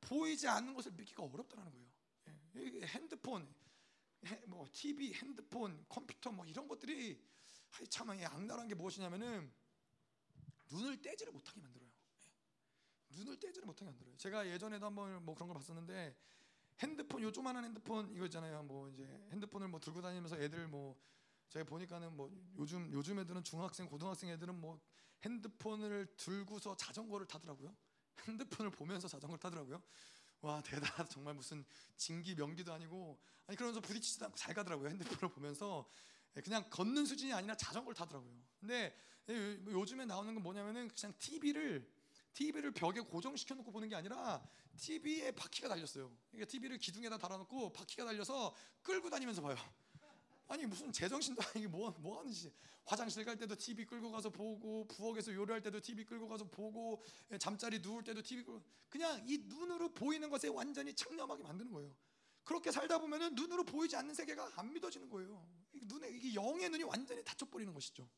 [0.00, 1.88] 보이지 않는 것을 믿기가 어렵다는 거예요.
[2.56, 2.86] 예.
[2.86, 3.52] 핸드폰,
[4.46, 7.20] 뭐 TV, 핸드폰, 컴퓨터 뭐 이런 것들이
[7.88, 9.52] 참 악랄한 게 무엇이냐면은
[10.70, 11.88] 눈을 떼지를 못하게 만들어요.
[11.88, 13.16] 예.
[13.16, 14.16] 눈을 떼지를 못하게 만들어요.
[14.16, 16.16] 제가 예전에도 한번 뭐 그런 걸 봤었는데
[16.80, 18.62] 핸드폰 요 조만한 핸드폰 이거 있잖아요.
[18.62, 20.98] 뭐 이제 핸드폰을 뭐 들고 다니면서 애들 뭐
[21.48, 24.80] 제가 보니까는 뭐 요즘 요즘 애들은 중학생 고등학생 애들은 뭐
[25.22, 27.74] 핸드폰을 들고서 자전거를 타더라고요.
[28.26, 29.82] 핸드폰을 보면서 자전거를 타더라고요.
[30.40, 31.64] 와 대단하다 정말 무슨
[31.96, 37.32] 진기 명기도 아니고 아니 그러면서 부딪히지도 않고 잘 가더라고요 핸드폰을 보면서 예, 그냥 걷는 수준이
[37.32, 38.32] 아니라 자전거를 타더라고요.
[38.58, 38.96] 근데
[39.28, 41.88] 요즘에 나오는 건 뭐냐면은 그냥 TV를
[42.34, 44.42] TV를 벽에 고정시켜 놓고 보는 게 아니라
[44.76, 46.10] TV에 바퀴가 달렸어요.
[46.30, 49.56] 그러니까 TV를 기둥에다 달아 놓고 바퀴가 달려서 끌고 다니면서 봐요.
[50.48, 52.52] 아니 무슨 제정신도 아니게 뭐, 뭐 하는지
[52.84, 57.02] 화장실 갈 때도 TV 끌고 가서 보고 부엌에서 요리할 때도 TV 끌고 가서 보고
[57.38, 61.94] 잠자리 누울 때도 TV 끌고 그냥 이 눈으로 보이는 것에 완전히 청렴하게 만드는 거예요.
[62.44, 65.46] 그렇게 살다 보면은 눈으로 보이지 않는 세계가 안 믿어지는 거예요.
[65.72, 68.08] 눈에 이게 영의 눈이 완전히 닫혀 버리는 것이죠.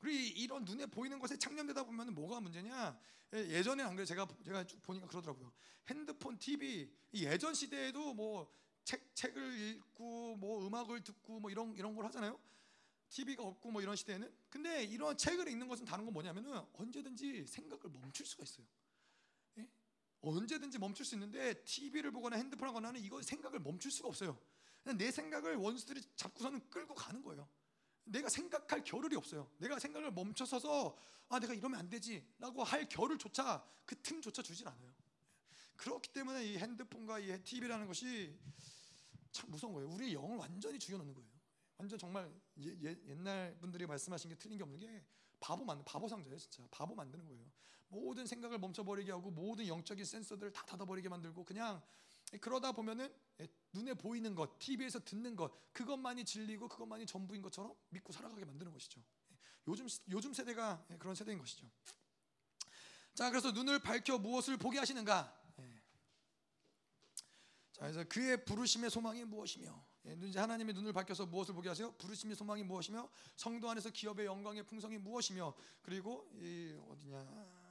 [0.00, 2.98] 그리고 이런 눈에 보이는 것에 창념되다 보면 뭐가 문제냐?
[3.34, 5.52] 예, 예전에 안 그래 제가 제가 쭉 보니까 그러더라고요.
[5.88, 12.04] 핸드폰, TV 예전 시대에도 뭐 책 책을 읽고 뭐 음악을 듣고 뭐 이런 이런 걸
[12.06, 12.38] 하잖아요.
[13.08, 17.90] TV가 없고 뭐 이런 시대에는 근데 이런 책을 읽는 것은 다른 건 뭐냐면은 언제든지 생각을
[17.90, 18.66] 멈출 수가 있어요.
[20.24, 20.28] 예?
[20.28, 24.38] 언제든지 멈출 수 있는데 TV를 보거나 핸드폰을 하거나는 이거 생각을 멈출 수가 없어요.
[24.96, 27.48] 내 생각을 원수들이 잡고서는 끌고 가는 거예요.
[28.04, 29.50] 내가 생각할 겨를이 없어요.
[29.58, 30.96] 내가 생각을 멈춰서서
[31.28, 34.92] 아 내가 이러면 안 되지라고 할 겨를조차 그 틈조차 주질 않아요.
[35.76, 38.36] 그렇기 때문에 이 핸드폰과 이 TV라는 것이
[39.30, 39.88] 참 무서운 거예요.
[39.90, 41.30] 우리의 영을 완전히 죽여놓는 거예요.
[41.78, 45.04] 완전 정말 예, 예, 옛날 분들이 말씀하신 게 틀린 게 없는 게
[45.40, 47.44] 바보 만 바보 상자예요, 진짜 바보 만드는 거예요.
[47.92, 51.82] 모든 생각을 멈춰버리게 하고 모든 영적인 센서들을 다 닫아버리게 만들고 그냥
[52.40, 58.12] 그러다 보면은 예, 눈에 보이는 것, TV에서 듣는 것, 그것만이 진리고 그것만이 전부인 것처럼 믿고
[58.12, 59.02] 살아가게 만드는 것이죠.
[59.30, 59.36] 예,
[59.68, 61.70] 요즘 요즘 세대가 예, 그런 세대인 것이죠.
[63.14, 65.40] 자, 그래서 눈을 밝혀 무엇을 보게 하시는가?
[67.72, 69.84] 자, 그래서 그의 부르심의 소망이 무엇이며,
[70.22, 71.92] 이제 하나님의 눈을 밝혀서 무엇을 보게 하세요?
[71.92, 77.61] 부르심의 소망이 무엇이며, 성도 안에서 기업의 영광의 풍성이 무엇이며, 그리고 이 어디냐?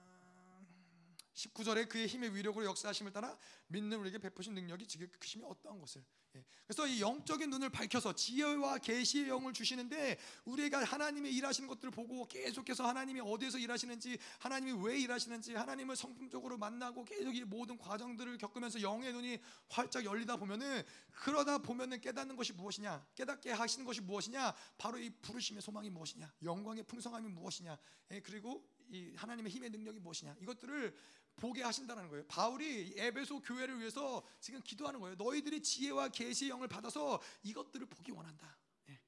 [1.42, 3.38] 19절에 그의 힘의 위력으로 역사하심을 따라
[3.68, 6.04] 믿는 우리에게 베푸신 능력이 지극히 크심이 어떠한 것을.
[6.36, 6.46] 예.
[6.66, 12.88] 그래서 이 영적인 눈을 밝혀서 지혜와 계시의 영을 주시는데 우리가 하나님의 일하시는 것들을 보고 계속해서
[12.88, 19.12] 하나님이 어디에서 일하시는지 하나님이 왜 일하시는지 하나님을 성품적으로 만나고 계속 이 모든 과정들을 겪으면서 영의
[19.12, 19.40] 눈이
[19.70, 23.06] 활짝 열리다 보면은 그러다 보면은 깨닫는 것이 무엇이냐?
[23.16, 24.56] 깨닫게 하시는 것이 무엇이냐?
[24.78, 26.32] 바로 이 부르심의 소망이 무엇이냐?
[26.44, 27.78] 영광의 풍성함이 무엇이냐?
[28.12, 28.22] 예.
[28.22, 30.38] 그리고 이 하나님의 힘의 능력이 무엇이냐?
[30.42, 30.96] 이것들을
[31.36, 32.26] 보게 하신다는 거예요.
[32.28, 35.16] 바울이 에베소 교회를 위해서 지금 기도하는 거예요.
[35.16, 38.58] 너희들이 지혜와 계시의 영을 받아서 이것들을 보기 원한다.
[38.90, 39.00] 예.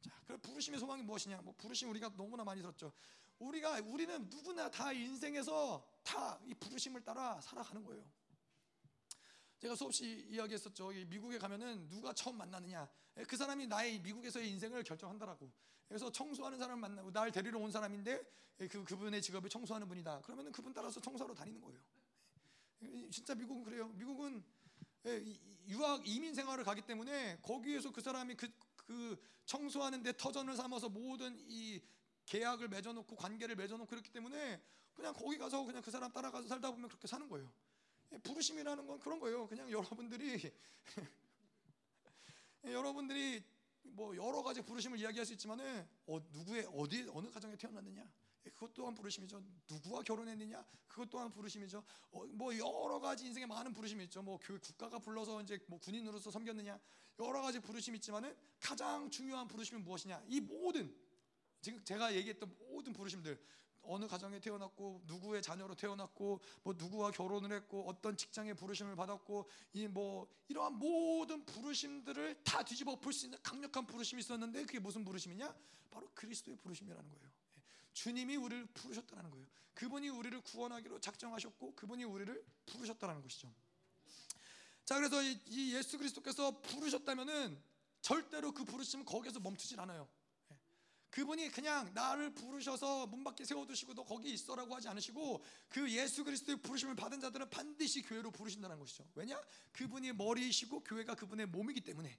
[0.00, 1.42] 자, 그럼 부르심의 소망이 무엇이냐?
[1.42, 2.92] 뭐 부르심 우리가 너무나 많이 들었죠.
[3.38, 8.02] 우리가 우리는 누구나 다 인생에서 다 이 부르심을 따라 살아가는 거예요.
[9.58, 10.88] 제가 수없이 이야기했었죠.
[11.08, 12.88] 미국에 가면은 누가 처음 만나느냐?
[13.18, 15.52] 예, 그 사람이 나의 미국에서의 인생을 결정한다라고.
[15.88, 18.22] 그래서 청소하는 사람 만나고 날 데리러 온 사람인데
[18.60, 20.20] 예, 그 그분의 직업이 청소하는 분이다.
[20.20, 21.80] 그러면은 그분 따라서 청소하러 다니는 거예요.
[22.82, 23.88] 예, 진짜 미국은 그래요.
[23.88, 24.44] 미국은
[25.06, 25.24] 예,
[25.68, 29.16] 유학 이민 생활을 가기 때문에 거기에서 그 사람이 그, 그
[29.46, 31.80] 청소하는데 터전을 삼아서 모든 이
[32.26, 34.60] 계약을 맺어놓고 관계를 맺어놓고 그렇기 때문에
[34.92, 37.50] 그냥 거기 가서 그냥 그 사람 따라가서 살다 보면 그렇게 사는 거예요.
[38.22, 39.46] 부르심이라는 건 그런 거예요.
[39.46, 40.52] 그냥 여러분들이
[42.64, 43.42] 여러분들이
[43.92, 48.08] 뭐 여러 가지 부르심을 이야기할 수 있지만은 어, 누구의 어디 어느 가정에 태어났느냐
[48.46, 49.42] 예, 그것 또한 부르심이죠.
[49.70, 51.82] 누구와 결혼했느냐 그것 또한 부르심이죠.
[52.12, 54.22] 어, 뭐 여러 가지 인생에 많은 부르심이 있죠.
[54.22, 56.78] 뭐 교회 국가가 불러서 이제 뭐 군인으로서 섬겼느냐
[57.18, 60.94] 여러 가지 부르심이 있지만은 가장 중요한 부르심은 무엇이냐 이 모든
[61.60, 63.40] 지금 제가 얘기했던 모든 부르심들
[63.88, 69.88] 어느 가정에 태어났고 누구의 자녀로 태어났고 뭐 누구와 결혼을 했고 어떤 직장에 부르심을 받았고 이
[69.88, 75.54] 뭐 이러한 모든 부르심들을 다 뒤집어 볼수 있는 강력한 부르심이 있었는데 그게 무슨 부르심이냐?
[75.90, 77.26] 바로 그리스도의 부르심이라는 거예요.
[77.26, 77.62] 예.
[77.92, 79.46] 주님이 우리를 부르셨다는 거예요.
[79.74, 83.52] 그분이 우리를 구원하기로 작정하셨고 그분이 우리를 부르셨다는 것이죠.
[84.84, 87.60] 자 그래서 이 예수 그리스도께서 부르셨다면은
[88.00, 90.08] 절대로 그 부르심은 거기에서 멈추질 않아요.
[91.10, 96.60] 그분이 그냥 나를 부르셔서 문 밖에 세워두시고 너 거기 있어라고 하지 않으시고 그 예수 그리스도의
[96.60, 99.06] 부르심을 받은 자들은 반드시 교회로 부르신다는 것이죠.
[99.14, 99.40] 왜냐?
[99.72, 102.18] 그분이 머리이시고 교회가 그분의 몸이기 때문에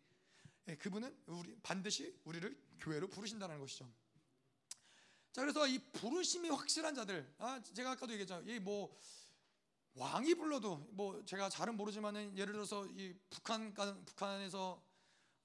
[0.70, 3.92] 예, 그분은 우리 반드시 우리를 교회로 부르신다는 것이죠.
[5.32, 8.42] 자 그래서 이 부르심이 확실한 자들, 아 제가 아까도 얘기했죠.
[8.46, 8.96] 이뭐
[9.94, 13.74] 왕이 불러도 뭐 제가 잘은 모르지만은 예를 들어서 이 북한
[14.06, 14.82] 북한에서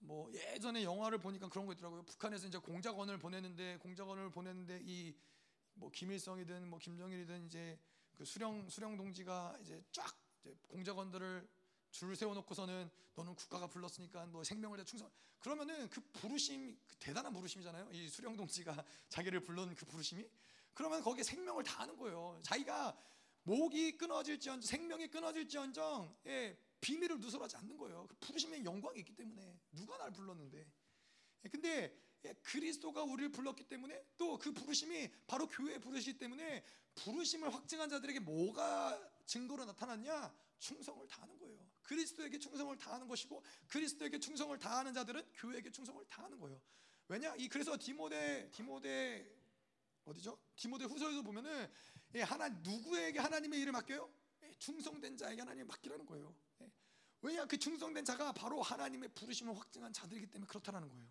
[0.05, 2.03] 뭐 예전에 영화를 보니까 그런 거 있더라고요.
[2.05, 5.15] 북한에서 이제 공작원을 보내는데 공작원을 보내는데 이
[5.75, 7.79] 뭐 김일성이든 뭐 김정일이든 이제
[8.15, 11.49] 그 수령 수령 동지가 이제 쫙 이제 공작원들을
[11.91, 15.11] 줄 세워놓고서는 너는 국가가 불렀으니까 뭐 생명을 다 충성.
[15.39, 17.91] 그러면은 그 부르심 그 대단한 부르심이잖아요.
[17.93, 20.29] 이 수령 동지가 자기를 불른 그 부르심이.
[20.73, 22.41] 그러면 거기에 생명을 다하는 거예요.
[22.43, 22.97] 자기가
[23.45, 28.07] 목이 끊어질지언정 생명이 끊어질지언정 예, 비밀을 누설하지 않는 거예요.
[28.07, 30.67] 그 부르심의 영광이 있기 때문에 누가 날 불렀는데.
[31.45, 36.63] 예, 근데 예, 그리스도가 우리를 불렀기 때문에 또 그 부르심이 바로 교회에 부르시기 때문에
[36.97, 40.35] 부르심을 확증한 자들에게 뭐가 증거로 나타났냐?
[40.59, 41.67] 충성을 다하는 거예요.
[41.83, 46.61] 그리스도에게 충성을 다하는 것이고 그리스도에게 충성을 다하는 자들은 교회에게 충성을 다하는 거예요.
[47.09, 47.35] 왜냐?
[47.37, 49.27] 이 그래서 디모데 디모데
[50.05, 50.39] 어디죠?
[50.57, 51.71] 디모데 후서에서 보면은
[52.15, 54.11] 예, 하나 누구에게 하나님의 일을 맡겨요?
[54.59, 56.35] 충성된 자에게 하나님 맡기라는 거예요.
[57.25, 61.09] 왜냐 그 충성된 자가 바로 하나님의 부르심을 확증한 자들이기 때문에 그렇다라는 거예요.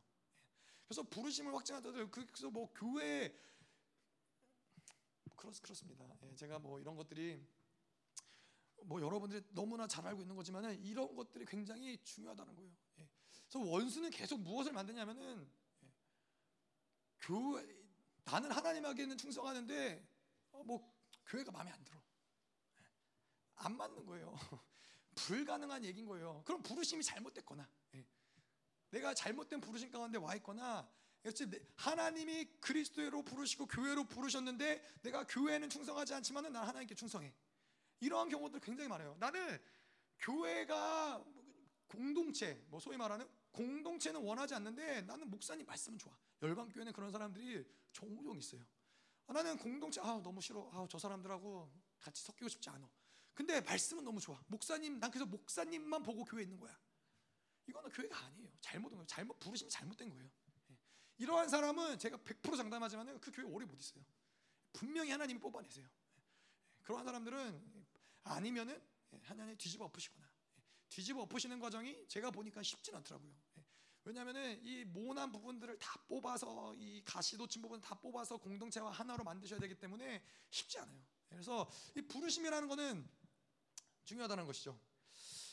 [0.87, 3.35] 그래서 부르심을 확증한 자들 그래서 뭐 교회
[5.35, 6.05] 그렇 그렇습니다.
[6.21, 7.43] 예, 제가 뭐 이런 것들이
[8.83, 12.71] 뭐 여러분들이 너무나 잘 알고 있는 거지만은 이런 것들이 굉장히 중요하다는 거예요.
[12.99, 13.09] 예.
[13.49, 15.49] 그래서 원수는 계속 무엇을 만드냐면은
[15.83, 15.87] 예.
[17.21, 17.65] 교회
[18.23, 20.07] 나는 하나님에게는 충성하는데
[20.51, 20.95] 어, 뭐
[21.25, 21.97] 교회가 마음에 안 들어.
[21.97, 22.85] 예.
[23.55, 24.37] 안 맞는 거예요.
[25.15, 26.41] 불가능한 얘기인 거예요.
[26.45, 28.05] 그럼 부르심이 잘못됐거나 예.
[28.91, 30.87] 내가 잘못된 부르심 가운데 와 있거나
[31.75, 37.33] 하나님이 그리스도로 부르시고 교회로 부르셨는데 내가 교회는 충성하지 않지만은 난 하나님께 충성해.
[38.01, 39.15] 이러한 경우들 굉장히 많아요.
[39.19, 39.57] 나는
[40.19, 41.23] 교회가
[41.87, 46.13] 공동체, 뭐 소위 말하는 공동체는 원하지 않는데 나는 목사님 말씀은 좋아.
[46.41, 48.61] 열방 교회는 그런 사람들이 종종 있어요.
[49.27, 50.69] 아, 나는 공동체 아 너무 싫어.
[50.73, 52.89] 아 저 사람들하고 같이 섞이고 싶지 않아.
[53.33, 54.41] 근데 말씀은 너무 좋아.
[54.47, 56.77] 목사님 난 그래서 목사님만 보고 교회 있는 거야.
[57.67, 58.51] 이거는 교회가 아니에요.
[58.61, 59.07] 잘못된 거예요.
[59.07, 60.29] 잘못 부르심이 잘못된 거예요.
[60.71, 60.77] 예.
[61.17, 64.03] 이러한 사람은 제가 100% 장담하지만 그 교회 오래 못 있어요.
[64.73, 65.85] 분명히 하나님이 뽑아내세요.
[65.85, 66.21] 예.
[66.83, 67.85] 그러한 사람들은
[68.23, 68.81] 아니면은
[69.13, 70.29] 예, 하나님 뒤집어 엎으시거나
[70.89, 73.33] 뒤집어 엎으시는 과정이 제가 보니까 쉽진 않더라고요.
[74.05, 79.59] 왜냐하면은 이 모난 부분들을 다 뽑아서 이 가시 놓친 부분 다 뽑아서 공동체와 하나로 만드셔야
[79.59, 81.01] 되기 때문에 쉽지 않아요.
[81.29, 83.09] 그래서 이 부르심이라는 거는
[84.05, 84.77] 중요하다는 것이죠.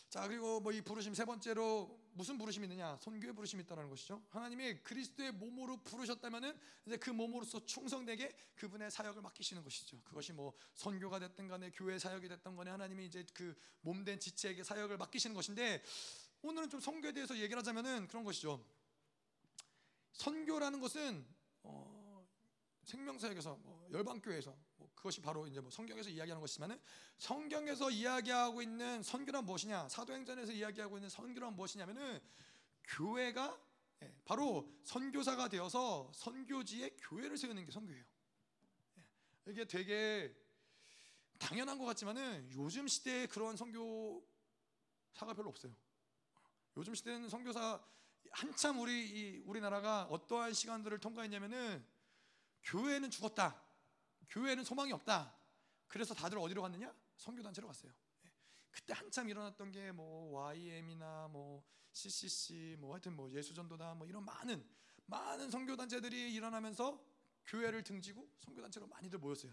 [0.08, 2.96] 자 그리고 뭐 이 부르심 세 번째로 무슨 부르심이 있느냐?
[3.00, 4.20] 선교의 부르심이 있다는 것이죠.
[4.30, 10.00] 하나님이 그리스도의 몸으로 부르셨다면은 이제 그 몸으로서 충성되게 그분의 사역을 맡기시는 것이죠.
[10.02, 14.98] 그것이 뭐 선교가 됐든 간에 교회 사역이 됐든 간에 하나님이 이제 그 몸된 지체에게 사역을
[14.98, 15.82] 맡기시는 것인데
[16.42, 18.64] 오늘은 좀 선교에 대해서 얘기를 하자면은 그런 것이죠.
[20.14, 21.24] 선교라는 것은
[21.62, 22.26] 어,
[22.84, 24.56] 생명사역에서 뭐 열방교회에서
[25.00, 26.78] 그것이 바로 이제 뭐 성경에서 이야기하는 것이지만은
[27.16, 29.88] 성경에서 이야기하고 있는 선교란 무엇이냐?
[29.88, 32.20] 사도행전에서 이야기하고 있는 선교란 무엇이냐면은
[32.84, 33.58] 교회가
[34.02, 38.04] 예, 바로 선교사가 되어서 선교지에 교회를 세우는 게 선교예요.
[38.98, 40.34] 예, 이게 되게
[41.38, 45.74] 당연한 것 같지만은 요즘 시대에 그러한 선교사가 별로 없어요.
[46.76, 47.82] 요즘 시대는 선교사
[48.32, 51.84] 한참 우리 우리나라가 어떠한 시간들을 통과했냐면은
[52.64, 53.69] 교회는 죽었다.
[54.30, 55.34] 교회는 소망이 없다.
[55.88, 56.94] 그래서 다들 어디로 갔느냐?
[57.16, 57.92] 선교 단체로 갔어요.
[58.24, 58.30] 예.
[58.70, 64.64] 그때 한참 일어났던 게 뭐 YM이나 뭐 CCC 뭐 하여튼 뭐 예수전도다 뭐 이런 많은
[65.06, 67.04] 많은 선교 단체들이 일어나면서
[67.46, 69.52] 교회를 등지고 선교 단체로 많이들 모였어요.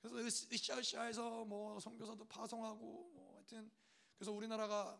[0.00, 3.70] 그래서 으쌰으쌰해서 뭐 선교사도 파송하고 뭐 하여튼
[4.16, 4.98] 그래서 우리나라가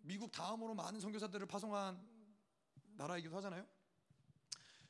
[0.00, 2.00] 미국 다음으로 많은 선교사들을 파송한
[2.96, 3.66] 나라이기도 하잖아요.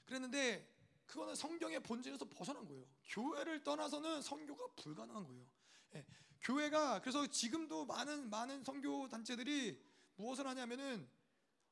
[0.05, 2.87] 그랬는데 그거는 성경의 본질에서 벗어난 거예요.
[3.09, 5.47] 교회를 떠나서는 선교가 불가능한 거예요.
[5.95, 6.07] 예,
[6.41, 9.83] 교회가 그래서 지금도 많은 많은 선교 단체들이
[10.17, 11.09] 무엇을 하냐면은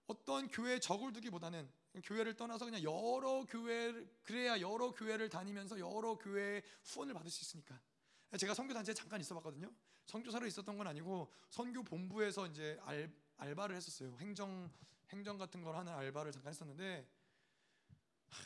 [0.07, 1.71] 어떤 교회 적을 두기보다는
[2.05, 7.81] 교회를 떠나서 그냥 여러 교회 그래야 여러 교회를 다니면서 여러 교회 후원을 받을 수 있으니까.
[8.39, 9.73] 제가 선교 단체에 잠깐 있어봤거든요.
[10.07, 14.17] 선교사로 있었던 건 아니고 선교 본부에서 이제 알, 알바를 했었어요.
[14.21, 14.71] 행정
[15.11, 17.09] 행정 같은 걸 하는 알바를 잠깐 했었는데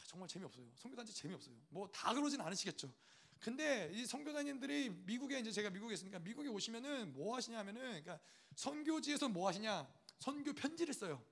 [0.07, 0.67] 정말 재미없어요.
[0.77, 1.55] 선교단체 재미없어요.
[1.71, 2.93] 뭐 다 그러진 않으시겠죠.
[3.39, 8.21] 근데 이 선교사님들이 미국에 이제 제가 미국에 있으니까 미국에 오시면은 뭐 하시냐면은 그러니까
[8.55, 9.89] 선교지에서 뭐 하시냐?
[10.19, 11.25] 선교 편지를 써요.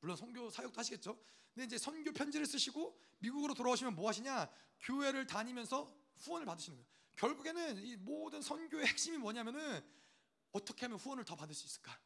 [0.00, 1.20] 물론 선교 사역도 하시겠죠.
[1.52, 4.48] 근데 이제 선교 편지를 쓰시고 미국으로 돌아오시면 뭐 하시냐?
[4.80, 6.88] 교회를 다니면서 후원을 받으시는 거예요.
[7.16, 9.84] 결국에는 이 모든 선교의 핵심이 뭐냐면은
[10.52, 11.98] 어떻게 하면 후원을 더 받을 수 있을까?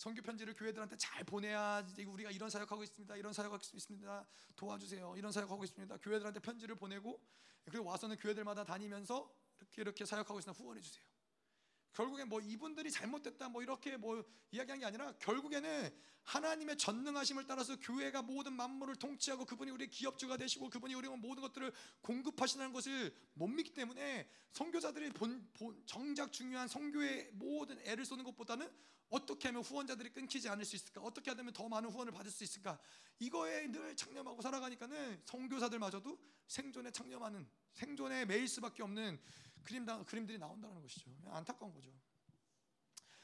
[0.00, 3.16] 선교 편지를 교회들한테 잘 보내야 우리가 이런 사역하고 있습니다.
[3.16, 4.26] 이런 사역하고 있습니다.
[4.56, 5.14] 도와주세요.
[5.18, 5.98] 이런 사역하고 있습니다.
[5.98, 7.20] 교회들한테 편지를 보내고
[7.66, 11.04] 그리고 와서는 교회들마다 다니면서 이렇게 이렇게 사역하고 있으면 후원해 주세요.
[11.92, 15.90] 결국엔 뭐 이분들이 잘못됐다 뭐 이렇게 뭐 이야기한 게 아니라 결국에는
[16.22, 21.72] 하나님의 전능하심을 따라서 교회가 모든 만물을 통치하고 그분이 우리의 기업주가 되시고 그분이 우리 모든 것들을
[22.02, 28.70] 공급하시는 것을 못 믿기 때문에 선교자들이 본, 본 정작 중요한 선교의 모든 애를 쏘는 것보다는
[29.08, 31.00] 어떻게 하면 후원자들이 끊기지 않을 수 있을까?
[31.00, 32.78] 어떻게 하면 더 많은 후원을 받을 수 있을까?
[33.18, 36.16] 이거에 늘 창념하고 살아가니까는 선교사들마저도
[36.46, 39.20] 생존에 창념하는 생존에 매일 수밖에 없는
[39.62, 41.10] 그림 그림들이 나온다는 것이죠.
[41.26, 41.90] 안타까운 거죠.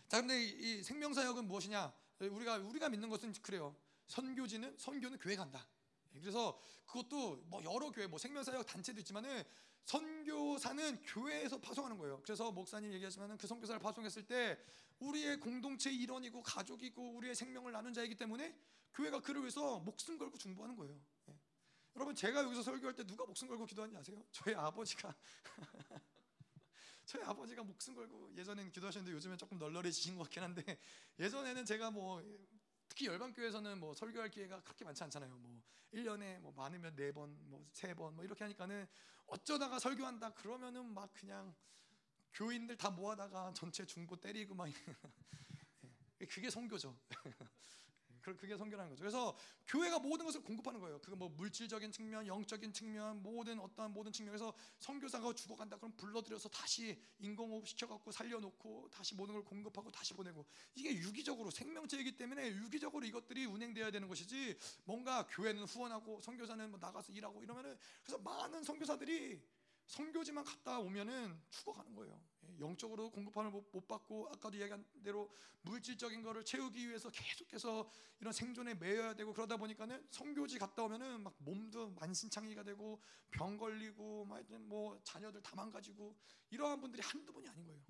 [0.09, 1.93] 자, 근데 이 생명사역은 무엇이냐?
[2.21, 3.77] 우리가 우리가 믿는 것은 그래요.
[4.07, 5.67] 선교지는 선교는 교회 간다.
[6.13, 9.45] 그래서 그것도 뭐 여러 교회, 뭐 생명사역 단체도 있지만은
[9.85, 12.21] 선교사는 교회에서 파송하는 거예요.
[12.23, 14.59] 그래서 목사님 얘기하지만은 그 선교사를 파송했을 때
[14.99, 18.57] 우리의 공동체 일원이고 가족이고 우리의 생명을 나눈 자이기 때문에
[18.95, 20.99] 교회가 그를 위해서 목숨 걸고 중보하는 거예요.
[21.29, 21.39] 예.
[21.97, 24.25] 여러분 제가 여기서 설교할 때 누가 목숨 걸고 기도하는지 아세요?
[24.33, 25.15] 저희 아버지가
[27.07, 30.63] 저희 아버지가 목숨 걸고 예전엔 기도하셨는데 요즘엔 조금 널널해지신 것 같긴 한데
[31.21, 32.21] 예전에는 제가 뭐
[32.89, 35.39] 특히 열방교회에서는 뭐 설교할 기회가 그렇게 많지 않잖아요.
[35.39, 38.87] 뭐 1년에 뭐 많으면 4번, 뭐 3번 뭐 이렇게 하니까는
[39.27, 41.55] 어쩌다가 설교한다 그러면은 막 그냥
[42.35, 44.67] 교인들 다 모아다가 전체 중보 때리고 막
[46.21, 46.99] 예, 그게 선교죠.
[48.35, 49.03] 그게 선교라는 거죠.
[49.03, 51.01] 그래서 교회가 모든 것을 공급하는 거예요.
[51.01, 57.01] 그거 뭐 물질적인 측면, 영적인 측면, 모든 어떠한 모든 측면에서 선교사가 죽어간다 그럼 불러들여서 다시
[57.19, 63.47] 인공호흡 시켜갖고 살려놓고 다시 모든 걸 공급하고 다시 보내고 이게 유기적으로 생명체이기 때문에 유기적으로 이것들이
[63.47, 69.41] 운행되어야 되는 것이지 뭔가 교회는 후원하고 선교사는 뭐 나가서 일하고 이러면은 그래서 많은 선교사들이
[69.87, 72.21] 선교지만 갔다 오면은 죽어가는 거예요.
[72.45, 75.31] 예, 영적으로 공급함을 못 받고 아까도 이야기한 대로
[75.63, 77.89] 물질적인 거를 채우기 위해서 계속해서
[78.21, 84.27] 이런 생존에 매여야 되고 그러다 보니까는 선교지 갔다 오면은 막 몸도 만신창이가 되고 병 걸리고
[84.61, 86.17] 뭐 자녀들 다 망가지고
[86.51, 87.83] 이러한 분들이 한두 분이 아닌 거예요.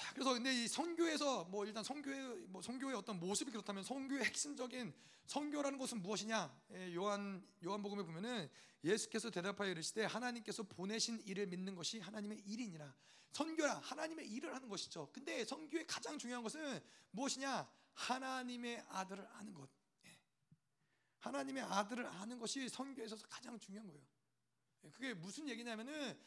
[0.00, 4.94] 자, 그래서 근데 이 선교에서 뭐 일단 선교의 뭐 선교의 어떤 모습이 그렇다면 선교의 핵심적인
[5.26, 6.58] 선교라는 것은 무엇이냐?
[6.72, 8.48] 예, 요한 요한복음에 보면은
[8.82, 12.94] 예수께서 대답하여 이르시되 하나님께서 보내신 일을 믿는 것이 하나님의 일이니라.
[13.32, 15.10] 선교라 하나님의 일을 하는 것이죠.
[15.12, 16.80] 근데 선교의 가장 중요한 것은
[17.10, 17.70] 무엇이냐?
[17.92, 19.68] 하나님의 아들을 아는 것.
[20.06, 20.18] 예.
[21.18, 24.02] 하나님의 아들을 아는 것이 선교에 있어서 가장 중요한 거예요.
[24.84, 26.18] 예, 그게 무슨 얘기냐면은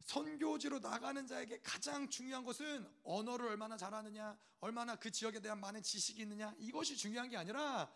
[0.00, 6.22] 선교지로 나가는 자에게 가장 중요한 것은 언어를 얼마나 잘하느냐, 얼마나 그 지역에 대한 많은 지식이
[6.22, 7.90] 있느냐, 이것이 중요한 게 아니라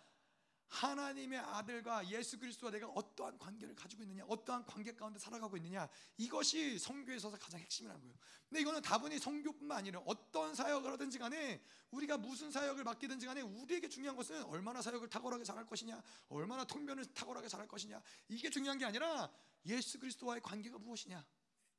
[0.68, 5.88] 하나님의 아들과 예수 그리스도와 내가 어떠한 관계를 가지고 있느냐, 어떠한 관계 가운데 살아가고 있느냐,
[6.18, 8.14] 이것이 선교에 있어서 가장 핵심이라는 거예요.
[8.48, 13.88] 근데 이거는 다분히 선교뿐만 아니라 어떤 사역을 하든지 간에 우리가 무슨 사역을 맡기든지 간에 우리에게
[13.88, 18.84] 중요한 것은 얼마나 사역을 탁월하게 잘할 것이냐, 얼마나 통변을 탁월하게 잘할 것이냐, 이게 중요한 게
[18.84, 19.30] 아니라
[19.64, 21.24] 예수 그리스도와의 관계가 무엇이냐.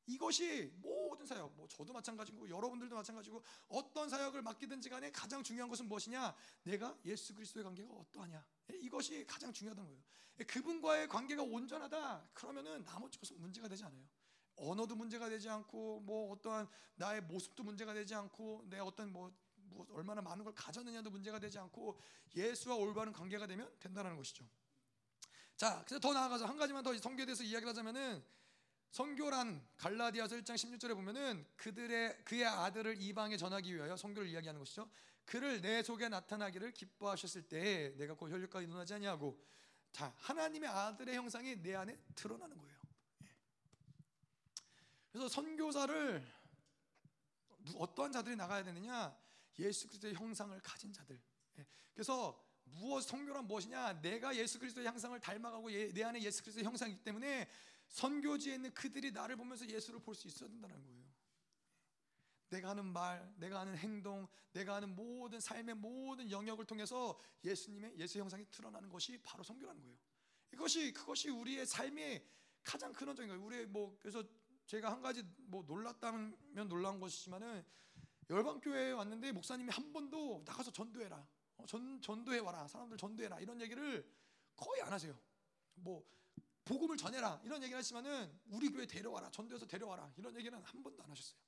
[0.09, 5.87] 이것이 모든 사역, 뭐 저도 마찬가지고 여러분들도 마찬가지고 어떤 사역을 맡기든지 간에 가장 중요한 것은
[5.87, 6.35] 무엇이냐?
[6.63, 8.43] 내가 예수 그리스도의 관계가 어떠하냐?
[8.81, 10.03] 이것이 가장 중요하다는 거예요.
[10.47, 12.29] 그분과의 관계가 온전하다.
[12.33, 14.03] 그러면은 나머지 것은 문제가 되지 않아요.
[14.55, 19.85] 언어도 문제가 되지 않고 뭐 어떠한 나의 모습도 문제가 되지 않고 내 어떤 뭐, 뭐
[19.91, 21.99] 얼마나 많은 걸 가졌느냐도 문제가 되지 않고
[22.35, 24.43] 예수와 올바른 관계가 되면 된다는 것이죠.
[25.55, 28.23] 자, 그래서 더 나아가서 한 가지만 더 성경에 대해서 이야기를 하자면은
[28.91, 34.89] 성교란 갈라디아서 1장 16절에 보면은 그들의 그의 아들을 이방에 전하기 위하여 성교를 이야기하는 것이죠.
[35.25, 39.39] 그를 내 속에 나타나기를 기뻐하셨을 때 내가 곧 혈육과 인하지 아니하고
[39.91, 42.77] 자 하나님의 아들의 형상이 내 안에 드러나는 거예요.
[43.23, 43.27] 예.
[45.11, 46.39] 그래서 선교사를
[47.75, 49.15] 어떠한 자들이 나가야 되느냐?
[49.59, 51.21] 예수 그리스도의 형상을 가진 자들.
[51.59, 51.67] 예.
[51.93, 54.01] 그래서 무엇 성교란 무엇이냐?
[54.01, 57.49] 내가 예수 그리스도의 형상을 닮아가고 내 안에 예수 그리스도의 형상이기 때문에
[57.89, 60.99] 선교지에 있는 그들이 나를 보면서 예수를 볼 수 있어야 된다는 거예요.
[62.49, 68.19] 내가 하는 말, 내가 하는 행동, 내가 하는 모든 삶의 모든 영역을 통해서 예수님의 예수
[68.19, 69.97] 형상이 드러나는 것이 바로 선교라는 거예요.
[70.53, 72.25] 이것이 그것이 우리의 삶의
[72.63, 73.45] 가장 근원적인 거예요.
[73.45, 74.23] 우리 뭐 그래서
[74.65, 77.63] 제가 한 가지 뭐 놀랐다면 놀란 것이지만은
[78.29, 81.27] 열방 교회에 왔는데 목사님이 한 번도 나가서 전도해라,
[81.57, 84.07] 어, 전 전도해 와라, 사람들 전도해라 이런 얘기를
[84.55, 85.19] 거의 안 하세요.
[85.75, 86.03] 뭐
[86.69, 91.09] 복음을 전해라 이런 얘기를 하시면은 우리 교회 데려와라 전도해서 데려와라 이런 얘기는 한 번도 안
[91.09, 91.39] 하셨어요.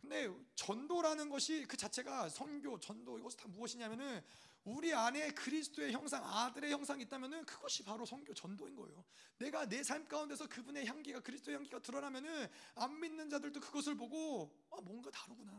[0.00, 4.24] 근데 전도라는 것이 그 자체가 선교, 전도 이것이 다 무엇이냐면은
[4.64, 9.04] 우리 안에 그리스도의 형상, 아들의 형상이 있다면은 그것이 바로 선교, 전도인 거예요.
[9.38, 14.80] 내가 내 삶 가운데서 그분의 향기가 그리스도의 향기가 드러나면은 안 믿는 자들도 그것을 보고 아,
[14.82, 15.52] 뭔가 다르구나.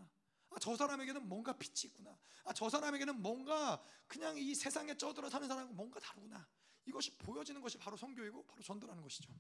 [0.49, 2.17] 아, 저 사람에게는 뭔가 빛이 있구나.
[2.43, 6.45] 아, 저 사람에게는 뭔가 그냥 이 세상에 쩌들어 사는 사람과 뭔가 다르구나.
[6.85, 9.31] 이것이 보여지는 것이 바로 선교이고 바로 전도라는 것이죠.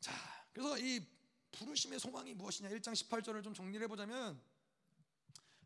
[0.00, 0.12] 자,
[0.52, 1.04] 그래서 이
[1.52, 2.68] 부르심의 소망이 무엇이냐?
[2.70, 4.40] 1장 18절을 좀 정리를 해 보자면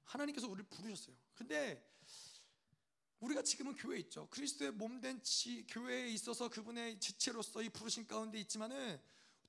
[0.05, 1.17] 하나님께서 우리를 부르셨어요.
[1.35, 1.83] 근데
[3.21, 4.29] 우리가 지금은 교회에 있죠.
[4.29, 5.23] 그리스도의 몸된
[5.69, 9.01] 교회에 있어서 그분의 지체로서 이 부르심 가운데 있지만은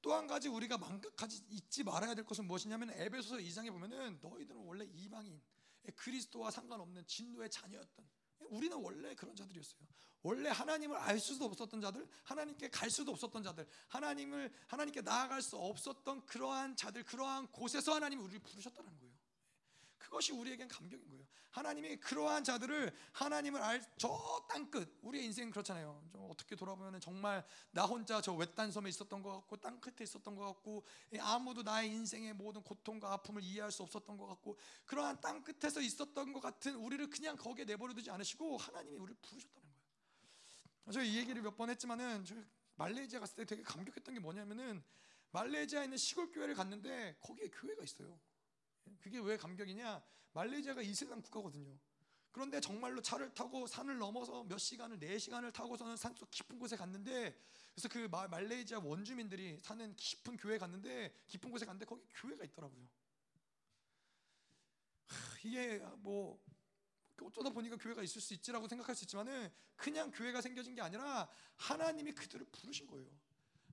[0.01, 4.85] 또 한 가지 우리가 망각하지 잊지 말아야 될 것은 무엇이냐면 에베소서 2장에 보면은 너희들은 원래
[4.85, 5.41] 이방인
[5.95, 8.07] 그리스도와 상관없는 진노의 자녀였던
[8.49, 9.79] 우리는 원래 그런 자들이었어요.
[10.23, 15.57] 원래 하나님을 알 수도 없었던 자들, 하나님께 갈 수도 없었던 자들, 하나님을 하나님께 나아갈 수
[15.57, 19.06] 없었던 그러한 자들, 그러한 곳에서 하나님이 우리를 부르셨다는 거예요.
[19.97, 21.25] 그것이 우리에겐 감격인 거예요.
[21.51, 26.03] 하나님이 그러한 자들을 하나님을 알 저 땅끝 우리의 인생 그렇잖아요.
[26.11, 30.35] 좀 어떻게 돌아보면 정말 나 혼자 저 외딴 섬에 있었던 것 같고 땅 끝에 있었던
[30.35, 30.85] 것 같고
[31.19, 36.33] 아무도 나의 인생의 모든 고통과 아픔을 이해할 수 없었던 것 같고 그러한 땅 끝에서 있었던
[36.33, 40.91] 것 같은 우리를 그냥 거기에 내버려두지 않으시고 하나님이 우리를 부르셨다는 거예요.
[40.93, 42.25] 제가 이 얘기를 몇 번 했지만은
[42.75, 44.83] 말레이시아 갔을 때 되게 감격했던 게 뭐냐면은
[45.31, 48.19] 말레이시아에 있는 시골 교회를 갔는데 거기에 교회가 있어요.
[48.99, 50.01] 그게 왜 감격이냐?
[50.33, 51.77] 말레이시아가 이슬람 국가거든요.
[52.31, 57.35] 그런데 정말로 차를 타고 산을 넘어서 몇 시간을 네 시간을 타고서는 산속 깊은 곳에 갔는데
[57.73, 62.87] 그래서 그 말레이시아 원주민들이 사는 깊은 교회 갔는데 깊은 곳에 갔는데 거기 교회가 있더라고요.
[65.43, 66.39] 이게 뭐
[67.23, 72.13] 어쩌다 보니까 교회가 있을 수 있지라고 생각할 수 있지만은 그냥 교회가 생겨진 게 아니라 하나님이
[72.13, 73.09] 그들을 부르신 거예요.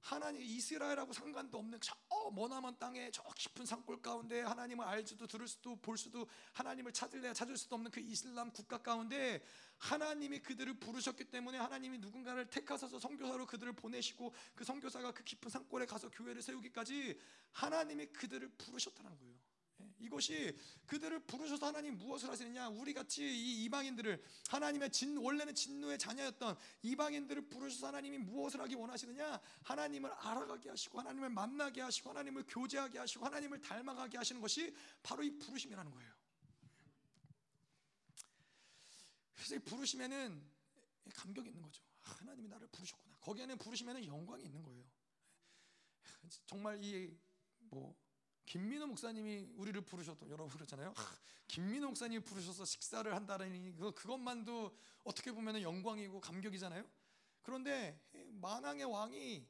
[0.05, 1.95] 하나님 이스라엘하고 상관도 없는 저
[2.31, 7.57] 머나먼 땅에 저 깊은 산골 가운데 하나님을 알지도 들을 수도 볼 수도 하나님을 찾을래야 찾을
[7.57, 9.43] 수도 없는 그 이슬람 국가 가운데
[9.79, 15.87] 하나님이 그들을 부르셨기 때문에 하나님이 누군가를 택하셔서 선교사로 그들을 보내시고 그 선교사가 그 깊은 산골에
[15.87, 17.19] 가서 교회를 세우기까지
[17.53, 19.54] 하나님이 그들을 부르셨다는 거예요.
[19.99, 20.57] 이것이
[20.87, 22.68] 그들을 부르셔서 하나님 무엇을 하시느냐?
[22.68, 29.41] 우리 같이 이 이방인들을 하나님의 진 원래는 진노의 자녀였던 이방인들을 부르셔서 하나님이 무엇을 하기 원하시느냐?
[29.62, 35.31] 하나님을 알아가게 하시고 하나님을 만나게 하시고 하나님을 교제하게 하시고 하나님을 닮아가게 하시는 것이 바로 이
[35.39, 36.12] 부르심이라는 거예요.
[39.35, 40.55] 그래서 이 부르심에는
[41.14, 41.83] 감격이 있는 거죠.
[42.03, 43.16] 아, 하나님이 나를 부르셨구나.
[43.18, 44.85] 거기에는 부르심에는 영광이 있는 거예요.
[46.47, 47.95] 정말 이뭐
[48.47, 50.92] 김민호 목사님이 우리를 부르셨던 여러분 그렇잖아요.
[50.97, 51.16] 하,
[51.49, 56.84] 김민호 목사님이 부르셔서 식사를 한다는 그 그것만도 어떻게 보면 영광이고 감격이잖아요.
[57.42, 59.47] 그런데 만왕의 왕이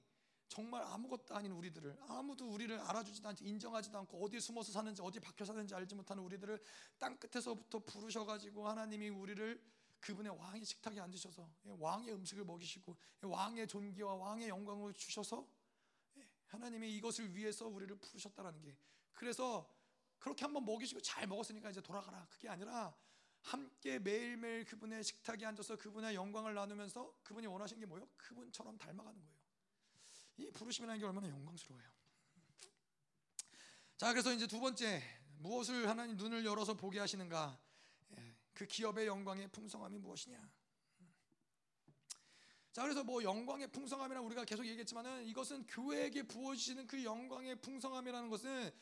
[0.48, 5.44] 정말 아무것도 아닌 우리들을 아무도 우리를 알아주지도 않고 인정하지도 않고 어디에 숨어서 사는지 어디에 박혀
[5.44, 6.62] 사는지 알지 못하는 우리들을
[6.98, 9.60] 땅 끝에서부터 부르셔가지고 하나님이 우리를
[10.00, 15.48] 그분의 왕의 식탁에 앉으셔서 왕의 음식을 먹이시고 왕의 존귀와 왕의 영광을 주셔서
[16.54, 18.76] 하나님이 이것을 위해서 우리를 부르셨다라는 게
[19.12, 19.68] 그래서
[20.18, 22.94] 그렇게 한번 먹이시고 잘 먹었으니까 이제 돌아가라 그게 아니라
[23.42, 28.08] 함께 매일매일 그분의 식탁에 앉아서 그분의 영광을 나누면서 그분이 원하신 게 뭐예요?
[28.16, 29.34] 그분처럼 닮아가는 거예요.
[30.38, 31.86] 이 부르심이라는 게 얼마나 영광스러워요.
[33.96, 35.02] 자, 그래서 이제 두 번째
[35.38, 37.58] 무엇을 하나님 눈을 열어서 보게 하시는가?
[38.16, 40.50] 예, 그 기업의 영광의 풍성함이 무엇이냐?
[42.74, 48.72] 자 그래서 뭐 영광의 풍성함이라 우리가 계속 얘기했지만은 이것은 교회에게 부어주시는 그 영광의 풍성함이라는 것은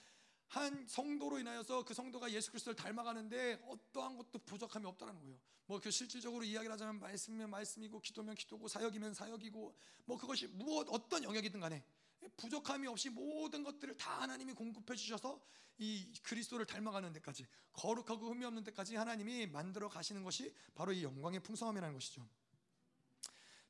[0.46, 5.38] 한 성도로 인하여서 그 성도가 예수 그리스도를 닮아가는데 어떠한 것도 부족함이 없다는 거예요.
[5.66, 9.76] 뭐 그 실질적으로 이야기를 하자면 말씀이면 말씀이고 기도면 기도고 사역이면 사역이고
[10.06, 11.84] 뭐 그것이 무엇 어떤 영역이든 간에
[12.38, 15.38] 부족함이 없이 모든 것들을 다 하나님이 공급해 주셔서
[15.76, 21.40] 이 그리스도를 닮아가는 데까지 거룩하고 흠이 없는 데까지 하나님이 만들어 가시는 것이 바로 이 영광의
[21.40, 22.26] 풍성함이라는 것이죠.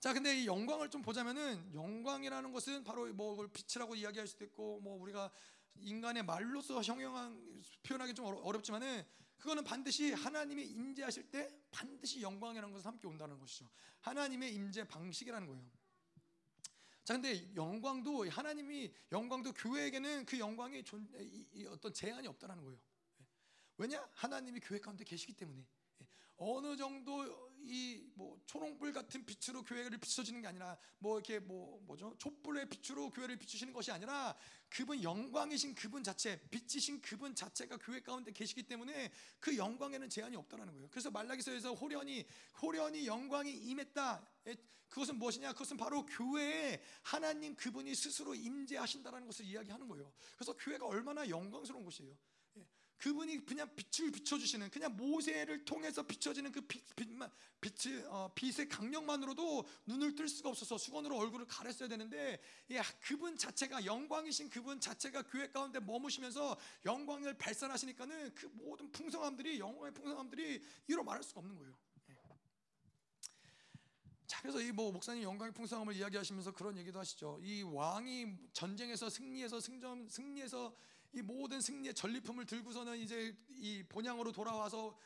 [0.02, 5.00] 자, 근데 이 영광을 좀 보자면은 영광이라는 것은 바로 뭐 빛이라고 이야기할 수도 있고 뭐
[5.00, 5.30] 우리가
[5.76, 9.06] 인간의 말로서 형용한 표현하기 좀 어렵지만은
[9.38, 13.70] 그거는 반드시 하나님이 임재하실 때 반드시 영광이라는 것은 함께 온다는 것이죠.
[14.00, 15.64] 하나님의 임재 방식이라는 거예요.
[17.04, 22.80] 자, 근데 영광도 하나님이 영광도 교회에게는 그 영광이 존, 이, 이 어떤 제한이 없다는 거예요.
[23.78, 24.04] 왜냐?
[24.14, 25.64] 하나님이 교회 가운데 계시기 때문에
[26.38, 32.14] 어느 정도 이 뭐 초롱불 같은 빛으로 교회를 비춰지는 게 아니라 뭐 이렇게 뭐 뭐죠
[32.18, 34.36] 촛불의 빛으로 교회를 비추시는 것이 아니라
[34.68, 39.10] 그분 영광이신 그분 자체 빛이신 그분 자체가 교회 가운데 계시기 때문에
[39.40, 40.88] 그 영광에는 제한이 없다라는 거예요.
[40.90, 42.26] 그래서 말라기서에서 호련히
[42.60, 44.26] 호련히 영광이 임했다.
[44.88, 45.52] 그것은 무엇이냐?
[45.52, 50.12] 그것은 바로 교회에 하나님 그분이 스스로 임재하신다라는 것을 이야기하는 거예요.
[50.36, 52.14] 그래서 교회가 얼마나 영광스러운 곳이에요.
[53.02, 57.28] 그분이 그냥 빛을 비춰주시는 그냥 모세를 통해서 비춰지는 그 빛, 빛만
[57.60, 62.40] 빛의 어, 빛의 강력만으로도 눈을 뜰 수가 없어서 수건으로 얼굴을 가렸어야 되는데
[62.70, 69.92] 예, 그분 자체가 영광이신 그분 자체가 교회 가운데 머무시면서 영광을 발산하시니까는 그 모든 풍성함들이 영광의
[69.94, 71.76] 풍성함들이 이로 말할 수가 없는 거예요.
[72.10, 72.14] 예.
[74.28, 77.40] 자, 그래서 이 뭐 목사님 영광의 풍성함을 이야기하시면서 그런 얘기도 하시죠.
[77.42, 80.72] 이 왕이 전쟁에서 승리해서 승전 승리해서
[81.14, 84.96] 이 모든 승리의 전리품을 들고서는 이제 이 본향으로 돌아와서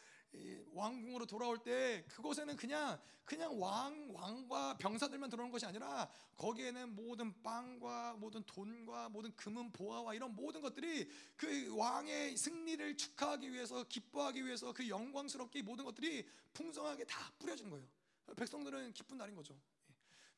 [0.72, 8.14] 왕궁으로 돌아올 때 그곳에는 그냥 그냥 왕 왕과 병사들만 들어오는 것이 아니라 거기에는 모든 빵과
[8.18, 14.72] 모든 돈과 모든 금은 보화와 이런 모든 것들이 그 왕의 승리를 축하하기 위해서 기뻐하기 위해서
[14.72, 17.86] 그 영광스럽게 모든 것들이 풍성하게 다 뿌려진 거예요.
[18.36, 19.58] 백성들은 기쁜 날인 거죠.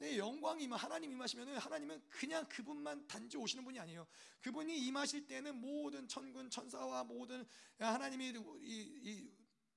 [0.01, 4.07] 네, 영광이 임하 하나님 임하시면은 하나님은 그냥 그분만 단지 오시는 분이 아니에요.
[4.41, 7.45] 그분이 임하실 때는 모든 천군 천사와 모든
[7.79, 9.31] 하나님이 이, 이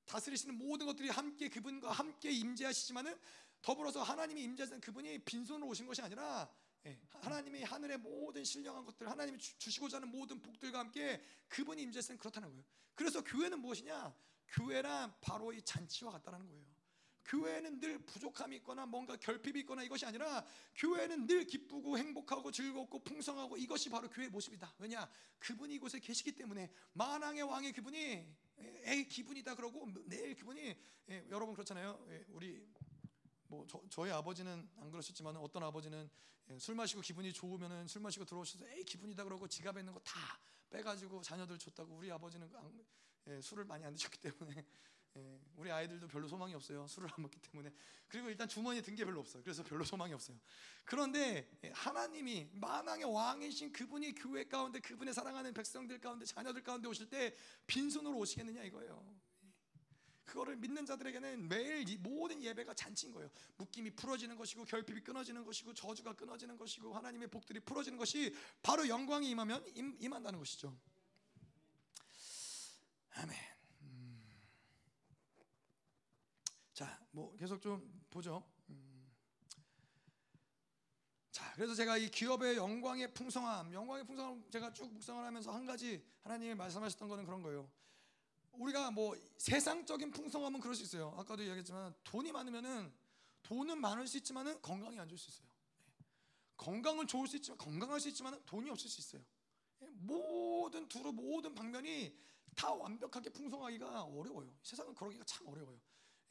[0.06, 3.18] 다스리시는 모든 것들이 함께 그분과 함께 임재하시지만은
[3.64, 6.48] 더불어서 하나님이 임재하신 그분이 빈손으로 오신 것이 아니라
[6.86, 12.50] 예, 하나님이 하늘의 모든 신령한 것들, 하나님이 주시고자 하는 모든 복들과 함께 그분이 임재했으면 그렇다는
[12.50, 12.64] 거예요.
[12.96, 14.16] 그래서 교회는 무엇이냐?
[14.48, 16.66] 교회란 바로 이 잔치와 같다는 거예요.
[17.26, 20.46] 교회는 늘 부족함이 있거나 뭔가 결핍이 있거나 이것이 아니라
[20.76, 24.74] 교회는 늘 기쁘고 행복하고 즐겁고 풍성하고 이것이 바로 교회의 모습이다.
[24.80, 25.10] 왜냐?
[25.40, 28.36] 그분이 이곳에 계시기 때문에 만왕의 왕의 그분이
[28.86, 30.76] 에이 기분이다 그러고 내일 그분이
[31.10, 32.06] 예, 여러분 그렇잖아요.
[32.10, 32.64] 예, 우리
[33.48, 36.10] 뭐 저, 저희 아버지는 안 그러셨지만 어떤 아버지는
[36.50, 40.20] 예, 술 마시고 기분이 좋으면은 술 마시고 들어오셔서 에이 기분이다 그러고 지갑에 있는 거 다
[40.70, 42.86] 빼가지고 자녀들 줬다고 우리 아버지는 안-
[43.28, 44.66] 예, 술을 많이 안 드셨기 때문에
[45.18, 47.72] 예, 우리 아이들도 별로 소망이 없어요 술을 안 먹기 때문에
[48.08, 50.40] 그리고 일단 주머니에 든 게 별로 없어요 그래서 별로 소망이 없어요
[50.86, 57.10] 그런데 예, 하나님이 만왕의 왕이신 그분이 교회 가운데 그분의 사랑하는 백성들 가운데 자녀들 가운데 오실
[57.10, 57.36] 때
[57.68, 59.22] 빈손으로 오시겠느냐 이거예요
[60.32, 63.30] 그거를 믿는 자들에게는 매일 이 모든 예배가 잔치인 거예요.
[63.58, 68.34] 묶임이 풀어지는 것이고 결핍이 끊어지는 것이고 저주가 끊어지는 것이고 하나님의 복들이 풀어지는 것이
[68.64, 70.74] 바로 영광이 임하면 임, 임한다는 것이죠.
[73.16, 73.38] 아멘.
[73.82, 74.24] 음.
[76.82, 78.44] 자, 뭐 계속 좀 보죠.
[78.70, 79.14] 음.
[81.30, 86.04] 자, 그래서 제가 이 기업의 영광의 풍성함, 영광의 풍성함 제가 쭉 묵상을 하면서 한 가지
[86.24, 87.70] 하나님이 말씀하셨던 거는 그런 거예요.
[88.54, 91.14] 우리가 뭐 세상적인 풍성함은 그럴 수 있어요.
[91.20, 92.92] 아까도 이야기했지만 돈이 많으면은
[93.44, 95.48] 돈은 많을 수 있지만은 건강이 안 좋을 수 있어요.
[96.00, 96.06] 예.
[96.58, 99.24] 건강은 좋을 수 있지만 건강할 수 있지만 돈이 없을 수 있어요.
[99.84, 99.88] 예.
[100.00, 102.18] 모든 두루 모든 방면이
[102.56, 104.52] 다 완벽하게 풍성하기가 어려워요.
[104.64, 105.80] 세상은 그러기가 참 어려워요.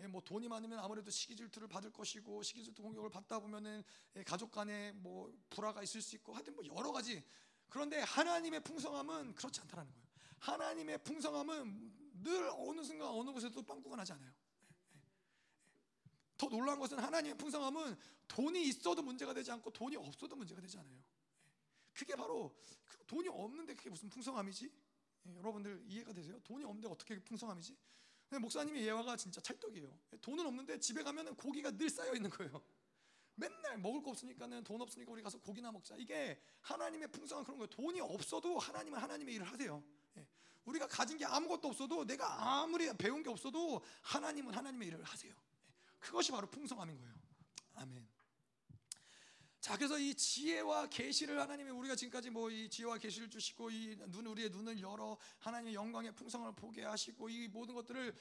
[0.03, 3.83] 예, 뭐 돈이 많으면 아무래도 시기 질투를 받을 것이고 시기 질투 공격을 받다 보면은
[4.17, 7.23] 예, 가족 간에 뭐 불화가 있을 수 있고 하여튼 뭐 여러 가지.
[7.69, 10.07] 그런데 하나님의 풍성함은 그렇지 않다라는 거예요.
[10.39, 14.33] 하나님의 풍성함은 늘 어느 순간 어느 곳에도 빵꾸가 나지 않아요.
[16.37, 17.97] 더 놀라운 것은 하나님의 풍성함은
[18.27, 20.99] 돈이 있어도 문제가 되지 않고 돈이 없어도 문제가 되지 않아요.
[21.93, 24.73] 그게 바로 그 돈이 없는데 그게 무슨 풍성함이지?
[25.27, 26.41] 예, 여러분들 이해가 되세요?
[26.41, 27.77] 돈이 없는데 어떻게 풍성함이지?
[28.31, 29.93] 근데 목사님의 예화가 진짜 찰떡이에요.
[30.21, 32.63] 돈은 없는데 집에 가면은 고기가 늘 쌓여 있는 거예요.
[33.35, 35.97] 맨날 먹을 거 없으니까는 돈 없으니까 우리 가서 고기나 먹자.
[35.99, 37.67] 이게 하나님의 풍성한 그런 거예요.
[37.71, 39.83] 돈이 없어도 하나님은 하나님의 일을 하세요.
[40.17, 40.29] 예.
[40.65, 45.33] 우리가 가진 게 아무것도 없어도 내가 아무리 배운 게 없어도 하나님은 하나님의 일을 하세요.
[45.33, 45.75] 예.
[45.99, 47.15] 그것이 바로 풍성함인 거예요.
[47.75, 48.07] 아멘.
[49.61, 54.27] 자, 그래서 이 지혜와 계시를 하나님이 우리가 지금까지 뭐 이 지혜와 계시를 주시고 이 눈
[54.27, 58.15] 우리의 눈을 열어 하나님의 영광의 풍성을 보게 하시고 이 모든 것들을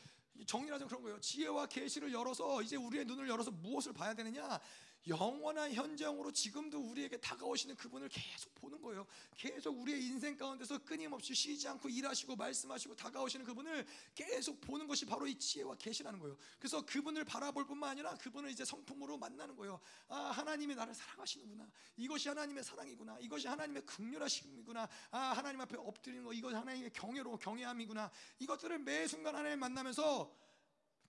[0.45, 1.19] 정리하자면 그런 거예요.
[1.21, 4.59] 지혜와 계시를 열어서 이제 우리의 눈을 열어서 무엇을 봐야 되느냐?
[5.07, 9.07] 영원한 현장으로 지금도 우리에게 다가오시는 그분을 계속 보는 거예요.
[9.35, 15.25] 계속 우리의 인생 가운데서 끊임없이 쉬지 않고 일하시고 말씀하시고 다가오시는 그분을 계속 보는 것이 바로
[15.25, 16.37] 이 지혜와 계시라는 거예요.
[16.57, 19.79] 그래서 그분을 바라볼 뿐만 아니라 그분을 이제 성품으로 만나는 거예요.
[20.09, 21.69] 아, 하나님이 나를 사랑하시는구나.
[21.97, 23.19] 이것이 하나님의 사랑이구나.
[23.19, 24.87] 이것이 하나님의 극렬하심이구나.
[25.11, 28.11] 아, 하나님 앞에 엎드리는 거 이것이 하나님의 경외로 경외함이구나.
[28.39, 30.35] 이것들을 매 순간 하나님 만나면서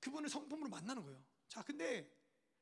[0.01, 1.23] 그분을 성품으로 만나는 거예요.
[1.49, 2.20] 자, 근데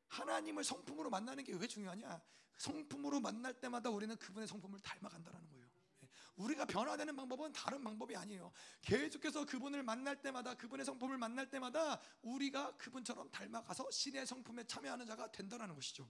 [0.09, 2.20] 하나님을 성품으로 만나는 게 왜 중요하냐?
[2.59, 5.66] 성품으로 만날 때마다 우리는 그분의 성품을 닮아간다라는 거예요.
[6.02, 6.09] 예.
[6.36, 8.52] 우리가 변화되는 방법은 다른 방법이 아니에요.
[8.82, 15.30] 계속해서 그분을 만날 때마다 그분의 성품을 만날 때마다 우리가 그분처럼 닮아가서 신의 성품에 참여하는 자가
[15.30, 16.09] 된다라는 것이죠.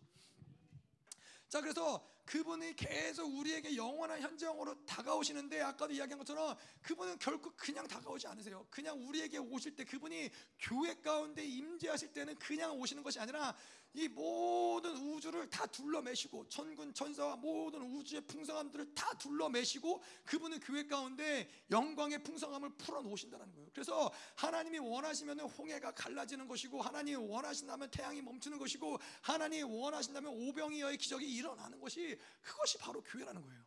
[1.48, 8.26] 자 그래서 그분이 계속 우리에게 영원한 현장으로 다가오시는데 아까도 이야기한 것처럼 그분은 결코 그냥 다가오지
[8.26, 8.66] 않으세요.
[8.68, 13.56] 그냥 우리에게 오실 때 그분이 교회 가운데 임재하실 때는 그냥 오시는 것이 아니라
[13.94, 21.48] 이 모든 우주를 다 둘러매시고 천군 천사와 모든 우주의 풍성함들을 다 둘러매시고 그분은 교회 가운데
[21.70, 23.70] 영광의 풍성함을 풀어 놓으신다는 거예요.
[23.72, 31.26] 그래서 하나님이 원하시면 홍해가 갈라지는 것이고 하나님이 원하신다면 태양이 멈추는 것이고 하나님이 원하신다면 오병이어의 기적이
[31.34, 33.64] 일어나는 것이 그것이 바로 교회라는 거예요.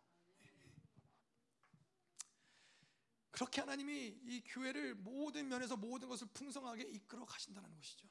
[3.32, 8.08] 그렇게 하나님이 이 교회를 모든 면에서 모든 것을 풍성하게 이끌어 가신다는 것이죠.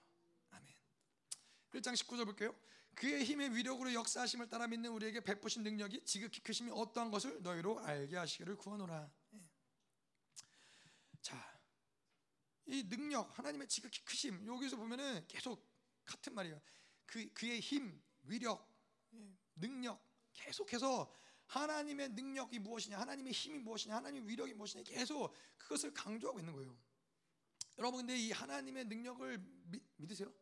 [1.70, 1.82] 아멘.
[1.82, 2.54] 1장 19절 볼게요.
[2.94, 8.16] 그의 힘의 위력으로 역사하심을 따라 믿는 우리에게 베푸신 능력이 지극히 크심이 어떠한 것을 너희로 알게
[8.16, 9.10] 하시기를 구하노라.
[9.34, 9.40] 예.
[11.22, 11.60] 자,
[12.66, 15.66] 이 능력 하나님의 지극히 크심 여기서 보면은 계속
[16.04, 16.60] 같은 말이에요.
[17.06, 18.68] 그 그의 힘, 위력,
[19.14, 21.12] 예, 능력 계속해서
[21.46, 26.76] 하나님의 능력이 무엇이냐, 하나님의 힘이 무엇이냐, 하나님의 위력이 무엇이냐 계속 그것을 강조하고 있는 거예요.
[27.78, 30.32] 여러분 근데 이 하나님의 능력을 미, 믿으세요?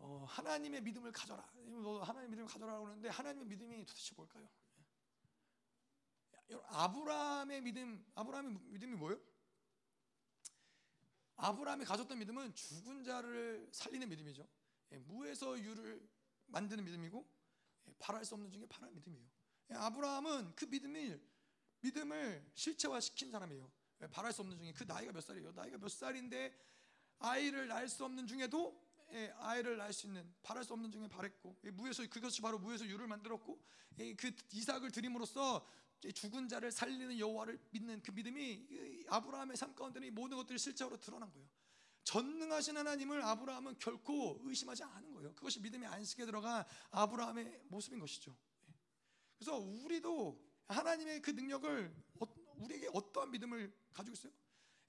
[0.00, 1.46] 어, 하나님의 믿음을 가져라.
[1.54, 4.48] 뭐 하나님의 믿음을 가져라고 하는데 하나님의 믿음이 도대체 뭘까요?
[6.48, 9.20] 여러분, 아브라함의 믿음, 아브라함의 믿음이 뭐예요?
[11.36, 14.48] 아브라함이 가졌던 믿음은 죽은 자를 살리는 믿음이죠.
[14.92, 16.08] 예, 무에서 유를
[16.46, 17.26] 만드는 믿음이고
[17.88, 19.28] 예, 바랄 수 없는 중에 바랄 믿음이에요.
[19.70, 21.22] 예, 아브라함은 그 믿음을
[21.80, 23.70] 믿음을 실체화시킨 사람이에요.
[24.02, 25.52] 예, 바랄 수 없는 중에 그 나이가 몇 살이에요?
[25.52, 26.58] 나이가 몇 살인데
[27.18, 28.89] 아이를 낳을 수 없는 중에도 예,
[29.38, 33.06] 아이를 낳을 수 있는 바랄 수 없는 중에 바랬고 예, 무에서 그것이 바로 무에서 유를
[33.06, 33.60] 만들었고
[33.98, 35.66] 예, 그 이삭을 드림으로써
[36.14, 41.30] 죽은 자를 살리는 여호와를 믿는 그 믿음이 아브라함의 삶 가운데는 이 모든 것들이 실제로 드러난
[41.32, 41.46] 거예요.
[42.04, 45.34] 전능하신 하나님을 아브라함은 결코 의심하지 않은 거예요.
[45.34, 48.34] 그것이 믿음의 안식에 들어간 아브라함의 모습인 것이죠.
[48.68, 48.74] 예.
[49.38, 52.26] 그래서 우리도 하나님의 그 능력을 어,
[52.56, 54.32] 우리에게 어떠한 믿음을 가지고 있어요?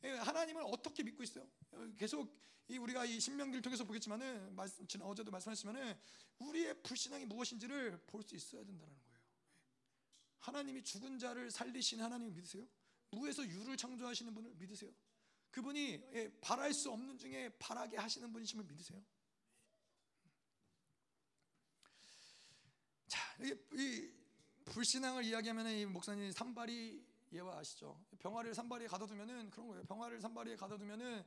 [0.04, 1.46] 예, 하나님을 어떻게 믿고 있어요?
[1.72, 2.34] 어, 계속
[2.70, 5.98] 우리가 이 신명기를 통해서 보겠지만은 말씀 지난 어제도 말씀하시면은
[6.40, 9.20] 우리의 불신앙이 무엇인지를 볼 수 있어야 된다는 거예요.
[10.40, 12.66] 하나님이 죽은 자를 살리신 하나님을 믿으세요?
[13.12, 14.92] 무에서 유를 창조하시는 분을 믿으세요?
[15.52, 19.04] 그분이 예, 바랄 수 없는 중에 바라게 하시는 분이심을 믿으세요?
[23.08, 24.10] 자, 이
[24.66, 28.02] 불신앙을 이야기하면 이 목사님 산발이 예화 아시죠?
[28.20, 29.84] 병아리를 산발이에 가둬두면은 그런 거예요.
[29.84, 31.26] 병아리를 산발이에 가둬두면은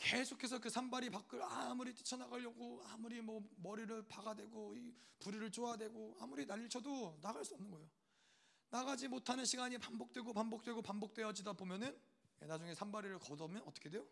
[0.00, 7.18] 계속해서 그 산발이 밖을 아무리 뛰쳐나가려고 아무리 뭐 머리를 박아대고 이 부리를 쪼아대고 아무리 난리쳐도
[7.20, 7.86] 나갈 수 없는 거예요.
[8.70, 12.00] 나가지 못하는 시간이 반복되고 반복되고 반복되어지다 보면은
[12.40, 14.06] 나중에 산발이를 걷으면 어떻게 돼요?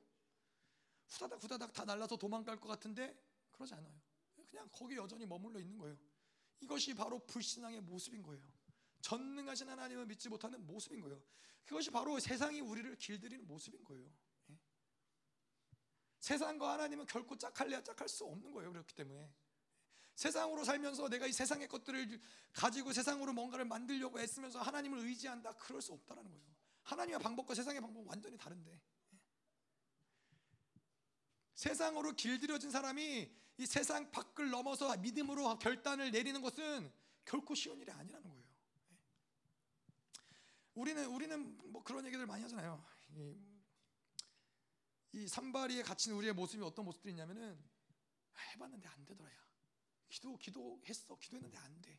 [1.09, 3.19] 후다닥 후다닥 다 날라서 도망갈 것 같은데
[3.53, 3.99] 그러지 않아요.
[4.51, 5.97] 그냥 거기 여전히 머물러 있는 거예요.
[6.61, 8.43] 이것이 바로 불신앙의 모습인 거예요.
[9.01, 11.23] 전능하신 하나님을 믿지 못하는 모습인 거예요.
[11.65, 14.11] 그것이 바로 세상이 우리를 길들이는 모습인 거예요.
[16.19, 16.21] 예?
[16.21, 18.73] 세상과 하나님은 결코 짝할래야 짝할 수 없는 거예요.
[18.73, 19.31] 그렇기 때문에
[20.15, 22.21] 세상으로 살면서 내가 이 세상의 것들을
[22.53, 25.53] 가지고 세상으로 뭔가를 만들려고 애쓰면서 하나님을 의지한다.
[25.55, 26.45] 그럴 수 없다라는 거예요.
[26.83, 28.81] 하나님의 방법과 세상의 방법은 완전히 다른데.
[31.55, 36.93] 세상으로 길들여진 사람이 이 세상 밖을 넘어서 믿음으로 결단을 내리는 것은
[37.25, 38.45] 결코 쉬운 일이 아니라는 거예요.
[40.75, 42.85] 우리는 우리는 뭐 그런 얘기들 많이 하잖아요.
[45.19, 47.59] 이, 이 산바리에 갇힌 우리의 모습이 어떤 모습들이 있냐면은
[48.35, 49.49] 아, 해봤는데 안 되더라 야.
[50.09, 51.99] 기도 기도했어 기도했는데 안 돼.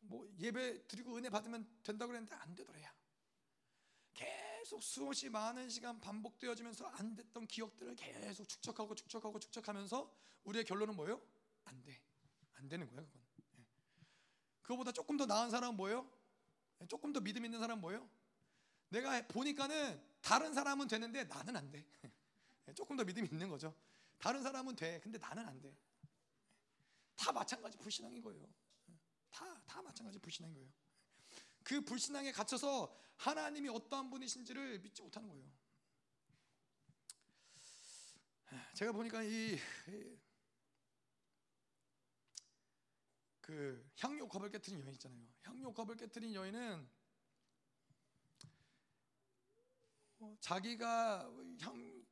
[0.00, 2.92] 뭐 예배 드리고 은혜 받으면 된다 그랬는데 안 되더라야.
[4.14, 10.14] 계속 수없이 많은 시간 반복되어지면서 안 됐던 기억들을 계속 축적하고 축적하고 축적하면서
[10.44, 11.22] 우리의 결론은 뭐예요?
[11.64, 12.02] 안 돼.
[12.54, 13.22] 안 되는 거야 그건.
[13.58, 13.66] 예.
[14.62, 16.10] 그거보다 조금 더 나은 사람은 뭐예요?
[16.80, 18.08] 예, 조금 더 믿음 있는 사람은 뭐예요?
[18.88, 21.84] 내가 보니까는 다른 사람은 되는데 나는 안 돼.
[22.68, 23.76] 예, 조금 더 믿음이 있는 거죠.
[24.18, 25.00] 다른 사람은 돼.
[25.00, 25.76] 근데 나는 안 돼.
[27.16, 28.48] 다 마찬가지 불신앙인 거예요.
[29.30, 30.72] 다, 다 마찬가지 불신앙인 거예요.
[31.64, 35.44] 그 불신앙에 갇혀서 하나님이 어떠한 분이신지를 믿지 못하는 거예요.
[38.74, 39.58] 제가 보니까 이,
[43.40, 45.26] 그 향료 컵을 깨뜨린 여인 있잖아요.
[45.42, 46.88] 향료 컵을 깨뜨린 여인은
[48.44, 48.48] 어,
[50.40, 51.30] 자기가
[51.60, 52.04] 향,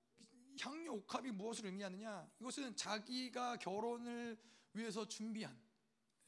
[0.60, 2.30] 향료 옥합이 무엇을 의미하느냐?
[2.40, 4.38] 이것은 자기가 결혼을
[4.72, 5.58] 위해서 준비한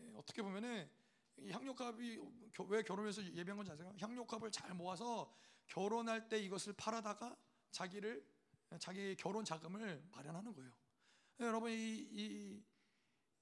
[0.01, 0.89] 예, 어떻게 보면은
[1.51, 2.21] 향료값이
[2.69, 3.95] 왜 결혼해서 예배한 건지 아세요?
[3.99, 5.33] 향료값을 잘 모아서
[5.67, 7.37] 결혼할 때 이것을 팔아다가
[7.71, 8.27] 자기를
[8.79, 10.73] 자기 결혼 자금을 마련하는 거예요.
[11.41, 12.63] 예, 여러분 이, 이,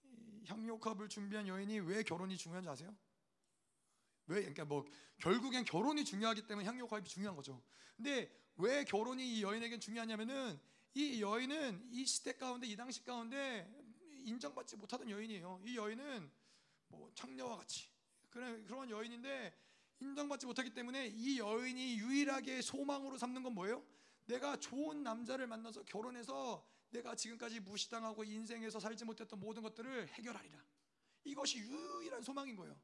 [0.04, 2.96] 이 향료값을 준비한 여인이 왜 결혼이 중요한지 아세요?
[4.30, 4.86] 왜 그러니까 뭐
[5.18, 7.60] 결국엔 결혼이 중요하기 때문에 향료값이 중요한 거죠.
[7.96, 10.58] 근데 왜 결혼이 이 여인에겐 중요하냐면은
[10.94, 13.68] 이 여인은 이 시대 가운데 이 당시 가운데
[14.24, 15.60] 인정받지 못하던 여인이에요.
[15.64, 16.30] 이 여인은
[16.88, 17.88] 뭐 창녀와 같이
[18.30, 19.52] 그런 그런 여인인데
[19.98, 23.84] 인정받지 못하기 때문에 이 여인이 유일하게 소망으로 삼는 건 뭐예요?
[24.26, 30.64] 내가 좋은 남자를 만나서 결혼해서 내가 지금까지 무시당하고 인생에서 살지 못했던 모든 것들을 해결하리라.
[31.24, 32.76] 이것이 유일한 소망인 거예요.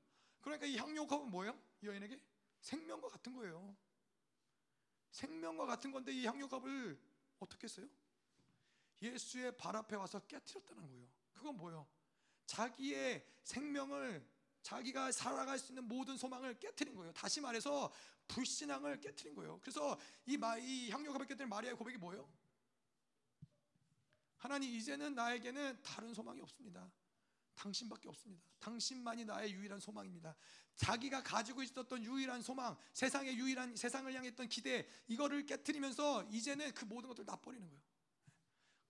[0.47, 1.61] 그러니까 이 향료컵은 뭐예요?
[1.83, 2.21] 이 여인에게
[2.61, 3.77] 생명과 같은 거예요.
[5.11, 6.97] 생명과 같은 건데 이 향료컵을
[7.41, 7.89] 어떻게 했어요?
[9.03, 11.09] 예수의 발 앞에 와서 깨뜨렸다는 거예요.
[11.33, 11.89] 그건 뭐예요?
[12.47, 14.25] 자기의 생명을
[14.63, 17.13] 자기가 살아갈 수 있는 모든 소망을 깨뜨린 거예요.
[17.13, 17.93] 다시 말해서
[18.29, 19.59] 불신앙을 깨뜨린 거예요.
[19.61, 22.33] 그래서 이, 마, 이 고백 깨뜨린 마리아의 고백이 뭐예요?
[24.37, 26.89] 하나님 이제는 나에게는 다른 소망이 없습니다.
[27.57, 28.49] 당신밖에 없습니다.
[28.61, 30.37] 당신만이 나의 유일한 소망입니다.
[30.77, 37.09] 자기가 가지고 있었던 유일한 소망, 세상의 유일한 세상을 향했던 기대, 이거를 깨뜨리면서 이제는 그 모든
[37.09, 37.83] 것들을 놔버리는 거예요.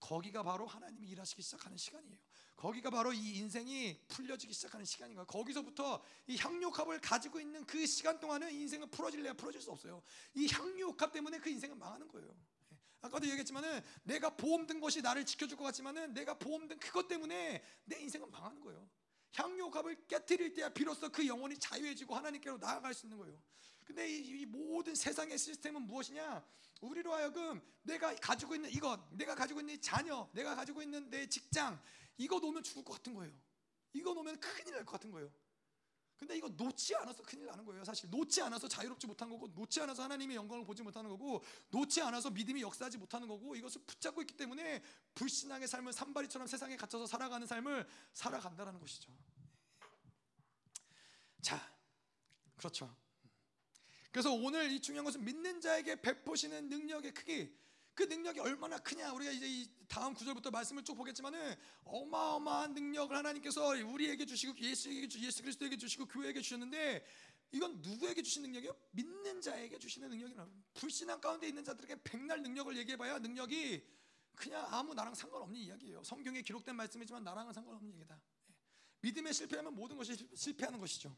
[0.00, 2.18] 거기가 바로 하나님이 일하시기 시작하는 시간이에요.
[2.54, 5.24] 거기가 바로 이 인생이 풀려지기 시작하는 시간인가.
[5.24, 10.02] 거기서부터 이 향료컵을 가지고 있는 그 시간 동안은 인생은 풀어질래야 풀어질 수 없어요.
[10.34, 12.34] 이 향료컵 때문에 그 인생은 망하는 거예요.
[13.06, 13.08] 예.
[13.08, 17.62] 아까도 얘기했지만은 내가 보험 든 것이 나를 지켜줄 것 같지만은 내가 보험 든 그것 때문에
[17.84, 18.88] 내 인생은 망하는 거예요.
[19.34, 23.40] 향료컵을 깨뜨릴 때야 비로소 그 영혼이 자유해지고 하나님께로 나아갈 수 있는 거예요.
[23.84, 26.44] 근데 이, 이 모든 세상의 시스템은 무엇이냐?
[26.80, 31.28] 우리로 하여금 내가 가지고 있는 이것, 내가 가지고 있는 이 자녀, 내가 가지고 있는 내
[31.28, 31.80] 직장,
[32.16, 33.32] 이거 놓으면 죽을 것 같은 거예요.
[33.92, 35.30] 이거 놓으면 큰일 날 것 같은 거예요.
[36.16, 37.84] 근데 이거 놓지 않아서 큰일 나는 거예요.
[37.84, 42.30] 사실 놓지 않아서 자유롭지 못한 거고, 놓지 않아서 하나님의 영광을 보지 못하는 거고, 놓지 않아서
[42.30, 44.82] 믿음이 역사하지 못하는 거고, 이것을 붙잡고 있기 때문에
[45.14, 49.12] 불신앙의 삶을 산발이처럼 세상에 갇혀서 살아가는 삶을 살아간다라는 것이죠.
[51.42, 51.60] 자,
[52.56, 52.96] 그렇죠.
[54.10, 57.54] 그래서 오늘 이 중요한 것은 믿는 자에게 베푸시는 능력의 크기.
[57.96, 63.68] 그 능력이 얼마나 크냐 우리가 이제 이 다음 구절부터 말씀을 쭉 보겠지만은 어마어마한 능력을 하나님께서
[63.68, 67.06] 우리에게 주시고 예수에게 주 예수 그리스도에게 주시고 교회에게 주셨는데
[67.52, 68.76] 이건 누구에게 주신 능력이요?
[68.90, 70.46] 믿는 자에게 주시는 능력이라.
[70.74, 73.82] 불신앙 가운데 있는 자들에게 백날 능력을 얘기해봐야 능력이
[74.34, 76.04] 그냥 아무 나랑 상관없는 이야기예요.
[76.04, 78.20] 성경에 기록된 말씀이지만 나랑은 상관없는 얘기다.
[78.50, 78.54] 예.
[79.00, 81.16] 믿음에 실패하면 모든 것이 실패하는 것이죠.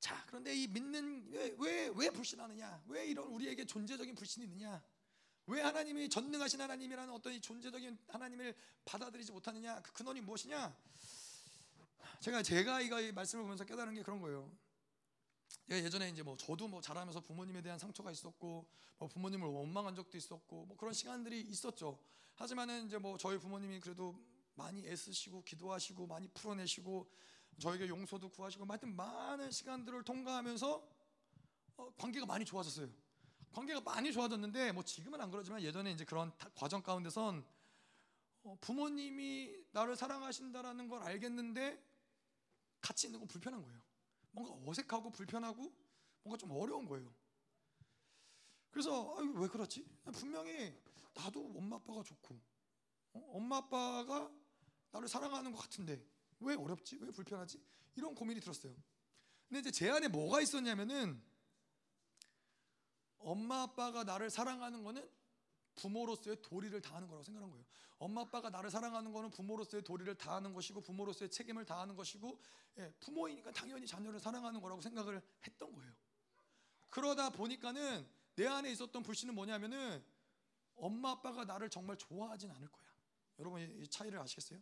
[0.00, 2.84] 자, 그런데 이 믿는 왜왜 왜 불신하느냐?
[2.88, 4.82] 왜 이런 우리에게 존재적인 불신이 있느냐?
[5.46, 8.54] 왜 하나님이 전능하신 하나님이라는 어떤 이 존재적인 하나님을
[8.84, 9.80] 받아들이지 못하느냐?
[9.82, 10.76] 그 근원이 무엇이냐?
[12.20, 14.50] 제가 제가 이거 이 말씀을 보면서 깨달은 게 그런 거예요.
[15.70, 18.66] 예전에 이제 뭐 저도 뭐 자라면서 부모님에 대한 상처가 있었고
[18.98, 21.98] 뭐 부모님을 원망한 적도 있었고 뭐 그런 시간들이 있었죠.
[22.34, 24.18] 하지만은 이제 뭐 저희 부모님이 그래도
[24.54, 27.10] 많이 애쓰시고 기도하시고 많이 풀어내시고
[27.58, 30.88] 저에게 용서도 구하시고 하여튼 많은 시간들을 통과하면서
[31.76, 32.88] 어, 관계가 많이 좋아졌어요.
[33.52, 37.44] 관계가 많이 좋아졌는데 뭐 지금은 안 그러지만 예전에 이제 그런 과정 가운데선
[38.44, 41.82] 어, 부모님이 나를 사랑하신다라는 걸 알겠는데
[42.80, 43.80] 같이 있는 건 불편한 거예요.
[44.30, 45.72] 뭔가 어색하고 불편하고
[46.22, 47.12] 뭔가 좀 어려운 거예요.
[48.70, 49.84] 그래서 아, 왜 그렇지?
[50.12, 50.74] 분명히
[51.14, 52.38] 나도 엄마 아빠가 좋고
[53.14, 53.30] 어?
[53.32, 54.30] 엄마 아빠가
[54.90, 56.04] 나를 사랑하는 것 같은데
[56.40, 56.98] 왜 어렵지?
[57.00, 57.60] 왜 불편하지?
[57.96, 58.74] 이런 고민이 들었어요.
[59.48, 61.22] 근데 이제 제 안에 뭐가 있었냐면은
[63.18, 65.08] 엄마 아빠가 나를 사랑하는 거는
[65.74, 67.64] 부모로서의 도리를 다하는 거라고 생각한 거예요.
[67.98, 72.40] 엄마 아빠가 나를 사랑하는 거는 부모로서의 도리를 다하는 것이고 부모로서의 책임을 다하는 것이고
[72.78, 75.92] 예, 부모이니까 당연히 자녀를 사랑하는 거라고 생각을 했던 거예요.
[76.90, 80.04] 그러다 보니까는 내 안에 있었던 불신은 뭐냐면은
[80.76, 82.86] 엄마 아빠가 나를 정말 좋아하진 않을 거야.
[83.40, 84.60] 여러분 이 차이를 아시겠어요?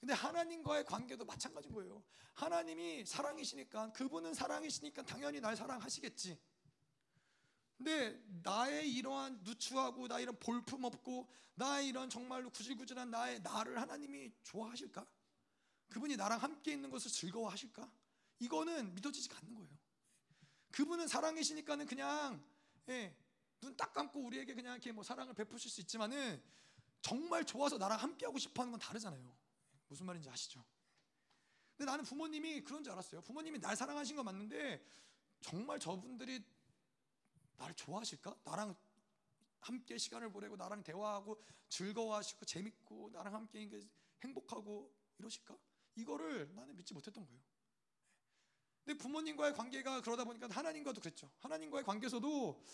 [0.00, 2.02] 근데 하나님과의 관계도 마찬가지인 거예요.
[2.34, 6.38] 하나님이 사랑이시니까 그분은 사랑이시니까 당연히 날 사랑하시겠지.
[7.76, 14.32] 근데 나의 이러한 누추하고 나 이런 볼품 없고 나의 이런 정말로 구질구질한 나의 나를 하나님이
[14.42, 15.06] 좋아하실까?
[15.88, 17.90] 그분이 나랑 함께 있는 것을 즐거워하실까?
[18.38, 19.70] 이거는 믿어지지가 않는 거예요.
[20.72, 22.42] 그분은 사랑이시니까는 그냥
[22.88, 23.16] 예,
[23.60, 26.42] 눈 딱 감고 우리에게 그냥 이렇게 뭐 사랑을 베푸실 수 있지만은
[27.00, 29.36] 정말 좋아서 나랑 함께 하고 싶어 하는 건 다르잖아요.
[29.88, 30.64] 무슨 말인지 아시죠?
[31.76, 33.20] 근데 나는 부모님이 그런 줄 알았어요.
[33.22, 34.84] 부모님이 날 사랑하신 거 맞는데
[35.40, 36.42] 정말 저분들이
[37.56, 38.40] 나를 좋아하실까?
[38.44, 38.74] 나랑
[39.60, 43.68] 함께 시간을 보내고 나랑 대화하고 즐거워하시고 재밌고 나랑 함께
[44.22, 45.58] 행복하고 이러실까?
[45.96, 47.42] 이거를 나는 믿지 못했던 거예요.
[48.84, 51.30] 근데 부모님과의 관계가 그러다 보니까 하나님과도 그랬죠.
[51.40, 52.64] 하나님과의 관계에서도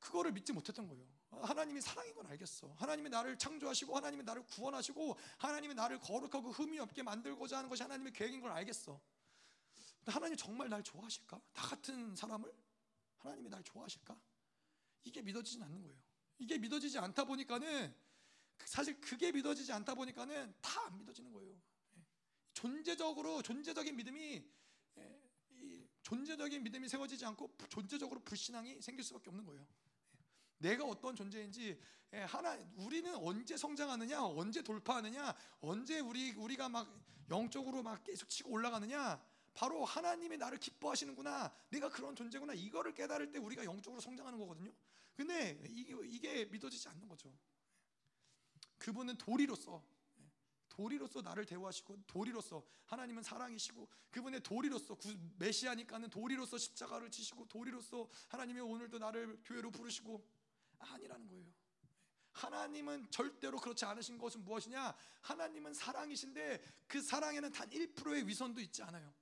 [0.00, 1.06] 그거를 믿지 못했던 거예요.
[1.30, 2.72] 하나님이 사랑인 건 알겠어.
[2.78, 8.12] 하나님이 나를 창조하시고 하나님이 나를 구원하시고 하나님이 나를 거룩하고 흠이 없게 만들고자 하는 것이 하나님의
[8.12, 9.00] 계획인 걸 알겠어.
[9.98, 11.40] 근데 하나님 정말 날 좋아하실까?
[11.52, 12.52] 나 같은 사람을
[13.18, 14.18] 하나님이 날 좋아하실까?
[15.04, 15.96] 이게 믿어지진 않는 거예요.
[16.38, 17.94] 이게 믿어지지 않다 보니까는
[18.64, 21.52] 사실 그게 믿어지지 않다 보니까는 다 안 믿어지는 거예요.
[21.96, 22.02] 예.
[22.54, 24.42] 존재적으로 존재적인 믿음이
[24.96, 25.20] 예,
[26.02, 29.66] 존재적인 믿음이 세워지지 않고 존재적으로 불신앙이 생길 수밖에 없는 거예요.
[30.58, 31.80] 내가 어떤 존재인지
[32.14, 36.88] 예, 하나 우리는 언제 성장하느냐, 언제 돌파하느냐, 언제 우리 우리가 막
[37.30, 39.22] 영적으로 막 계속 치고 올라가느냐.
[39.52, 41.52] 바로 하나님이 나를 기뻐하시는구나.
[41.70, 42.54] 내가 그런 존재구나.
[42.54, 44.72] 이거를 깨달을 때 우리가 영적으로 성장하는 거거든요.
[45.14, 47.36] 근데 이게, 이게 믿어지지 않는 거죠.
[48.78, 49.84] 그분은 도리로서
[50.68, 54.96] 도리로서 나를 대우하시고 도리로서 하나님은 사랑이시고 그분의 도리로서
[55.36, 60.24] 메시아니까는 도리로서 십자가를 지시고 도리로서 하나님이 오늘도 나를 교회로 부르시고
[60.78, 61.46] 아니라는 거예요.
[62.32, 64.94] 하나님은 절대로 그렇지 않으신 것은 무엇이냐?
[65.22, 69.12] 하나님은 사랑이신데 그 사랑에는 단 1%의 위선도 있지 않아요.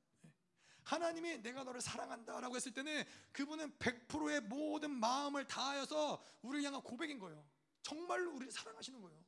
[0.84, 7.44] 하나님이 내가 너를 사랑한다라고 했을 때는 그분은 100%의 모든 마음을 다하여서 우리를 향한 고백인 거예요.
[7.82, 9.25] 정말로 우리를 사랑하시는 거예요.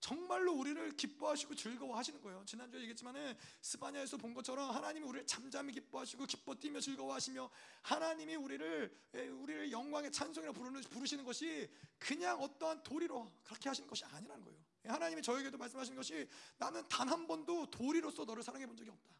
[0.00, 2.44] 정말로 우리를 기뻐하시고 즐거워하시는 거예요.
[2.46, 7.50] 지난주에 얘기했지만은 스바냐에서 본 것처럼 하나님이 우리를 잠잠히 기뻐하시고 기뻐 뛰며 즐거워하시며
[7.82, 11.68] 하나님이 우리를 우리를 영광의 찬송이라 부르는 부르시는 것이
[11.98, 14.58] 그냥 어떠한 도리로 그렇게 하시는 것이 아니라는 거예요.
[14.84, 19.14] 하나님이 저에게도 말씀하시는 것이 나는 단 한 번도 도리로서 너를 사랑해 본 적이 없다.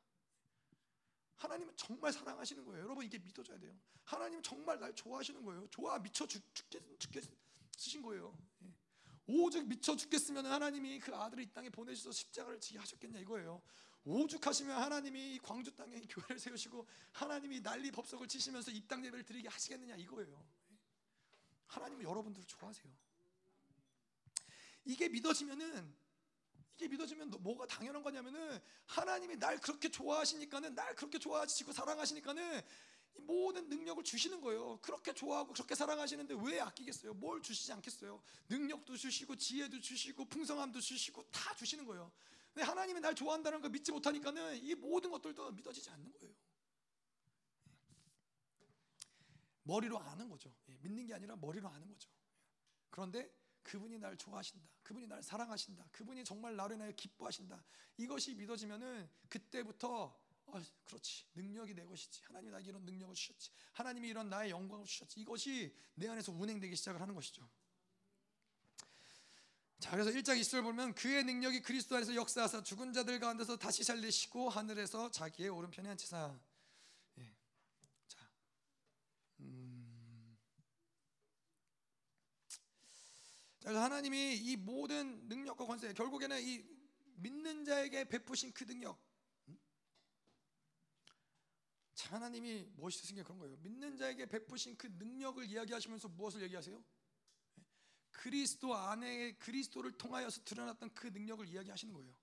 [1.36, 2.82] 하나님은 정말 사랑하시는 거예요.
[2.84, 3.72] 여러분 이게 믿어져야 돼요.
[4.04, 5.66] 하나님은 정말 날 좋아하시는 거예요.
[5.70, 8.36] 좋아 미쳐 죽, 죽겠, 죽겠으신 거예요.
[9.28, 9.32] 예.
[9.32, 13.62] 오죽 미쳐 죽겠으면 하나님이 그 아들을 이 땅에 보내주셔서 십자가를 지게 하셨겠냐 이거예요.
[14.04, 19.96] 오죽하시면 하나님이 이 광주 땅에 교회를 세우시고 하나님이 난리 법석을 치시면서 입당 예배를 드리게 하시겠느냐
[19.96, 20.46] 이거예요.
[21.66, 22.90] 하나님은 여러분들을 좋아하세요.
[24.84, 25.94] 이게 믿어지면은
[26.76, 32.62] 이게 믿어지면 뭐가 당연한 거냐면은 하나님이 날 그렇게 좋아하시니까는 날 그렇게 좋아하시고 사랑하시니까는
[33.20, 34.78] 모든 능력을 주시는 거예요.
[34.80, 37.14] 그렇게 좋아하고 그렇게 사랑하시는데 왜 아끼겠어요?
[37.14, 38.22] 뭘 주시지 않겠어요?
[38.48, 42.10] 능력도 주시고 지혜도 주시고 풍성함도 주시고 다 주시는 거예요.
[42.52, 46.34] 근데 하나님이 날 좋아한다는 걸 믿지 못하니까는 이 모든 것들도 믿어지지 않는 거예요.
[49.62, 50.54] 머리로 아는 거죠.
[50.70, 52.10] 예, 믿는 게 아니라 머리로 아는 거죠.
[52.90, 53.30] 그런데
[53.62, 54.66] 그분이 날 좋아하신다.
[54.82, 55.88] 그분이 날 사랑하신다.
[55.92, 57.62] 그분이 정말 나를 인하여 기뻐하신다.
[57.98, 60.18] 이것이 믿어지면은 그때부터
[60.50, 65.20] 어, 그렇지 능력이 내 것이지 하나님이 나에게 이런 능력을 주셨지 하나님이 이런 나의 영광을 주셨지
[65.20, 67.48] 이것이 내 안에서 운행되기 시작을 하는 것이죠
[69.78, 74.48] 자 그래서 1장 20절 보면 그의 능력이 그리스도 안에서 역사하사 죽은 자들 가운데서 다시 살리시고
[74.48, 76.40] 하늘에서 자기의 오른편에 앉히사
[77.18, 77.36] 예.
[78.08, 78.30] 자
[79.40, 80.36] 음.
[83.58, 86.64] 자, 그래서 하나님이 이 모든 능력과 권세 결국에는 이
[87.16, 89.07] 믿는 자에게 베푸신 그 능력 음?
[91.98, 96.80] 참 하나님이 멋있으신 게 그런 거예요 믿는 자에게 베푸신 그 능력을 이야기하시면서 무엇을 얘기하세요?
[98.12, 102.14] 그리스도 안에 그리스도를 통하여서 드러났던 그 능력을 이야기하시는 거예요.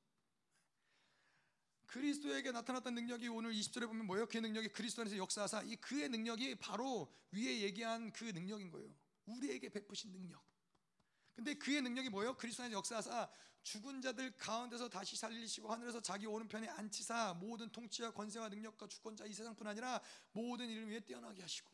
[1.88, 4.26] 그리스도에게 나타났던 능력이 오늘 20절에 보면 뭐예요?
[4.28, 8.94] 그 능력이 그리스도 안에서 역사하사 이 그의 능력이 바로 위에 얘기한 그 능력인 거예요.
[9.26, 10.42] 우리에게 베푸신 능력.
[11.36, 12.36] 근데 그의 능력이 뭐예요?
[12.36, 13.30] 그리스도 안에서 역사하사
[13.64, 19.34] 죽은 자들 가운데서 다시 살리시고 하늘에서 자기 오른편에 앉히사 모든 통치와 권세와 능력과 주권자 이
[19.34, 20.02] 세상뿐 아니라
[20.32, 21.70] 모든 이름 위에 뛰어나게 하시고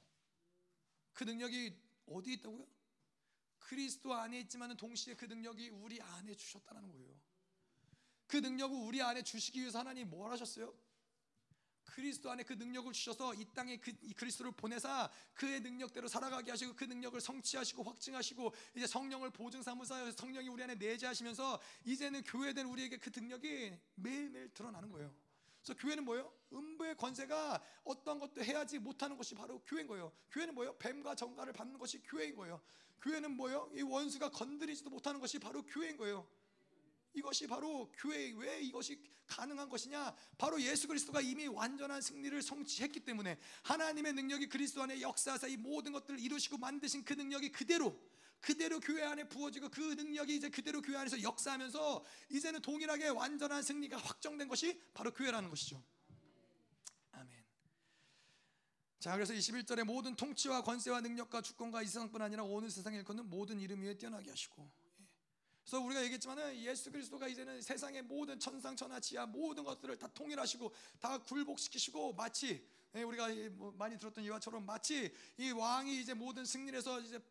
[1.14, 1.78] 그 능력이
[2.08, 2.66] 어디 있다고요?
[3.60, 7.14] 그리스도 안에 있지만은 동시에 그 능력이 우리 안에 주셨다는 거예요.
[8.28, 10.74] 그 능력을 우리 안에 주시기 위해서 하나님 뭘 하셨어요?
[11.86, 16.86] 그리스도 안에 그 능력을 주셔서 이 땅에 그 그리스도를 보내사 그의 능력대로 살아가게 하시고 그
[16.86, 23.12] 능력을 성취하시고 확증하시고 이제 성령을 보증 삼으사 성령이 우리 안에 내재하시면서 이제는 교회된 우리에게 그
[23.16, 25.14] 능력이 매일매일 드러나는 거예요.
[25.62, 26.34] 그래서 교회는 뭐예요?
[26.54, 30.12] 음부의 권세가 어떤 것도 해야지 못하는 것이 바로 교회인 거예요.
[30.32, 30.76] 교회는 뭐예요?
[30.78, 32.62] 뱀과 정가를 받는 것이 교회인 거예요.
[33.02, 33.70] 교회는 뭐예요?
[33.74, 36.28] 이 원수가 건드리지도 못하는 것이 바로 교회인 거예요.
[37.14, 40.16] 이것이 바로 교회 왜 이것이 가능한 것이냐?
[40.38, 45.92] 바로 예수 그리스도가 이미 완전한 승리를 성취했기 때문에 하나님의 능력이 그리스도 안에 역사하사 이 모든
[45.92, 48.00] 것들을 이루시고 만드신 그 능력이 그대로
[48.40, 53.98] 그대로 교회 안에 부어지고 그 능력이 이제 그대로 교회 안에서 역사하면서 이제는 동일하게 완전한 승리가
[53.98, 55.84] 확정된 것이 바로 교회라는 것이죠.
[59.02, 63.60] 자 그래서 21절에 모든 통치와 권세와 능력과 주권과 이 세상뿐 아니라 온 세상에 일컫는 모든
[63.60, 64.81] 이름 위에 뛰어나게 하시고 예.
[65.72, 70.70] 그래서 우리가 얘기했지만은 예수 그리스도가 이제는 세상의 모든 천상 천하 지하 모든 것들을 다 통일하시고
[71.00, 77.00] 다 굴복시키시고 마치 예, 우리가 뭐 많이 들었던 이와처럼 마치 이 왕이 이제 모든 승리해서
[77.00, 77.22] 이제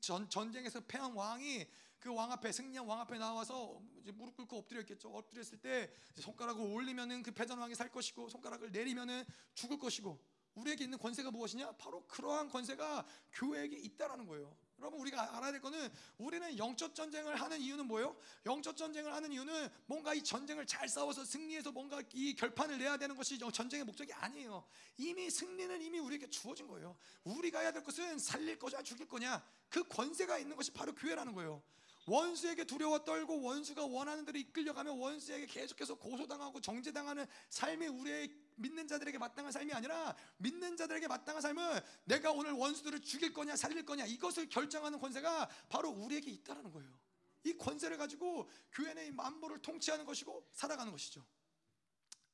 [0.00, 1.66] 전, 전쟁에서 패한 왕이
[2.00, 5.10] 그 왕 앞에 승리한 왕 앞에 나와서 이제 무릎 꿇고 엎드려 있겠죠.
[5.10, 9.24] 엎드렸을 때 손가락을 올리면은 그 패전 왕이 살 것이고 손가락을 내리면은
[9.54, 10.20] 죽을 것이고
[10.56, 11.76] 우리에게 있는 권세가 무엇이냐?
[11.76, 14.56] 바로 그러한 권세가 교회에게 있다라는 거예요.
[14.78, 18.16] 여러분 우리가 알아야 될 거는 우리는 영적 전쟁을 하는 이유는 뭐예요?
[18.44, 23.16] 영적 전쟁을 하는 이유는 뭔가 이 전쟁을 잘 싸워서 승리해서 뭔가 이 결판을 내야 되는
[23.16, 24.66] 것이 전쟁의 목적이 아니에요.
[24.98, 26.96] 이미 승리는 이미 우리에게 주어진 거예요.
[27.24, 31.62] 우리가 해야 될 것은 살릴 거냐 죽일 거냐 그 권세가 있는 것이 바로 교회라는 거예요.
[32.06, 39.18] 원수에게 두려워 떨고 원수가 원하는 대로 이끌려가며 원수에게 계속해서 고소당하고 정죄당하는 삶이 우리의 믿는 자들에게
[39.18, 44.48] 마땅한 삶이 아니라 믿는 자들에게 마땅한 삶은 내가 오늘 원수들을 죽일 거냐 살릴 거냐 이것을
[44.48, 46.96] 결정하는 권세가 바로 우리에게 있다라는 거예요.
[47.42, 51.24] 이 권세를 가지고 교회의 만보를 통치하는 것이고 살아가는 것이죠.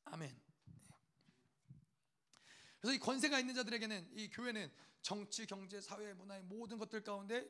[0.04, 0.38] 아멘.
[2.80, 4.70] 그래서 이 권세가 있는 자들에게는 이 교회는
[5.02, 7.48] 정치, 경제, 사회, 문화의 모든 것들 가운데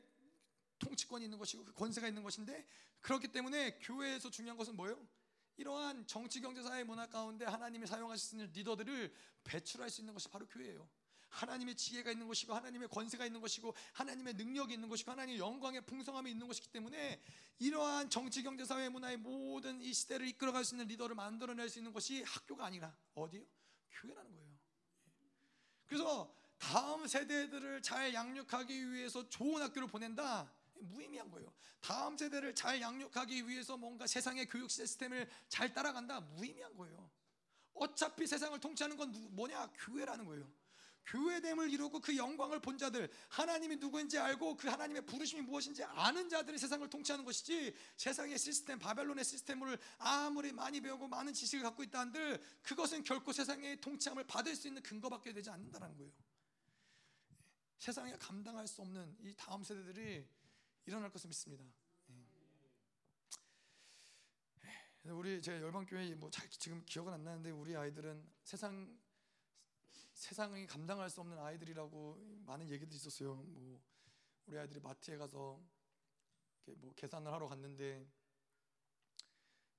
[0.82, 2.66] 통치권이 있는 것이고 그 권세가 있는 것인데
[3.00, 5.06] 그렇기 때문에 교회에서 중요한 것은 뭐예요?
[5.56, 7.86] 이러한 정치, 경제, 사회, 문화 가운데 하나님이
[8.32, 9.14] 있는 리더들을
[9.44, 10.88] 배출할 수 있는 것이 바로 교회예요.
[11.28, 16.30] 하나님의 지혜가 있는 것이고 하나님의 권세가 있는 것이고 하나님의 능력이 있는 것이고 하나님의 영광의 풍성함이
[16.30, 17.22] 있는 것이기 때문에
[17.58, 21.92] 이러한 정치, 경제, 사회, 문화의 모든 이 시대를 이끌어갈 수 있는 리더를 만들어낼 수 있는
[21.92, 23.44] 것이 학교가 아니라 어디요?
[23.92, 24.58] 교회라는 거예요.
[25.86, 30.52] 그래서 다음 세대들을 잘 양육하기 위해서 좋은 학교를 보낸다.
[30.82, 31.52] 무의미한 거예요.
[31.80, 37.10] 다음 세대를 잘 양육하기 위해서 뭔가 세상의 교육 시스템을 잘 따라간다 무의미한 거예요.
[37.74, 39.72] 어차피 세상을 통치하는 건 누- 뭐냐?
[39.74, 40.50] 교회라는 거예요.
[41.04, 46.56] 교회됨을 이루고 그 영광을 본 자들, 하나님이 누구인지 알고 그 하나님의 부르심이 무엇인지 아는 자들이
[46.58, 52.40] 세상을 통치하는 것이지 세상의 시스템, 바벨론의 시스템을 아무리 많이 배우고 많은 지식을 갖고 있다 한들
[52.62, 56.12] 그것은 결코 세상의 통치함을 받을 수 있는 근거밖에 되지 않는다는 거예요.
[57.78, 60.24] 세상에 감당할 수 없는 이 다음 세대들이
[60.86, 61.64] 일어날 것을 믿습니다.
[65.04, 65.10] 예.
[65.10, 68.98] 우리 제 열방교회 뭐 잘 지금 기억은 안 나는데 우리 아이들은 세상
[70.14, 73.34] 세상이 감당할 수 없는 아이들이라고 많은 얘기도 있었어요.
[73.34, 73.80] 뭐
[74.46, 75.60] 우리 아이들이 마트에 가서
[76.76, 78.06] 뭐 계산을 하러 갔는데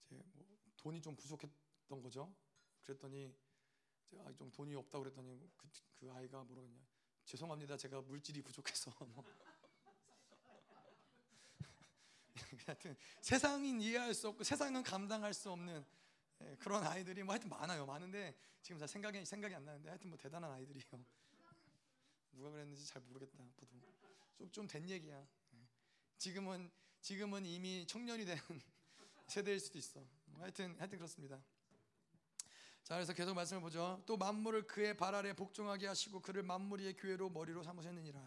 [0.05, 0.45] 이제 뭐
[0.77, 2.33] 돈이 좀 부족했던 거죠.
[2.83, 3.33] 그랬더니
[4.07, 5.69] 이제 아, 좀 돈이 없다 고 그랬더니 그,
[5.99, 6.85] 그 아이가 뭐라 그랬냐
[7.25, 9.23] 죄송합니다 제가 물질이 부족해서 뭐.
[12.65, 15.85] 하여튼 세상인 이해할 수 없고 세상은 감당할 수 없는
[16.41, 17.85] 예, 그런 아이들이 뭐 하여튼 많아요.
[17.85, 20.85] 많은데 지금 잘 생각이 생각이 안 나는데 하여튼 뭐 대단한 아이들이에요.
[22.33, 23.43] 누가 그랬는지 잘 모르겠다
[24.37, 25.19] 좀좀 된 얘기야.
[25.19, 25.67] 예.
[26.17, 26.71] 지금은
[27.01, 28.37] 지금은 이미 청년이 된
[29.27, 30.05] 세대일 수도 있어.
[30.39, 31.41] 하여튼 하여튼 그렇습니다.
[32.83, 34.01] 자 그래서 계속 말씀을 보죠.
[34.05, 38.19] 또 만물을 그의 발 아래 복종하게 하시고 그를 만물 위의 교회로 머리로 삼으셨느니라.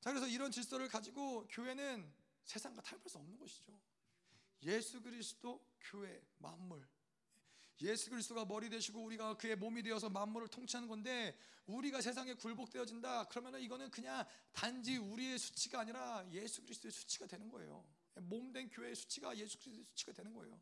[0.00, 2.10] 자 그래서 이런 질서를 가지고 교회는
[2.46, 3.78] 세상과 타협할 수 없는 것이죠.
[4.62, 6.86] 예수 그리스도 교회 만물.
[7.82, 13.24] 예수 그리스도가 머리 되시고 우리가 그의 몸이 되어서 만물을 통치하는 건데 우리가 세상에 굴복되어진다.
[13.28, 17.84] 그러면 이거는 그냥 단지 우리의 수치가 아니라 예수 그리스도의 수치가 되는 거예요.
[18.22, 20.58] 몸된 교회의 수치가 예수 그리스도의 수치가 되는 거예요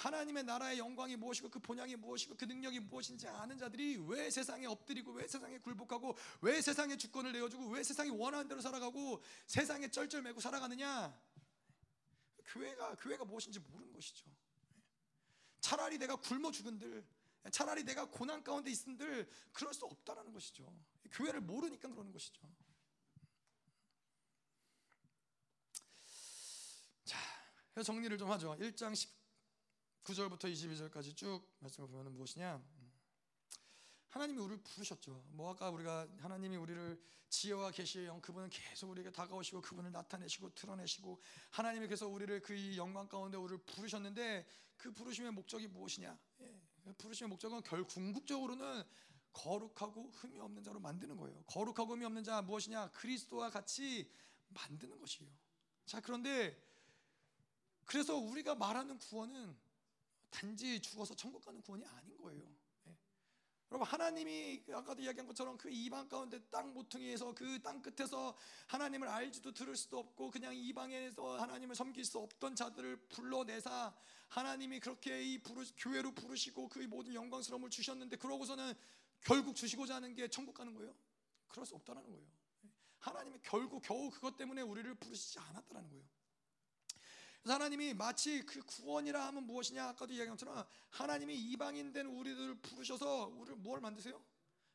[0.00, 5.12] 하나님의 나라의 영광이 무엇이고 그 본향이 무엇이고 그 능력이 무엇인지 아는 자들이 왜 세상에 엎드리고
[5.12, 11.14] 왜 세상에 굴복하고 왜 세상에 주권을 내어주고 왜 세상이 원하는 대로 살아가고 세상에 쩔쩔매고 살아가느냐
[12.46, 14.26] 교회가 교회가 무엇인지 모르는 것이죠.
[15.60, 17.06] 차라리 내가 굶어 죽은들,
[17.52, 20.66] 차라리 내가 고난 가운데 있은들 그럴 수 없다라는 것이죠.
[21.12, 22.40] 교회를 모르니까 그러는 것이죠.
[27.04, 27.18] 자,
[27.84, 28.56] 정리를 좀 하죠.
[28.58, 28.94] 1장
[30.04, 32.62] 19절부터 22절까지 쭉 말씀을 보면 무엇이냐?
[34.08, 35.24] 하나님이 우리를 부르셨죠.
[35.28, 41.22] 뭐 아까 우리가 하나님이 우리를 지혜와 계시의 영 그분은 계속 우리에게 다가오시고 그분을 나타내시고 드러내시고
[41.50, 44.46] 하나님이 그래서 우리를 그 영광 가운데 우리를 부르셨는데
[44.76, 46.18] 그 부르심의 목적이 무엇이냐?
[46.40, 48.82] 예, 그 부르심의 목적은 결 궁극적으로는
[49.32, 51.40] 거룩하고 흠이 없는 자로 만드는 거예요.
[51.44, 52.90] 거룩하고 흠이 없는 자 무엇이냐?
[52.90, 54.10] 그리스도와 같이
[54.48, 55.30] 만드는 것이에요.
[55.86, 56.60] 자 그런데
[57.84, 59.56] 그래서 우리가 말하는 구원은
[60.30, 62.60] 단지 죽어서 천국 가는 구원이 아닌 거예요.
[63.72, 68.36] 여러분 하나님이 아까도 이야기한 것처럼 그 이방 가운데 땅 모퉁이에서 그 땅 끝에서
[68.66, 73.94] 하나님을 알지도 들을 수도 없고 그냥 이방에서 하나님을 섬길 수 없던 자들을 불러내사
[74.28, 78.74] 하나님이 그렇게 이 부르, 교회로 부르시고 그 모든 영광스러움을 주셨는데 그러고서는
[79.20, 80.92] 결국 주시고자 하는 게 천국 가는 거예요?
[81.46, 82.26] 그럴 수 없다라는 거예요.
[82.98, 86.04] 하나님이 결국 겨우 그것 때문에 우리를 부르시지 않았다라는 거예요.
[87.44, 93.56] 하나님이 마치 그 구원이라 하면 무엇이냐 아까도 이야기한 것처럼 하나님이 이방인 된 우리들을 부르셔서 우리를
[93.56, 94.22] 뭘 만드세요?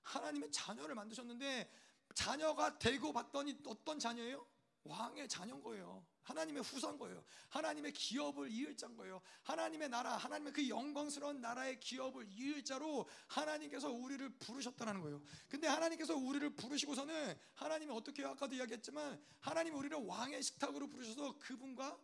[0.04, 1.72] 하나님의 자녀를 만드셨는데
[2.14, 4.46] 자녀가 되고 봤더니 어떤 자녀예요?
[4.84, 6.06] 왕의 자녀인 거예요.
[6.24, 7.24] 하나님의 후손 거예요.
[7.50, 9.22] 하나님의 기업을 이을 자인 거예요.
[9.44, 15.22] 하나님의 나라, 하나님의 그 영광스러운 나라의 기업을 이을 자로 하나님께서 우리를 부르셨다는 거예요.
[15.48, 18.24] 근데 하나님께서 우리를 부르시고서는 하나님이 어떻게?
[18.26, 22.00] 아까도 이야기했지만 하나님이 우리를 왕의 식탁으로 부르셔서 그분과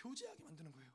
[0.00, 0.90] 교제하게 만드는 거예요.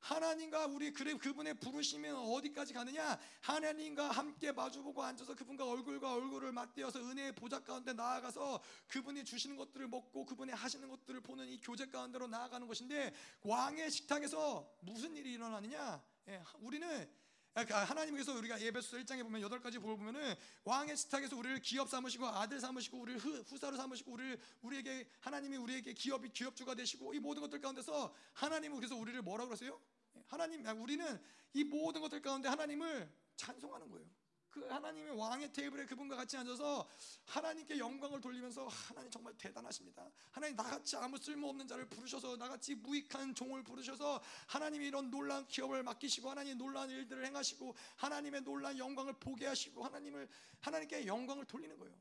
[0.00, 3.18] 하나님과 우리 그래 그분의 부르시면 어디까지 가느냐?
[3.42, 9.88] 하나님과 함께 마주보고 앉아서 그분과 얼굴과 얼굴을 맞대어서 은혜의 보좌 가운데 나아가서 그분이 주시는 것들을
[9.88, 16.02] 먹고 그분이 하시는 것들을 보는 이 교제 가운데로 나아가는 것인데 왕의 식탁에서 무슨 일이 일어나느냐?
[16.28, 17.08] 예, 우리는
[17.54, 22.60] 하나님께서 우리가 예배소 1장에 보면 여덟 가지 볼 보면은 왕의 식탁에서 우리를 기업 삼으시고 아들
[22.60, 28.14] 삼으시고 우리를 후사로 삼으시고 우리를 우리에게 하나님이 우리에게 기업이 기업주가 되시고 이 모든 것들 가운데서
[28.34, 29.80] 하나님은 그래서 우리를 뭐라고 그러세요?
[30.26, 31.20] 하나님 우리는
[31.54, 34.19] 이 모든 것들 가운데 하나님을 찬송하는 거예요.
[34.50, 36.88] 그 하나님의 왕의 테이블에 그분과 같이 앉아서
[37.26, 40.10] 하나님께 영광을 돌리면서 하나님 정말 대단하십니다.
[40.32, 46.28] 하나님 나같이 아무 쓸모없는 자를 부르셔서 나같이 무익한 종을 부르셔서 하나님이 이런 놀라운 기업을 맡기시고
[46.30, 50.28] 하나님 놀라운 일들을 행하시고 하나님의 놀라운 영광을 보게 하시고 하나님을
[50.60, 51.94] 하나님께 영광을 돌리는 거예요.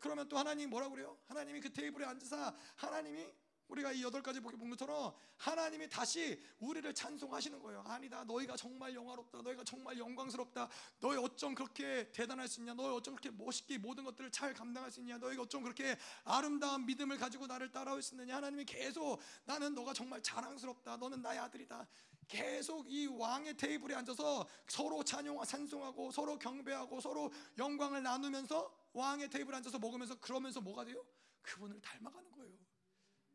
[0.00, 1.18] 그러면 또 하나님이 뭐라고 그래요?
[1.28, 3.32] 하나님이 그 테이블에 앉아서 하나님이
[3.68, 7.82] 우리가 이 여덟 가지 본 것처럼 하나님이 다시 우리를 찬송하시는 거예요.
[7.86, 8.24] 아니다.
[8.24, 9.42] 너희가 정말 영화롭다.
[9.42, 10.68] 너희가 정말 영광스럽다.
[11.00, 12.74] 너희 어쩜 그렇게 대단할 수 있냐?
[12.74, 15.18] 너희 어쩜 그렇게 멋있게 모든 것들을 잘 감당할 수 있냐?
[15.18, 18.36] 너희가 어쩜 그렇게 아름다운 믿음을 가지고 나를 따라올 수 있느냐?
[18.36, 20.96] 하나님이 계속 나는 너가 정말 자랑스럽다.
[20.96, 21.86] 너는 나의 아들이다.
[22.26, 29.56] 계속 이 왕의 테이블에 앉아서 서로 찬양 찬송하고 서로 경배하고 서로 영광을 나누면서 왕의 테이블에
[29.56, 31.04] 앉아서 먹으면서 그러면서 뭐가 돼요?
[31.42, 32.57] 그분을 닮아가는 거예요.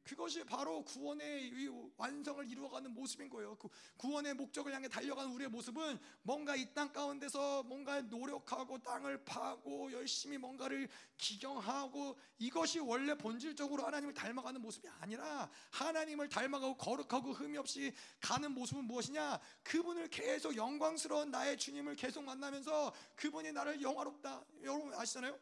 [0.03, 3.55] 그것이 바로 구원의 이 완성을 이루어가는 모습인 거예요.
[3.55, 9.91] 그 구원의 목적을 향해 달려가는 우리의 모습은 뭔가 이 땅 가운데서 뭔가 노력하고 땅을 파고
[9.91, 17.93] 열심히 뭔가를 기경하고 이것이 원래 본질적으로 하나님을 닮아가는 모습이 아니라 하나님을 닮아가고 거룩하고 흠이 없이
[18.19, 19.39] 가는 모습은 무엇이냐?
[19.63, 24.43] 그분을 계속 영광스러운 나의 주님을 계속 만나면서 그분이 나를 영화롭다.
[24.63, 25.39] 여러분 아시잖아요?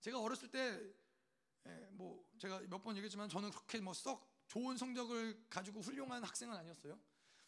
[0.00, 0.78] 제가 어렸을 때
[1.66, 6.54] 예, 뭐 제가 몇 번 얘기했지만 저는 그렇게 뭐 썩 좋은 성적을 가지고 훌륭한 학생은
[6.56, 6.98] 아니었어요.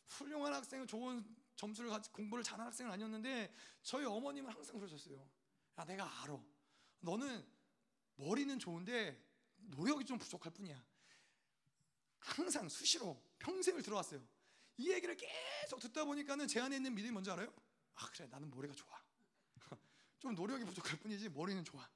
[0.09, 1.24] 훌륭한 학생은 좋은
[1.57, 5.28] 점수를 가지고 공부를 잘하는 학생은 아니었는데 저희 어머님은 항상 그러셨어요.
[5.78, 6.39] 야 내가 알아.
[7.01, 7.47] 너는
[8.16, 9.20] 머리는 좋은데
[9.57, 10.82] 노력이 좀 부족할 뿐이야.
[12.20, 14.27] 항상 수시로 평생을 들어왔어요.
[14.78, 17.53] 이 얘기를 계속 듣다 보니까는 제 안에 있는 믿음이 뭔지 알아요?
[17.97, 18.99] 아 그래 나는 머리가 좋아.
[20.19, 21.86] 좀 노력이 부족할 뿐이지 머리는 좋아.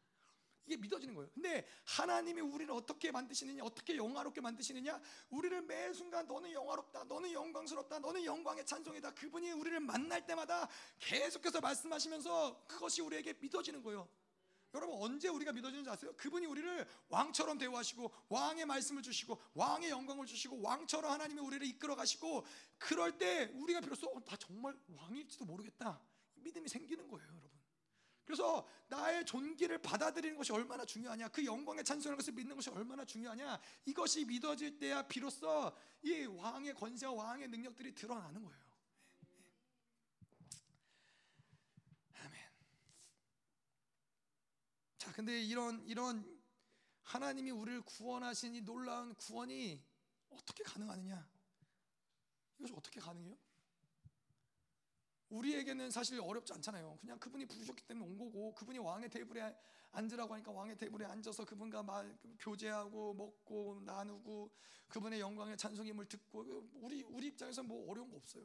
[0.69, 1.31] 이게 믿어지는 거예요.
[1.33, 5.01] 근데 하나님이 우리를 어떻게 만드시느냐, 어떻게 영화롭게 만드시느냐,
[5.31, 9.15] 우리를 매 순간 너는 영화롭다, 너는 영광스럽다, 너는 영광의 찬송이다.
[9.15, 10.69] 그분이 우리를 만날 때마다
[10.99, 14.07] 계속해서 말씀하시면서 그것이 우리에게 믿어지는 거예요.
[14.75, 16.13] 여러분 언제 우리가 믿어지는지 아세요?
[16.19, 22.45] 그분이 우리를 왕처럼 대우하시고 왕의 말씀을 주시고 왕의 영광을 주시고 왕처럼 하나님이 우리를 이끌어 가시고
[22.77, 25.99] 그럴 때 우리가 비로소 어, 나 정말 왕일지도 모르겠다
[26.35, 27.58] 믿음이 생기는 거예요, 여러분.
[28.29, 33.59] 그래서 나의 존귀를 받아들이는 것이 얼마나 중요하냐, 그 영광의 찬송하는 것을 믿는 것이 얼마나 중요하냐,
[33.87, 35.73] 이것이 믿어질 때야 비로소
[36.03, 38.63] 이 왕의 권세와 왕의 능력들이 드러나는 거예요.
[42.17, 42.39] 아멘.
[44.99, 46.39] 자, 근데 이런 이런
[47.05, 49.83] 하나님이 우리를 구원하신 이 놀라운 구원이
[50.29, 51.27] 어떻게 가능하느냐?
[52.59, 53.39] 이것이 어떻게 가능해요?
[55.31, 56.99] 우리에게는 사실 어렵지 않잖아요.
[57.01, 59.55] 그냥 그분이 부르셨기 때문에 온 거고 그분이 왕의 테이블에
[59.93, 64.51] 앉으라고 하니까 왕의 테이블에 앉아서 그분과 말 교제하고 먹고 나누고
[64.89, 66.45] 그분의 영광의 찬송임을 듣고
[66.75, 68.45] 우리 우리 입장에서 뭐 어려운 거 없어요.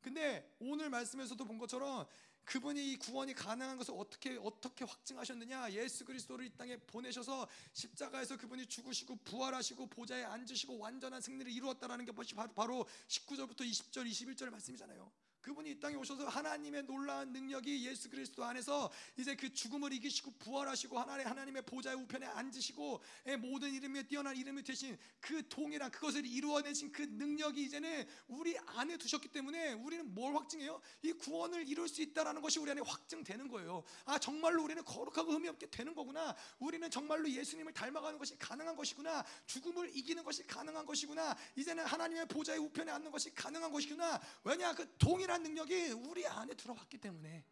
[0.00, 2.06] 근데 오늘 말씀에서도 본 것처럼
[2.44, 5.72] 그분이 이 구원이 가능한 것을 어떻게 어떻게 확증하셨느냐?
[5.72, 12.12] 예수 그리스도를 이 땅에 보내셔서 십자가에서 그분이 죽으시고 부활하시고 보좌에 앉으시고 완전한 승리를 이루었다라는 게
[12.12, 15.10] 바로 바로 19절부터 20절 21절 말씀이잖아요.
[15.44, 20.98] 그분이 이 땅에 오셔서 하나님의 놀라운 능력이 예수 그리스도 안에서 이제 그 죽음을 이기시고 부활하시고
[20.98, 26.92] 하나님의 하나님의 보좌의 우편에 앉으시고 예, 모든 이름에 뛰어난 이름이 되신 그 동일한 그것을 이루어내신
[26.92, 30.80] 그 능력이 이제는 우리 안에 두셨기 때문에 우리는 뭘 확증해요?
[31.02, 33.84] 이 구원을 이룰 수 있다라는 것이 우리 안에 확증되는 거예요.
[34.06, 36.34] 아 정말로 우리는 거룩하고 의미 없게 되는 거구나.
[36.58, 39.22] 우리는 정말로 예수님을 닮아가는 것이 가능한 것이구나.
[39.44, 41.36] 죽음을 이기는 것이 가능한 것이구나.
[41.54, 44.18] 이제는 하나님의 보좌의 우편에 앉는 것이 가능한 것이구나.
[44.42, 47.44] 왜냐 그 동일한 동일한 능력이 우리 안에 들어왔기 때문에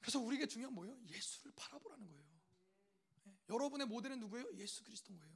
[0.00, 0.98] 그래서 우리에게 중요한 뭐예요?
[1.08, 2.24] 예수를 바라보라는 거예요.
[3.26, 3.36] 예.
[3.48, 4.52] 여러분의 모델은 누구예요?
[4.56, 5.34] 예수 그리스도인 거예요.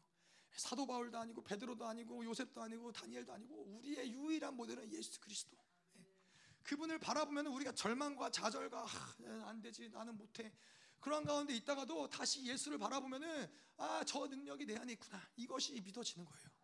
[0.56, 5.56] 사도 바울도 아니고 베드로도 아니고 요셉도 아니고 다니엘도 아니고 우리의 유일한 모델은 예수 그리스도.
[5.96, 6.04] 예.
[6.64, 10.52] 그분을 바라보면 우리가 절망과 좌절과 아, 안 되지 나는 못해
[11.00, 16.57] 그런 가운데 있다가도 다시 예수를 바라보면은 아 저 능력이 내 안에 있구나 이것이 믿어지는 거예요.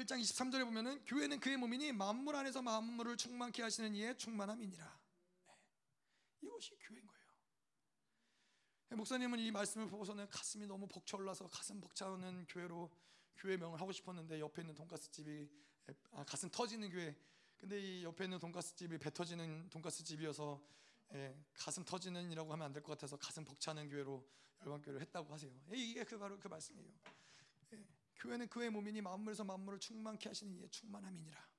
[0.00, 5.00] 1장 23절에 보면은 교회는 그의 몸이니 만물 안에서 만물을 충만케 하시는 이의 충만함이니라.
[5.46, 5.52] 네.
[6.42, 7.20] 이것이 교회인 거예요.
[8.88, 12.90] 네, 목사님은 이 말씀을 보고서는 가슴이 너무 벅차올라서 가슴 벅차오는 교회로
[13.36, 15.48] 교회명을 하고 싶었는데 옆에 있는 돈가스 집이
[16.12, 17.16] 아, 가슴 터지는 교회.
[17.56, 20.62] 근데 이 옆에 있는 돈가스 집이 배 터지는 돈가스 집이어서
[21.12, 24.26] 예, 가슴 터지는이라고 하면 안 될 것 같아서 가슴 벅차는 교회로
[24.62, 25.52] 열방교회를 했다고 하세요.
[25.72, 26.90] 예, 이게 그 바로 그 말씀이에요.
[28.20, 28.28] 예.
[28.28, 31.49] 교회는 그의 몸이니 만물에서 만물을 충만케 하시는 이의 충만함이니라.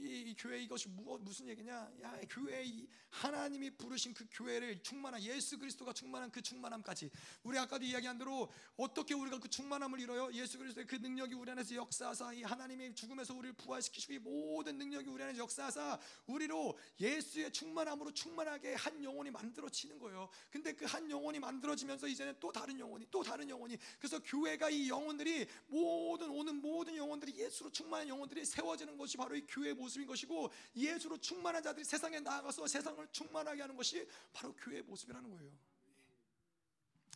[0.00, 1.72] 이, 이, 교회 이것이 무, 무슨 얘기냐?
[2.02, 7.10] 야, 교회 이 하나님이 부르신 그 교회를 충만한 예수 그리스도가 충만한 그 충만함까지
[7.44, 10.32] 우리 아까도 이야기한 대로 어떻게 우리가 그 충만함을 이뤄요?
[10.32, 15.08] 예수 그리스도의 그 능력이 우리 안에서 역사하사 이 하나님의 죽음에서 우리를 부활시키시고 이 모든 능력이
[15.08, 20.28] 우리 안에서 역사하사 우리로 예수의 충만함으로 충만하게 한 영혼이 만들어지는 거예요.
[20.50, 24.88] 근데 그 한 영혼이 만들어지면서 이제는 또 다른 영혼이 또 다른 영혼이 그래서 교회가 이
[24.88, 30.06] 영혼들이 모든 오는 모든 영혼들이 예수로 충만한 영혼들이 세워지는 것이 바로 이 교회 모습 모습인
[30.06, 35.58] 것이고 예수로 충만한 자들이 세상에 나아가서 세상을 충만하게 하는 것이 바로 교회의 모습이라는 거예요.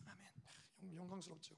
[0.07, 0.31] 아멘.
[0.95, 1.55] 영광스럽죠.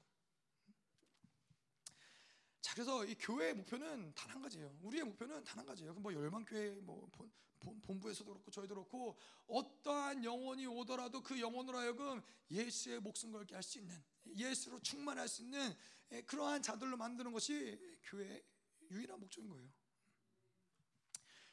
[2.60, 4.76] 자 그래서 이 교회의 목표는 단 한 가지예요.
[4.82, 5.94] 우리의 목표는 단 한 가지예요.
[5.94, 9.16] 뭐 열방교회 뭐 본, 본, 본부에서도 그렇고 저희도 그렇고
[9.46, 13.96] 어떠한 영혼이 오더라도 그 영혼으로 하여금 예수의 목숨 걸게 할 수 있는
[14.34, 15.74] 예수로 충만할 수 있는
[16.12, 18.44] 예, 그러한 자들로 만드는 것이 교회의
[18.90, 19.68] 유일한 목적인 거예요.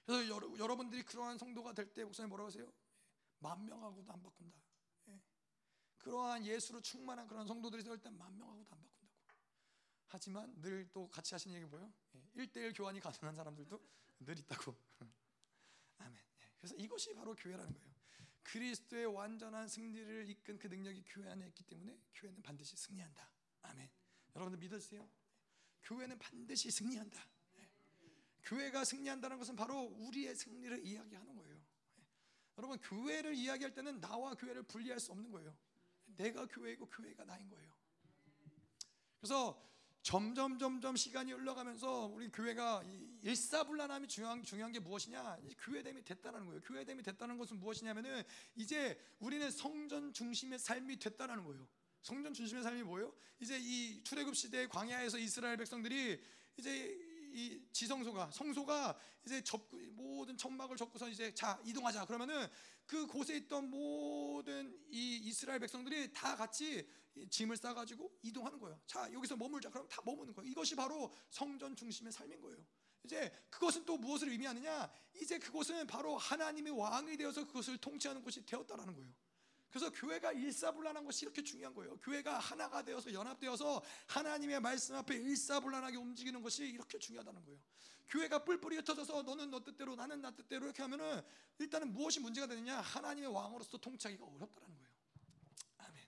[0.06, 2.72] 그래서 여러, 여러 분들이 그러한 성도가 될 때 목사님 뭐라고 하세요?
[3.40, 4.58] 만 명하고도 안 바꾼다.
[5.10, 5.22] 예.
[6.00, 9.22] 그러한 예수로 충만한 그런 성도들이 될 때 만 명하고도 안 바꾼다고.
[10.08, 11.92] 하지만 늘 또 같이 하시는 얘기 뭐예요?
[12.16, 12.22] 예.
[12.36, 13.82] 1대1 교환이 가능한 사람들도
[14.20, 14.76] 늘 있다고.
[16.00, 16.16] 아멘.
[16.42, 16.50] 예.
[16.58, 17.94] 그래서 이것이 바로 교회라는 거예요.
[18.44, 23.32] 그리스도의 완전한 승리를 이끈 그 능력이 교회 안에 있기 때문에 교회는 반드시 승리한다.
[23.62, 23.90] 아멘.
[24.36, 25.10] 여러분들 믿으세요?
[25.84, 27.26] 교회는 반드시 승리한다.
[28.44, 28.50] 예.
[28.50, 31.56] 교회가 승리한다는 것은 바로 우리의 승리를 이야기하는 거예요.
[32.00, 32.04] 예.
[32.58, 35.56] 여러분 교회를 이야기할 때는 나와 교회를 분리할 수 없는 거예요.
[36.16, 37.74] 내가 교회이고 교회가 나인 거예요.
[39.20, 39.62] 그래서
[40.04, 42.84] 점점 점점 시간이 흘러가면서 우리 교회가
[43.22, 45.38] 일사불란함이 중요한 중요한 게 무엇이냐?
[45.60, 46.60] 교회됨이 됐다는 거예요.
[46.62, 48.22] 교회됨이 됐다는 것은 무엇이냐면은
[48.56, 51.66] 이제 우리는 성전 중심의 삶이 됐다는 거예요.
[52.02, 53.16] 성전 중심의 삶이 뭐예요?
[53.40, 56.22] 이제 이 출애굽 시대 광야에서 이스라엘 백성들이
[56.58, 57.03] 이제
[57.34, 62.48] 이 지성소가 성소가 이제 접고 모든 천막을 접고서 이제 자 이동하자 그러면은
[62.86, 66.88] 그 곳에 있던 모든 이 이스라엘 백성들이 다 같이
[67.30, 68.80] 짐을 싸가지고 이동하는 거예요.
[68.86, 70.50] 자 여기서 머물자 그럼 다 머무는 거예요.
[70.50, 72.64] 이것이 바로 성전 중심의 삶인 거예요.
[73.04, 74.90] 이제 그것은 또 무엇을 의미하느냐?
[75.22, 79.14] 이제 그곳은 바로 하나님의 왕이 되어서 그것을 통치하는 곳이 되었다라는 거예요.
[79.74, 81.98] 그래서 교회가 일사불란한 것이 이렇게 중요한 거예요.
[81.98, 87.60] 교회가 하나가 되어서 연합되어서 하나님의 말씀 앞에 일사불란하게 움직이는 것이 이렇게 중요하다는 거예요.
[88.08, 91.24] 교회가 뿔뿔이 흩어져서 너는 너 뜻대로 나는 나 뜻대로 이렇게 하면은
[91.58, 92.82] 일단은 무엇이 문제가 되느냐?
[92.82, 94.90] 하나님의 왕으로서 통치하기가 어렵다는 거예요.
[95.80, 96.04] 아멘.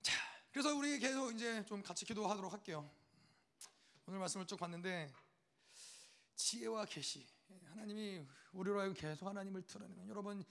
[0.00, 0.14] 자,
[0.52, 2.90] 그래서 우리 계속 이제 좀 같이 기도하도록 할게요.
[4.06, 5.12] 오늘 말씀을 쭉 봤는데
[6.34, 7.26] 지혜와 계시
[7.66, 10.42] 하나님이 우리로 하여금 계속 하나님을 드러내는 여러분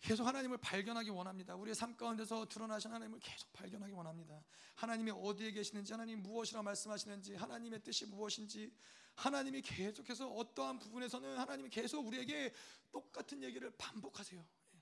[0.00, 1.54] 계속 하나님을 발견하기 원합니다.
[1.56, 4.42] 우리의 삶 가운데서 드러나신 하나님을 계속 발견하기 원합니다.
[4.74, 8.74] 하나님이 어디에 계시는지, 하나님 무엇이라 말씀하시는지, 하나님의 뜻이 무엇인지,
[9.14, 12.52] 하나님이 계속해서 어떠한 부분에서는 하나님이 계속 우리에게
[12.90, 14.40] 똑같은 얘기를 반복하세요.
[14.74, 14.78] 예.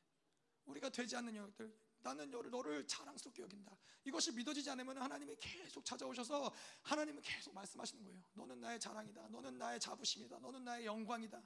[0.66, 3.76] 우리가 되지 않는 영역들, 나는 너를, 너를 자랑스럽게 여긴다.
[4.04, 8.22] 이것이 믿어지지 않으면 하나님이 계속 찾아오셔서 하나님은 계속 말씀하시는 거예요.
[8.34, 9.28] 너는 나의 자랑이다.
[9.28, 10.38] 너는 나의 자부심이다.
[10.38, 11.42] 너는 나의 영광이다.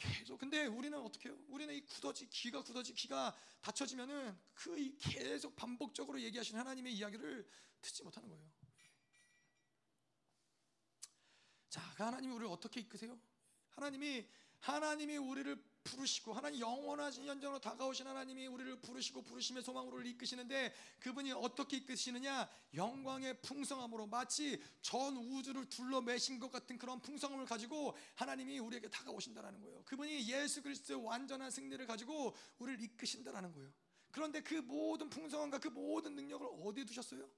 [0.00, 1.38] 계속 근데 우리는 어떻게 해요?
[1.48, 7.46] 우리는 이 굳어지 귀가 굳어지 귀가 닫혀지면은 그 계속 반복적으로 얘기하신 하나님의 이야기를
[7.82, 8.50] 듣지 못하는 거예요.
[11.68, 13.20] 자, 그 하나님이 우리를 어떻게 이끄세요?
[13.68, 14.26] 하나님이
[14.60, 21.78] 하나님이 우리를 부르시고 하나님 영원하신 현장으로 다가오신 하나님이 우리를 부르시고 부르심의 소망으로 이끄시는데 그분이 어떻게
[21.78, 29.60] 이끄시느냐 영광의 풍성함으로 마치 전 우주를 둘러매신 것 같은 그런 풍성함을 가지고 하나님이 우리에게 다가오신다라는
[29.60, 29.82] 거예요.
[29.84, 33.72] 그분이 예수 그리스도의 완전한 승리를 가지고 우리를 이끄신다라는 거예요.
[34.10, 37.28] 그런데 그 모든 풍성함과 그 모든 능력을 어디에 두셨어요?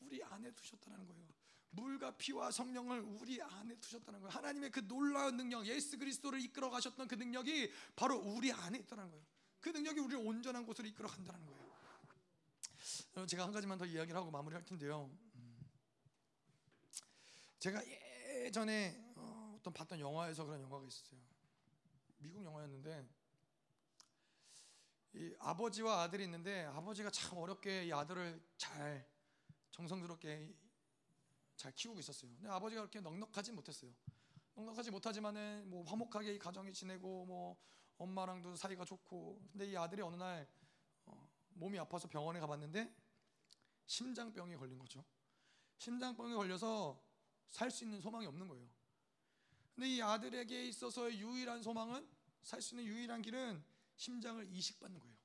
[0.00, 1.31] 우리 안에 두셨다는 거예요.
[1.72, 4.30] 물과 피와 성령을 우리 안에 두셨다는 거예요.
[4.30, 9.24] 하나님의 그 놀라운 능력, 예수 그리스도를 이끌어 가셨던 그 능력이 바로 우리 안에 있다는 거예요.
[9.60, 11.62] 그 능력이 우리를 온전한 곳으로 이끌어 간다는 거예요.
[13.26, 15.10] 제가 한 가지만 더 이야기를 하고 마무리할 텐데요.
[15.36, 15.70] 음.
[17.58, 21.20] 제가 예전에 어, 어떤 봤던 영화에서 그런 영화가 있었어요.
[22.18, 23.06] 미국 영화였는데
[25.14, 29.06] 이 아버지와 아들이 있는데 아버지가 참 어렵게 이 아들을 잘
[29.70, 30.54] 정성스럽게
[31.56, 32.30] 잘 키우고 있었어요.
[32.34, 33.92] 근데 아버지가 그렇게 넉넉하지 못했어요.
[34.54, 37.56] 넉넉하지 못하지만은 뭐 화목하게 이 가정이 지내고 뭐
[37.98, 40.48] 엄마랑도 사이가 좋고 근데 이 아들이 어느 날
[41.06, 42.94] 어, 몸이 아파서 병원에 가봤는데
[43.86, 45.04] 심장병에 걸린 거죠.
[45.78, 47.02] 심장병에 걸려서
[47.48, 48.66] 살 수 있는 소망이 없는 거예요.
[49.74, 52.08] 근데 이 아들에게 있어서의 유일한 소망은
[52.42, 53.62] 살 수 있는 유일한 길은
[53.96, 55.16] 심장을 이식받는 거예요.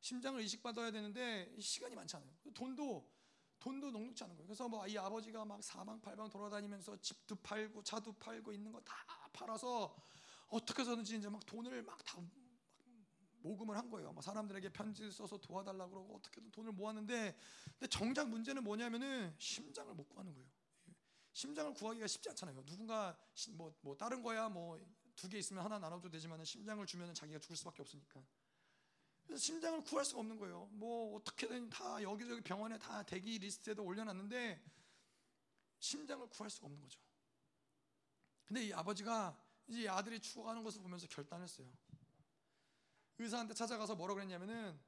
[0.00, 2.32] 심장을 이식받아야 되는데 시간이 많지 않아요.
[2.54, 3.08] 돈도
[3.62, 4.46] 돈도 녹록지 않은 거예요.
[4.46, 8.94] 그래서 뭐 이 아버지가 막 사방팔방 돌아다니면서 집도 팔고 차도 팔고 있는 거 다
[9.32, 9.94] 팔아서
[10.48, 12.18] 어떻게 해서든지 이제 막 돈을 막 다
[13.42, 14.12] 모금을 한 거예요.
[14.12, 17.36] 막 사람들에게 편지 써서 도와달라 그러고 어떻게든 돈을 모았는데
[17.72, 20.48] 근데 정작 문제는 뭐냐면은 심장을 못 구하는 거예요.
[21.32, 22.64] 심장을 구하기가 쉽지 않잖아요.
[22.64, 23.16] 누군가
[23.52, 24.78] 뭐, 뭐 다른 거야 뭐
[25.14, 28.22] 두 개 있으면 하나 나눠도 되지만 심장을 주면은 자기가 죽을 수밖에 없으니까.
[29.24, 30.68] 그래서 심장을 구할 수가 없는 거예요.
[30.72, 34.62] 뭐 어떻게든 다 여기저기 병원에 다 대기 리스트에도 올려놨는데
[35.78, 37.00] 심장을 구할 수가 없는 거죠.
[38.44, 39.36] 근데 이 아버지가
[39.68, 41.66] 이제 아들이 죽어가는 것을 보면서 결단했어요.
[43.18, 44.78] 의사한테 찾아가서 뭐라고 그랬냐면은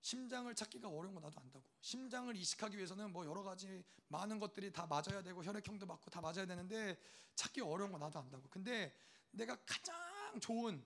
[0.00, 1.64] 심장을 찾기가 어려운 거 나도 안다고.
[1.80, 6.44] 심장을 이식하기 위해서는 뭐 여러 가지 많은 것들이 다 맞아야 되고 혈액형도 맞고 다 맞아야
[6.44, 6.98] 되는데
[7.34, 8.46] 찾기 어려운 거 나도 안다고.
[8.50, 8.94] 근데
[9.30, 10.84] 내가 가장 좋은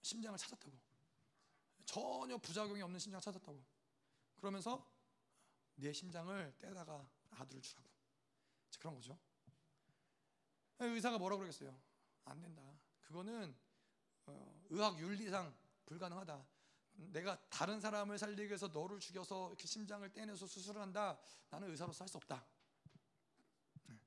[0.00, 0.91] 심장을 찾았다고.
[1.84, 3.62] 전혀 부작용이 없는 심장을 찾았다고.
[4.36, 4.86] 그러면서
[5.74, 7.88] 내 심장을 떼다가 아들을 주라고.
[8.78, 9.18] 그런 거죠.
[10.78, 11.76] 의사가 뭐라고 그러겠어요?
[12.24, 12.62] 안 된다.
[13.00, 13.54] 그거는
[14.26, 15.54] 어, 의학 윤리상
[15.86, 16.44] 불가능하다.
[16.94, 21.18] 내가 다른 사람을 살리기 위해서 너를 죽여서 이렇게 심장을 떼내서 수술을 한다.
[21.50, 22.44] 나는 의사로서 할 수 없다.
[23.84, 23.98] 네.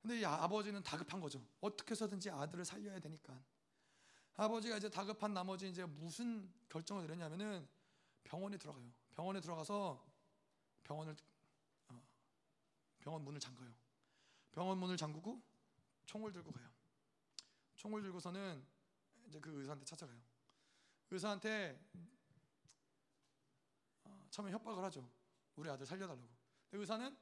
[0.00, 1.44] 근데 이 아버지는 다급한 거죠.
[1.60, 3.42] 어떻게 해서든지 아들을 살려야 되니까.
[4.40, 7.68] 아버지가 이제 다급한 나머지 이제 무슨 결정을 내렸냐면은
[8.24, 8.90] 병원에 들어가요.
[9.10, 10.02] 병원에 들어가서
[10.82, 11.14] 병원을
[11.88, 12.02] 어,
[13.00, 13.70] 병원 문을 잠가요.
[14.52, 15.42] 병원 문을 잠그고
[16.06, 16.70] 총을 들고 가요.
[17.76, 18.66] 총을 들고서는
[19.28, 20.18] 이제 그 의사한테 찾아가요.
[21.10, 21.78] 의사한테
[24.04, 25.06] 어, 처음에 협박을 하죠.
[25.56, 26.26] 우리 아들 살려달라고.
[26.70, 27.14] 근데 의사는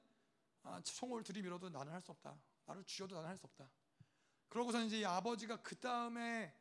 [0.63, 2.39] 아, 총을 들이밀어도 나는 할 수 없다.
[2.65, 3.69] 나를 죽여도 나는 할 수 없다.
[4.49, 6.55] 그러고서 이제 아버지가 그 다음에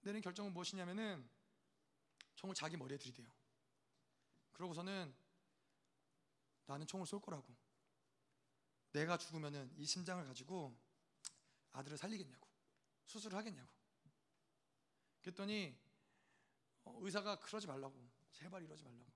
[0.00, 1.28] 내린 결정은 무엇이냐면은
[2.34, 3.30] 총을 자기 머리에 들이대요.
[4.52, 5.14] 그러고서는
[6.66, 7.54] 나는 총을 쏠 거라고.
[8.92, 10.76] 내가 죽으면은 이 심장을 가지고
[11.72, 12.48] 아들을 살리겠냐고.
[13.06, 13.70] 수술을 하겠냐고.
[15.20, 15.76] 그랬더니
[16.84, 17.94] 어, 의사가 그러지 말라고.
[18.32, 19.10] 제발 이러지 말라고.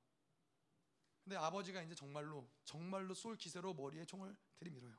[1.23, 4.94] 근데 아버지가 이제 정말로 정말로 쏠 기세로 머리에 총을 들이밀어요.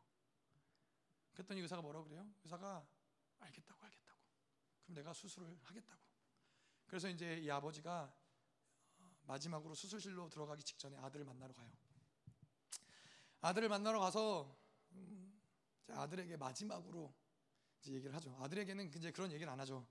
[1.33, 2.27] 그랬더니 의사가 뭐라고 그래요?
[2.43, 2.87] 의사가
[3.39, 3.94] 알겠다고 알겠다고.
[4.85, 6.01] 그럼 내가 수술을 하겠다고.
[6.87, 8.13] 그래서 이제 이 아버지가
[8.99, 11.69] 어, 마지막으로 수술실로 들어가기 직전에 아들을 만나러 가요.
[13.41, 14.55] 아들을 만나러 가서
[14.91, 15.41] 음,
[15.89, 17.13] 아들에게 마지막으로
[17.81, 18.35] 이제 얘기를 하죠.
[18.39, 19.85] 아들에게는 이제 그런 얘기를 안 하죠.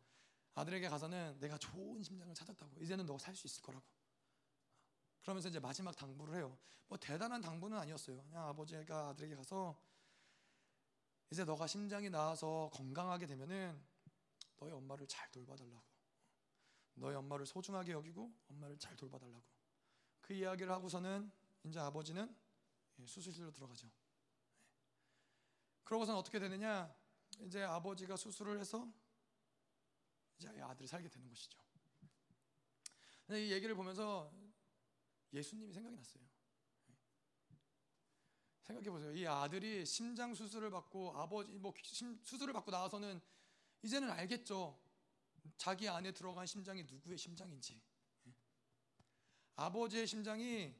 [0.54, 2.80] 아들에게 가서는 내가 좋은 심장을 찾았다고.
[2.80, 3.84] 이제는 너살수 있을 거라고.
[5.22, 6.56] 그러면서 이제 마지막 당부를 해요.
[6.86, 8.22] 뭐 대단한 당부는 아니었어요.
[8.24, 9.76] 그냥 아버지가 아들에게 가서
[11.30, 13.93] 이제 너가 심장이 나와서 건강하게 되면은
[14.58, 15.84] 너의 엄마를 잘 돌봐달라고.
[16.94, 19.42] 너의 엄마를 소중하게 여기고 엄마를 잘 돌봐달라고.
[20.20, 21.30] 그 이야기를 하고서는
[21.64, 22.34] 이제 아버지는
[22.98, 23.90] 예, 수술실로 들어가죠.
[25.82, 26.94] 그러고서는 어떻게 되느냐?
[27.40, 28.90] 이제 아버지가 수술을 해서
[30.38, 31.58] 이제 아들이 살게 되는 것이죠.
[33.30, 34.32] 이 얘기를 보면서
[35.32, 36.24] 예수님이 생각이 났어요.
[38.62, 39.12] 생각해 보세요.
[39.12, 41.74] 이 아들이 심장 수술을 받고 아버지 뭐
[42.22, 43.20] 수술을 받고 나와서는
[43.84, 44.80] 이제는 알겠죠.
[45.58, 47.78] 자기 안에 들어간 심장이 누구의 심장인지.
[49.56, 50.74] 아버지의 심장이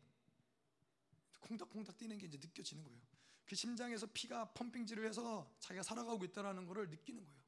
[1.41, 2.99] 콩닥콩닥 뛰는 게 이제 느껴지는 거예요.
[3.45, 7.45] 그 심장에서 피가 펌핑질을 해서 자기가 살아가고 있다라는 것을 느끼는 거예요.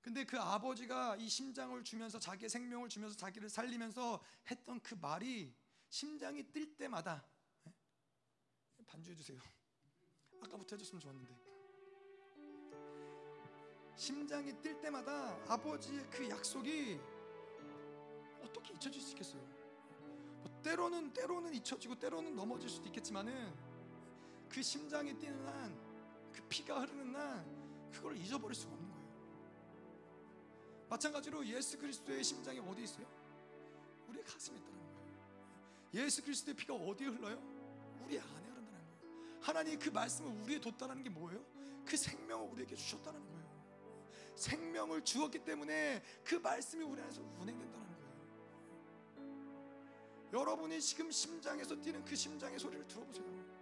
[0.00, 5.54] 근데 그 아버지가 이 심장을 주면서 자기의 생명을 주면서 자기를 살리면서 했던 그 말이
[5.88, 7.24] 심장이 뛸 때마다
[7.68, 7.72] 예?
[8.86, 9.40] 반주해 주세요.
[10.42, 11.43] 아까부터 해줬으면 좋았는데
[13.96, 17.00] 심장이 뛸 때마다 아버지의 그 약속이
[18.42, 19.42] 어떻게 잊혀질 수 있겠어요?
[20.42, 23.54] 뭐 때로는 때로는 잊혀지고 때로는 넘어질 수도 있겠지만은
[24.48, 29.04] 그 심장이 뛰는 한, 그 피가 흐르는 한 그걸 잊어버릴 수가 없는 거예요.
[30.88, 33.06] 마찬가지로 예수 그리스도의 심장이 어디 있어요?
[34.08, 34.94] 우리의 가슴에 있다는 거예요.
[35.94, 37.36] 예수 그리스도의 피가 어디에 흘러요?
[38.04, 39.38] 우리 안에 흐른다는 거예요.
[39.40, 41.44] 하나님 그 말씀을 우리에 뒀다는 게 뭐예요?
[41.84, 43.33] 그 생명을 우리에게 주셨다는 거예요.
[44.34, 47.94] 생명을 주었기 때문에 그 말씀이 우리 안에서 운행된다는 거예요.
[50.32, 53.54] 여러분이 지금 심장에서 뛰는 그 심장의 소리를 들어보세요.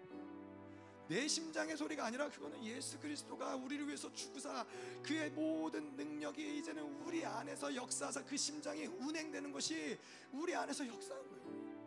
[1.09, 4.65] 내 심장의 소리가 아니라 그거는 예수 그리스도가 우리를 위해서 죽으사
[5.03, 9.99] 그의 모든 능력이 이제는 우리 안에서 역사하사 그 심장이 운행되는 것이
[10.32, 11.82] 우리 안에서 역사하는 거예요.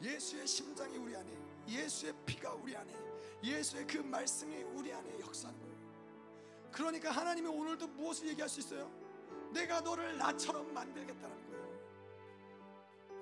[0.00, 1.30] 예수의 심장이 우리 안에,
[1.68, 2.92] 예수의 피가 우리 안에,
[3.42, 5.78] 예수의 그 말씀이 우리 안에 역사하는 거예요.
[6.72, 8.90] 그러니까 하나님이 오늘도 무엇을 얘기할 수 있어요?
[9.52, 11.58] 내가 너를 나처럼 만들겠다는 거예요.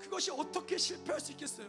[0.00, 1.68] 그것이 어떻게 실패할 수 있겠어요?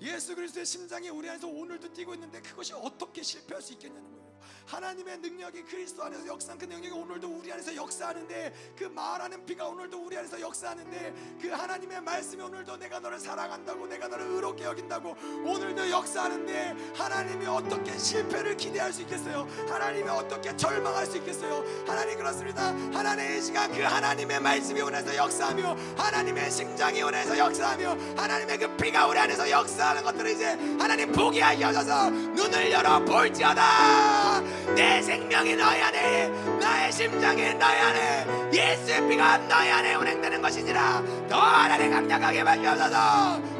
[0.00, 4.40] 예수 그리스도의 심장이 우리 안에서 오늘도 뛰고 있는데 그것이 어떻게 실패할 수 있겠냐는 거예요.
[4.66, 9.98] 하나님의 능력이 그리스도 안에서 역사한 그 능력이 오늘도 우리 안에서 역사하는데 그 말하는 피가 오늘도
[9.98, 15.90] 우리 안에서 역사하는데 그 하나님의 말씀이 오늘도 내가 너를 사랑한다고 내가 너를 의롭게 여긴다고 오늘도
[15.90, 19.46] 역사하는데 하나님이 어떻게 실패를 기대할 수 있겠어요?
[19.68, 21.64] 하나님이 어떻게 절망할 수 있겠어요?
[21.86, 22.68] 하나님 그렇습니다.
[22.68, 29.18] 하나님의 시간 그 하나님의 말씀이 안에서 역사하며 하나님의 심장이 안에서 역사하며 하나님의 그 피가 우리
[29.18, 30.46] 안에서 역사하는 것들을 이제
[30.78, 36.28] 하나님 보게 하셔서 눈을 열어 볼지어다 내 생명이 너희 안에
[36.60, 41.02] 나의 심장이 너희 안에 예수의 피가 너희 안에 운행되는 것이니라.
[41.28, 43.04] 더 하나님 강력하게 쇼라바야바라바라바라바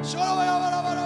[0.02, 1.03] 야바라라라라라라라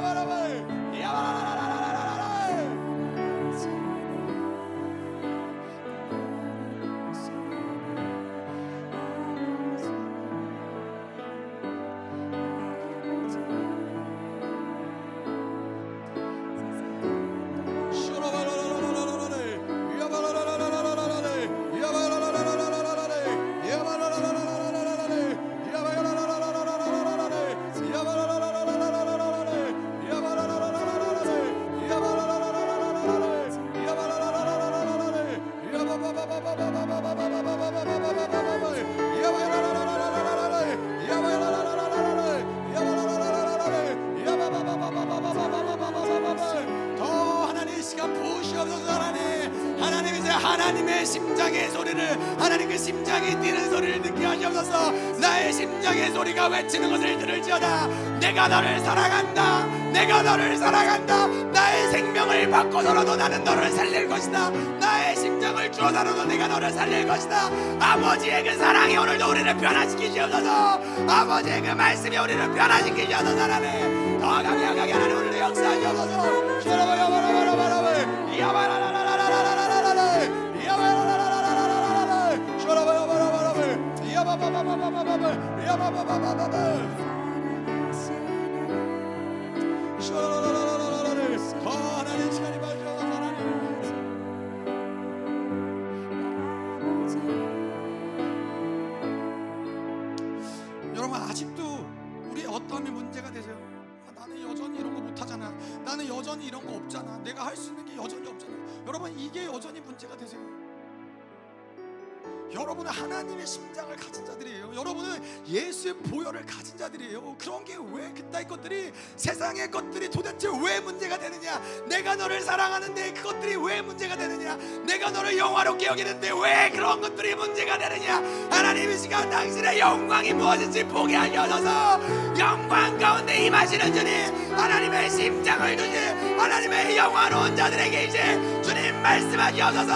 [120.79, 121.61] 왜 문제가 되느냐?
[121.87, 124.57] 내가 너를 사랑하는데 그것들이 왜 문제가 되느냐?
[124.87, 128.23] 내가 너를 영화롭게 여기는데 왜 그런 것들이 문제가 되느냐?
[128.49, 132.01] 하나님 이 시간 당신의 영광이 무엇인지 보게 하셔서
[132.39, 135.99] 영광 가운데 임하시는 주님 하나님의 심장을 두시
[136.39, 139.89] 하나님의 영화로운 자들에게 이제 주님 말씀하시옵소서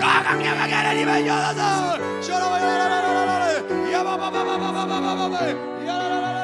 [0.00, 2.26] 더 강력하게 하나님 하시옵소서
[3.92, 6.35] 야바바바바바바바바바 야라라라라라라라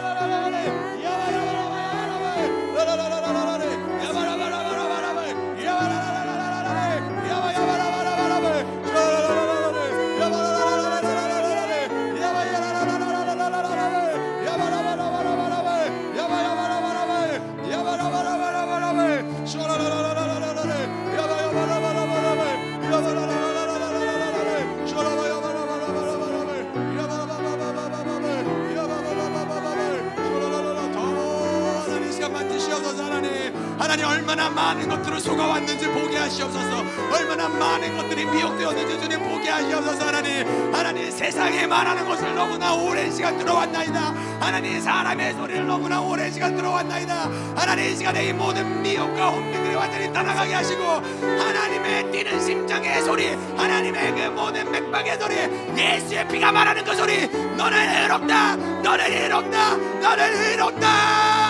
[34.32, 36.84] 얼마나 많은 것들을 속아왔는지 보게 하시옵소서.
[37.12, 40.74] 얼마나 많은 것들이 미혹되었는지 주님 보게 하시옵소서 하나님.
[40.74, 44.14] 하나님 세상에 말하는 것을 너무나 오랜 시간 들어왔나이다.
[44.40, 47.30] 하나님 사람의 소리를 너무나 오랜 시간 들어왔나이다.
[47.54, 54.14] 하나님 이 시간에 이 모든 미혹과 혼미들이 완전히 떠나가게 하시고 하나님의 뛰는 심장의 소리 하나님의
[54.14, 55.34] 그 모든 맥박의 소리
[55.76, 61.41] 예수의 피가 말하는 그 소리 너는 의롭다 너는 의롭다 너는 의롭다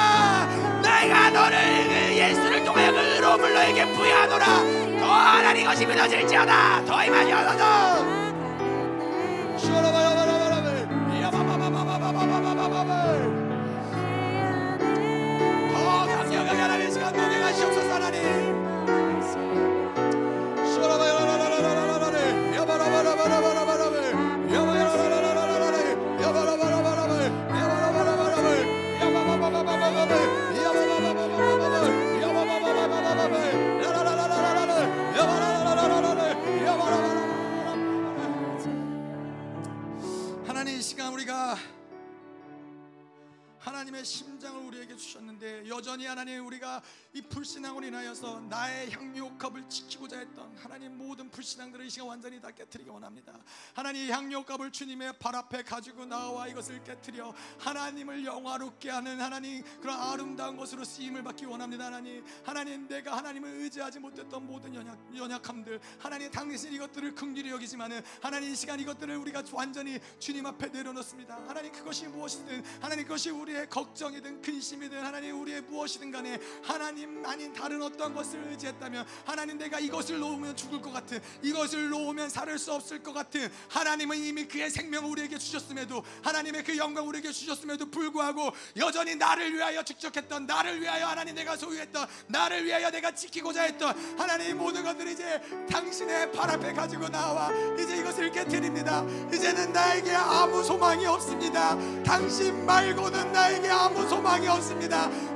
[1.02, 1.58] 내가 너를
[1.88, 4.46] 그 예수를 통하여 그 의로움을 너에게 부여하노라.
[5.00, 6.84] 더 하나님 것이 믿어질지어다.
[6.84, 7.64] 더 임하여서도.
[15.72, 18.41] 더 강력하게 하나님 시간 동행하시옵소서 하나님.
[45.02, 46.82] 주셨는데 여전히 하나님 우리가
[47.14, 52.88] 이 불신앙으로 인하여서 나의 향유옥합을 지키고자 했던 하나님 모든 불신앙들을 이 시간 완전히 다 깨뜨리기
[52.88, 53.34] 원합니다.
[53.74, 60.00] 하나님 이 향유옥합을 주님의 발 앞에 가지고 나와 이것을 깨뜨려 하나님을 영화롭게 하는 하나님 그런
[60.00, 61.86] 아름다운 것으로 쓰임을 받기 원합니다.
[61.86, 68.50] 하나님 하나님 내가 하나님을 의지하지 못했던 모든 연약 연약함들 하나님 당신 이것들을 긍휼히 여기지만은 하나님
[68.50, 71.42] 이 시간 이것들을 우리가 완전히 주님 앞에 내려놓습니다.
[71.48, 77.80] 하나님 그것이 무엇이든 하나님 그것이 우리의 걱정이든 근심이든 하나님 우리의 무엇이든 간에 하나님 아닌 다른
[77.82, 83.02] 어떠한 것을 의지했다면 하나님 내가 이것을 놓으면 죽을 것 같은 이것을 놓으면 살을 수 없을
[83.02, 89.14] 것 같은 하나님은 이미 그의 생명을 우리에게 주셨음에도 하나님의 그 영광 우리에게 주셨음에도 불구하고 여전히
[89.14, 94.82] 나를 위하여 축적했던 나를 위하여 하나님 내가 소유했던 나를 위하여 내가 지키고자 했던 하나님 모든
[94.82, 95.40] 것들이 이제
[95.70, 99.04] 당신의 발 앞에 가지고 나와 이제 이것을 드립니다.
[99.32, 101.76] 이제는 나에게 아무 소망이 없습니다.
[102.02, 104.71] 당신 말고는 나에게 아무 소망이 없습니다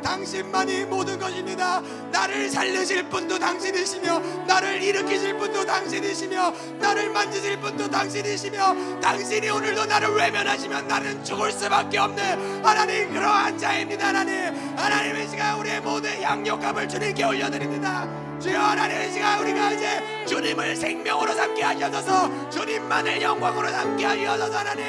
[0.03, 1.83] 당신만이 모든 것입니다.
[2.11, 10.15] 나를 살리실 분도 당신이시며 나를 일으키실 분도 당신이시며 나를 만지실 분도 당신이시며 당신이 오늘도 나를
[10.15, 14.55] 외면하시면 나는 죽을 수밖에 없는 하나님 그러한 자입니다 하나님.
[14.77, 18.09] 하나님 이 시간 우리의 모든 양육감을 주님께 올려드립니다.
[18.41, 24.85] 주여 하나님 이 시간 우리가 이제 주님을 생명으로 삼게 하셔서 주님만을 영광으로 삼게 하셔서 하나님.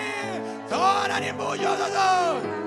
[0.70, 2.67] 더 하나님 모셔서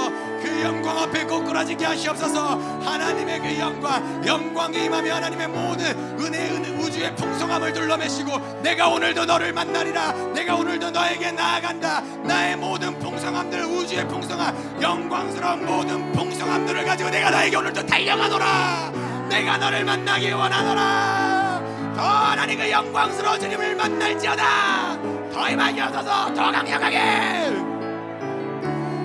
[0.91, 2.57] 영광 앞에 꼬꾸라지게 하시옵소서.
[2.83, 5.85] 하나님의 그 영광 영광이 임하며 하나님의 모든
[6.19, 10.11] 은혜 은혜 우주의 풍성함을 둘러매시고 내가 오늘도 너를 만나리라.
[10.33, 12.01] 내가 오늘도 너에게 나아간다.
[12.23, 18.91] 나의 모든 풍성함들 우주의 풍성함 영광스러운 모든 풍성함들을 가지고 내가 너에게 오늘도 달려가노라.
[19.29, 21.61] 내가 너를 만나기 원하노라.
[21.95, 25.01] 더 하나님 그 영광스러운 주님을 만날지어다.
[25.31, 26.33] 더 임하여서서.
[26.33, 27.70] 더 강력하게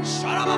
[0.06, 0.56] 더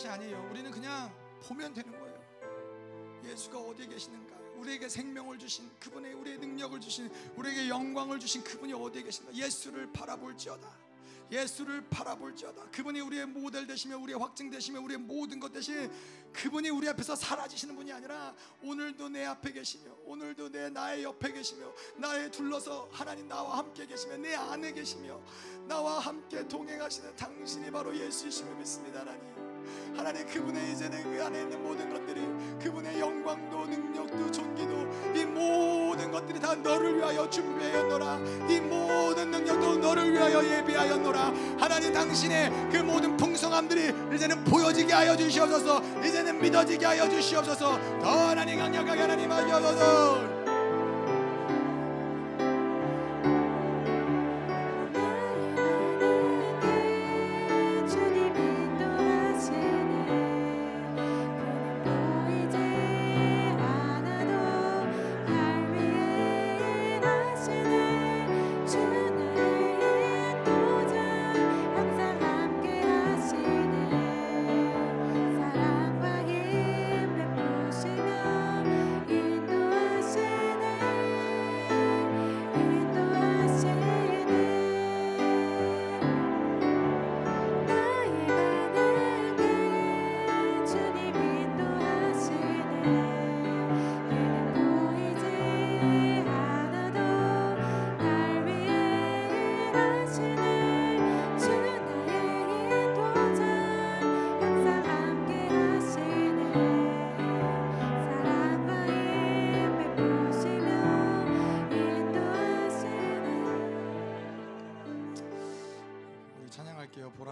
[0.00, 0.48] 것이 아니에요.
[0.50, 1.12] 우리는 그냥
[1.42, 3.20] 보면 되는 거예요.
[3.24, 4.34] 예수가 어디에 계시는가?
[4.56, 10.68] 우리에게 생명을 주신 그분의 우리의 능력을 주신 우리에게 영광을 주신 그분이 어디에 계신가 예수를 바라볼지어다
[11.30, 15.90] 예수를 바라볼지어다 그분이 우리의 모델 되시며 우리의 확증 되시며 우리의 모든 것 대신
[16.32, 21.72] 그분이 우리 앞에서 사라지시는 분이 아니라 오늘도 내 앞에 계시며 오늘도 내 나의 옆에 계시며
[21.96, 25.20] 나의 둘러서 하나님 나와 함께 계시며 내 안에 계시며
[25.68, 29.39] 나와 함께 동행하시는 당신이 바로 예수이심을 믿습니다 하나님
[29.96, 32.20] 하나님 그분의 이제는 그 안에 있는 모든 것들이
[32.62, 38.18] 그분의 영광도 능력도 존귀도 이 모든 것들이 다 너를 위하여 준비하였노라.
[38.48, 41.32] 이 모든 능력도 너를 위하여 예비하였노라.
[41.58, 45.82] 하나님 당신의 그 모든 풍성함들이 이제는 보여지게 하여 주시옵소서.
[46.04, 47.98] 이제는 믿어지게 하여 주시옵소서.
[48.00, 50.39] 더 하나님 강력하게 하나님 하시옵소서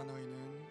[0.08, 0.66] 너희는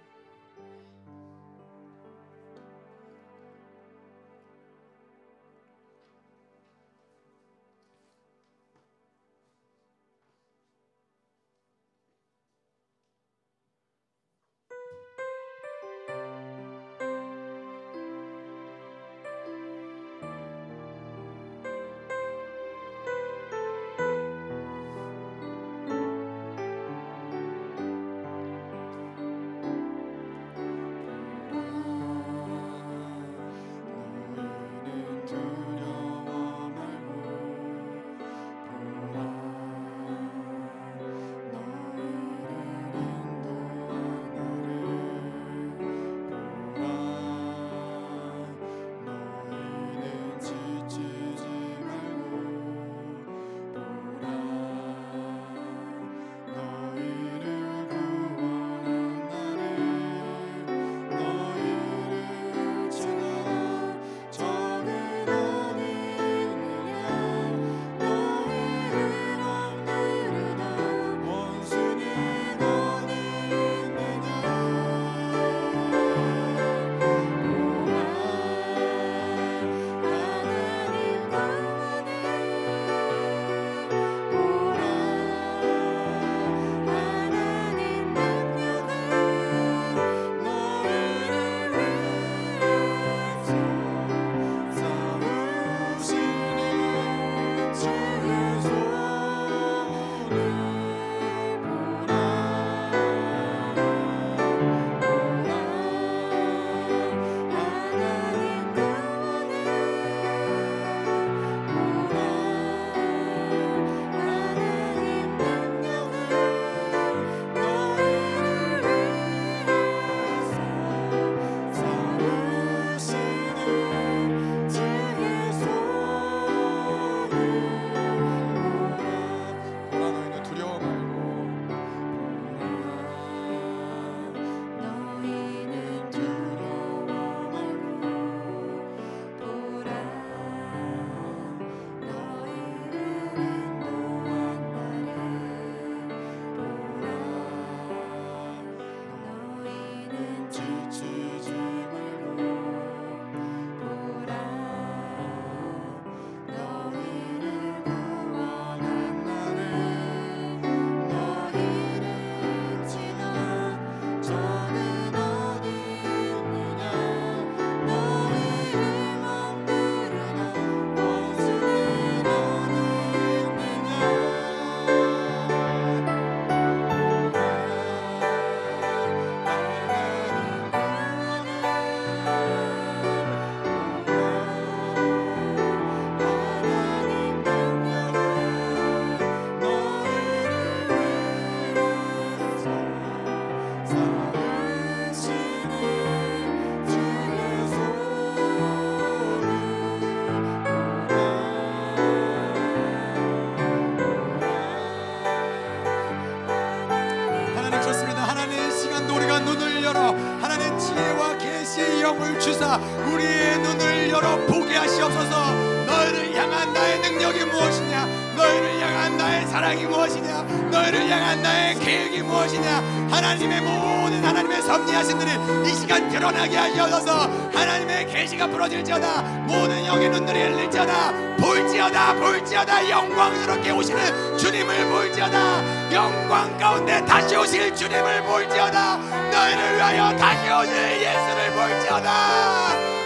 [222.38, 222.84] 무엇이냐?
[223.10, 225.32] 하나님의 모든 하나님의 섭리하신 일이
[225.66, 227.30] 이 시간 드러나게 하시옵소서.
[227.54, 229.22] 하나님의 계시가 부러질지어다.
[229.48, 231.38] 모든 영의 눈들이 열릴지어다.
[231.38, 232.90] 볼지어다 볼지어다.
[232.90, 235.94] 영광스럽게 오시는 주님을 볼지어다.
[235.94, 238.98] 영광 가운데 다시 오실 주님을 볼지어다.
[238.98, 242.12] 너희를 위하여 다시 오실 예수를 볼지어다.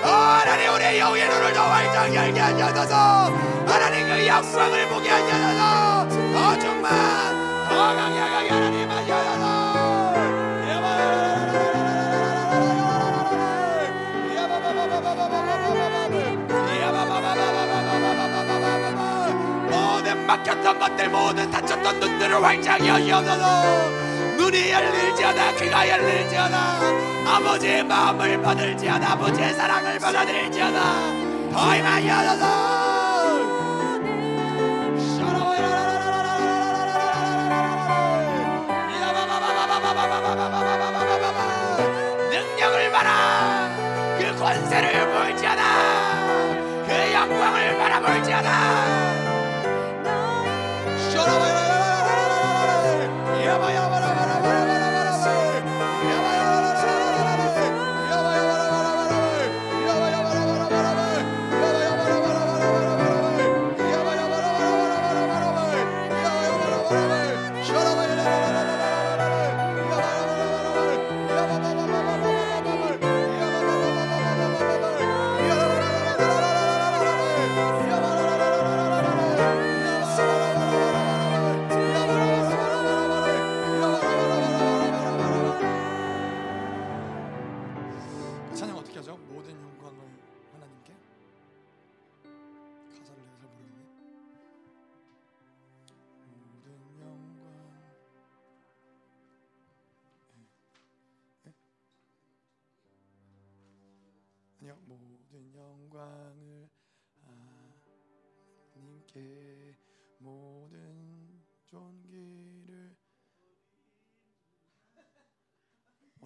[0.03, 3.32] 어, 하나님 우리 영의 눈을 더 활짝 열게 하셔서.
[3.66, 6.10] 하나님 그 영광을 보게 하셔서.
[6.34, 7.40] 더 충만
[20.32, 23.90] 막혔던 것들 모든 닫혔던 눈들을 활짝 여시옵소서.
[24.38, 26.58] 눈이 열릴지어다 귀가 열릴지어다.
[27.28, 30.80] 아버지의 마음을 받을지어다 아버지의 사랑을 받아들일지어다.
[31.52, 32.81] 더 임하여소서
[48.03, 48.90] 영광을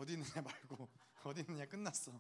[0.06, 0.88] 어디 있느냐 말고
[1.26, 2.12] 어디 있느냐 끝났어.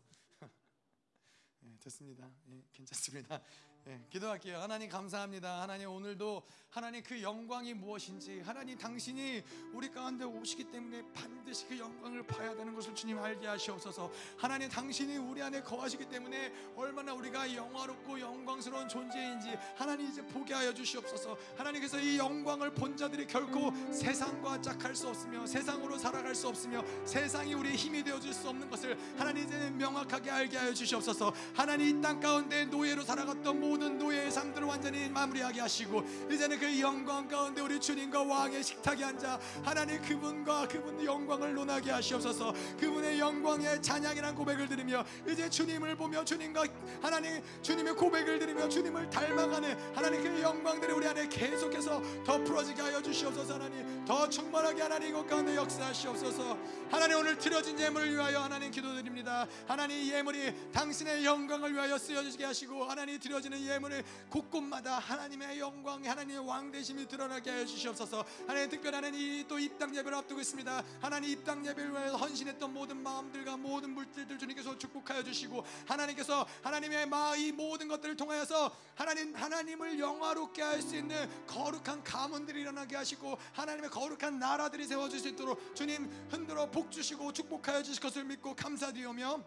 [1.62, 2.32] 예, 됐습니다.
[2.50, 3.40] 예, 괜찮습니다.
[3.88, 4.58] 예, 기도할게요.
[4.58, 5.62] 하나님 감사합니다.
[5.62, 6.42] 하나님 오늘도
[6.72, 9.44] 하나님 그 영광이 무엇인지 하나님 당신이
[9.74, 14.12] 우리 가운데 오시기 때문에 반드시 그 영광을 봐야 되는 것을 주님 알게 하시옵소서.
[14.38, 20.74] 하나님 당신이 우리 안에 거하시기 때문에 얼마나 우리가 영화롭고 영광스러운 존재인지 하나님 이제 보게 하여
[20.74, 21.38] 주시옵소서.
[21.56, 27.54] 하나님께서 이 영광을 본 자들이 결코 세상과 짝할 수 없으며 세상으로 살아갈 수 없으며 세상이
[27.54, 31.32] 우리의 힘이 되어 줄 수 없는 것을 하나님 이제 명확하게 알게 하여 주시옵소서.
[31.54, 37.28] 하나님 이 땅 가운데 노예로 살아갔던 모든 노예의 삶들을 완전히 마무리하게 하시고 이제는 그 영광
[37.28, 42.54] 가운데 우리 주님과 왕의 식탁에 앉아 하나님 그분과 그분의 영광을 논하게 하시옵소서.
[42.80, 46.66] 그분의 영광의 찬양이란 고백을 드리며 이제 주님을 보며 주님과
[47.02, 53.02] 하나님 주님의 고백을 드리며 주님을 닮아가는 하나님 그 영광들이 우리 안에 계속해서 더 풀어지게 하여
[53.02, 53.56] 주시옵소서.
[53.56, 56.58] 하나님 더 충만하게 하나님 이것 가운데 역사하시옵소서.
[56.90, 59.48] 하나님 오늘 드려진 예물을 위하여 하나님 기도드립니다.
[59.68, 66.48] 하나님 이 예물이 당신의 영광을 위하여 쓰여지게 하시고 하나님 드려지는 예물을 곳곳마다 하나님의 영광 하나님의
[66.48, 68.26] 광대하심이 드러나게 하여 주시옵소서.
[68.48, 70.84] 하나님 하나님 이 또 입당 예배를 앞두고 있습니다.
[71.02, 77.52] 하나님 입당 예배를 위하여 헌신했던 모든 마음들과 모든 물질들 주님께서 축복하여 주시고 하나님께서 하나님의 마이
[77.52, 84.40] 모든 것들을 통하여서 하나님 하나님을 영화롭게 할 수 있는 거룩한 가문들이 일어나게 하시고 하나님의 거룩한
[84.40, 89.44] 나라들이 세워질 수 있도록 주님 흔들어 복 주시고 축복하여 주실 것을 믿고 감사드리오며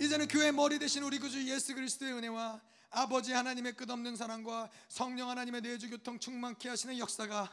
[0.00, 2.60] 이제는 교회 머리 대신 우리 구주 예수 그리스도의 은혜와
[2.90, 7.50] 아버지 하나님의 끝없는 사랑과 성령 하나님의 내주 교통 충만케 하시는 역사가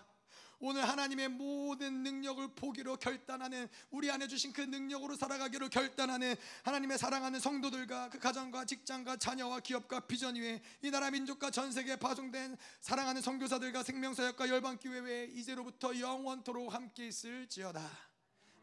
[0.59, 7.39] 오늘 하나님의 모든 능력을 보기로 결단하는 우리 안에 주신 그 능력으로 살아가기로 결단하는 하나님의 사랑하는
[7.39, 13.21] 성도들과 그 가정과 직장과 자녀와 기업과 비전 위에 이 나라 민족과 전 세계에 파송된 사랑하는
[13.21, 17.79] 선교사들과 생명사역과 열방교회 외에 이제로부터 영원토록 함께 있을지어다.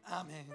[0.03, 0.49] 아멘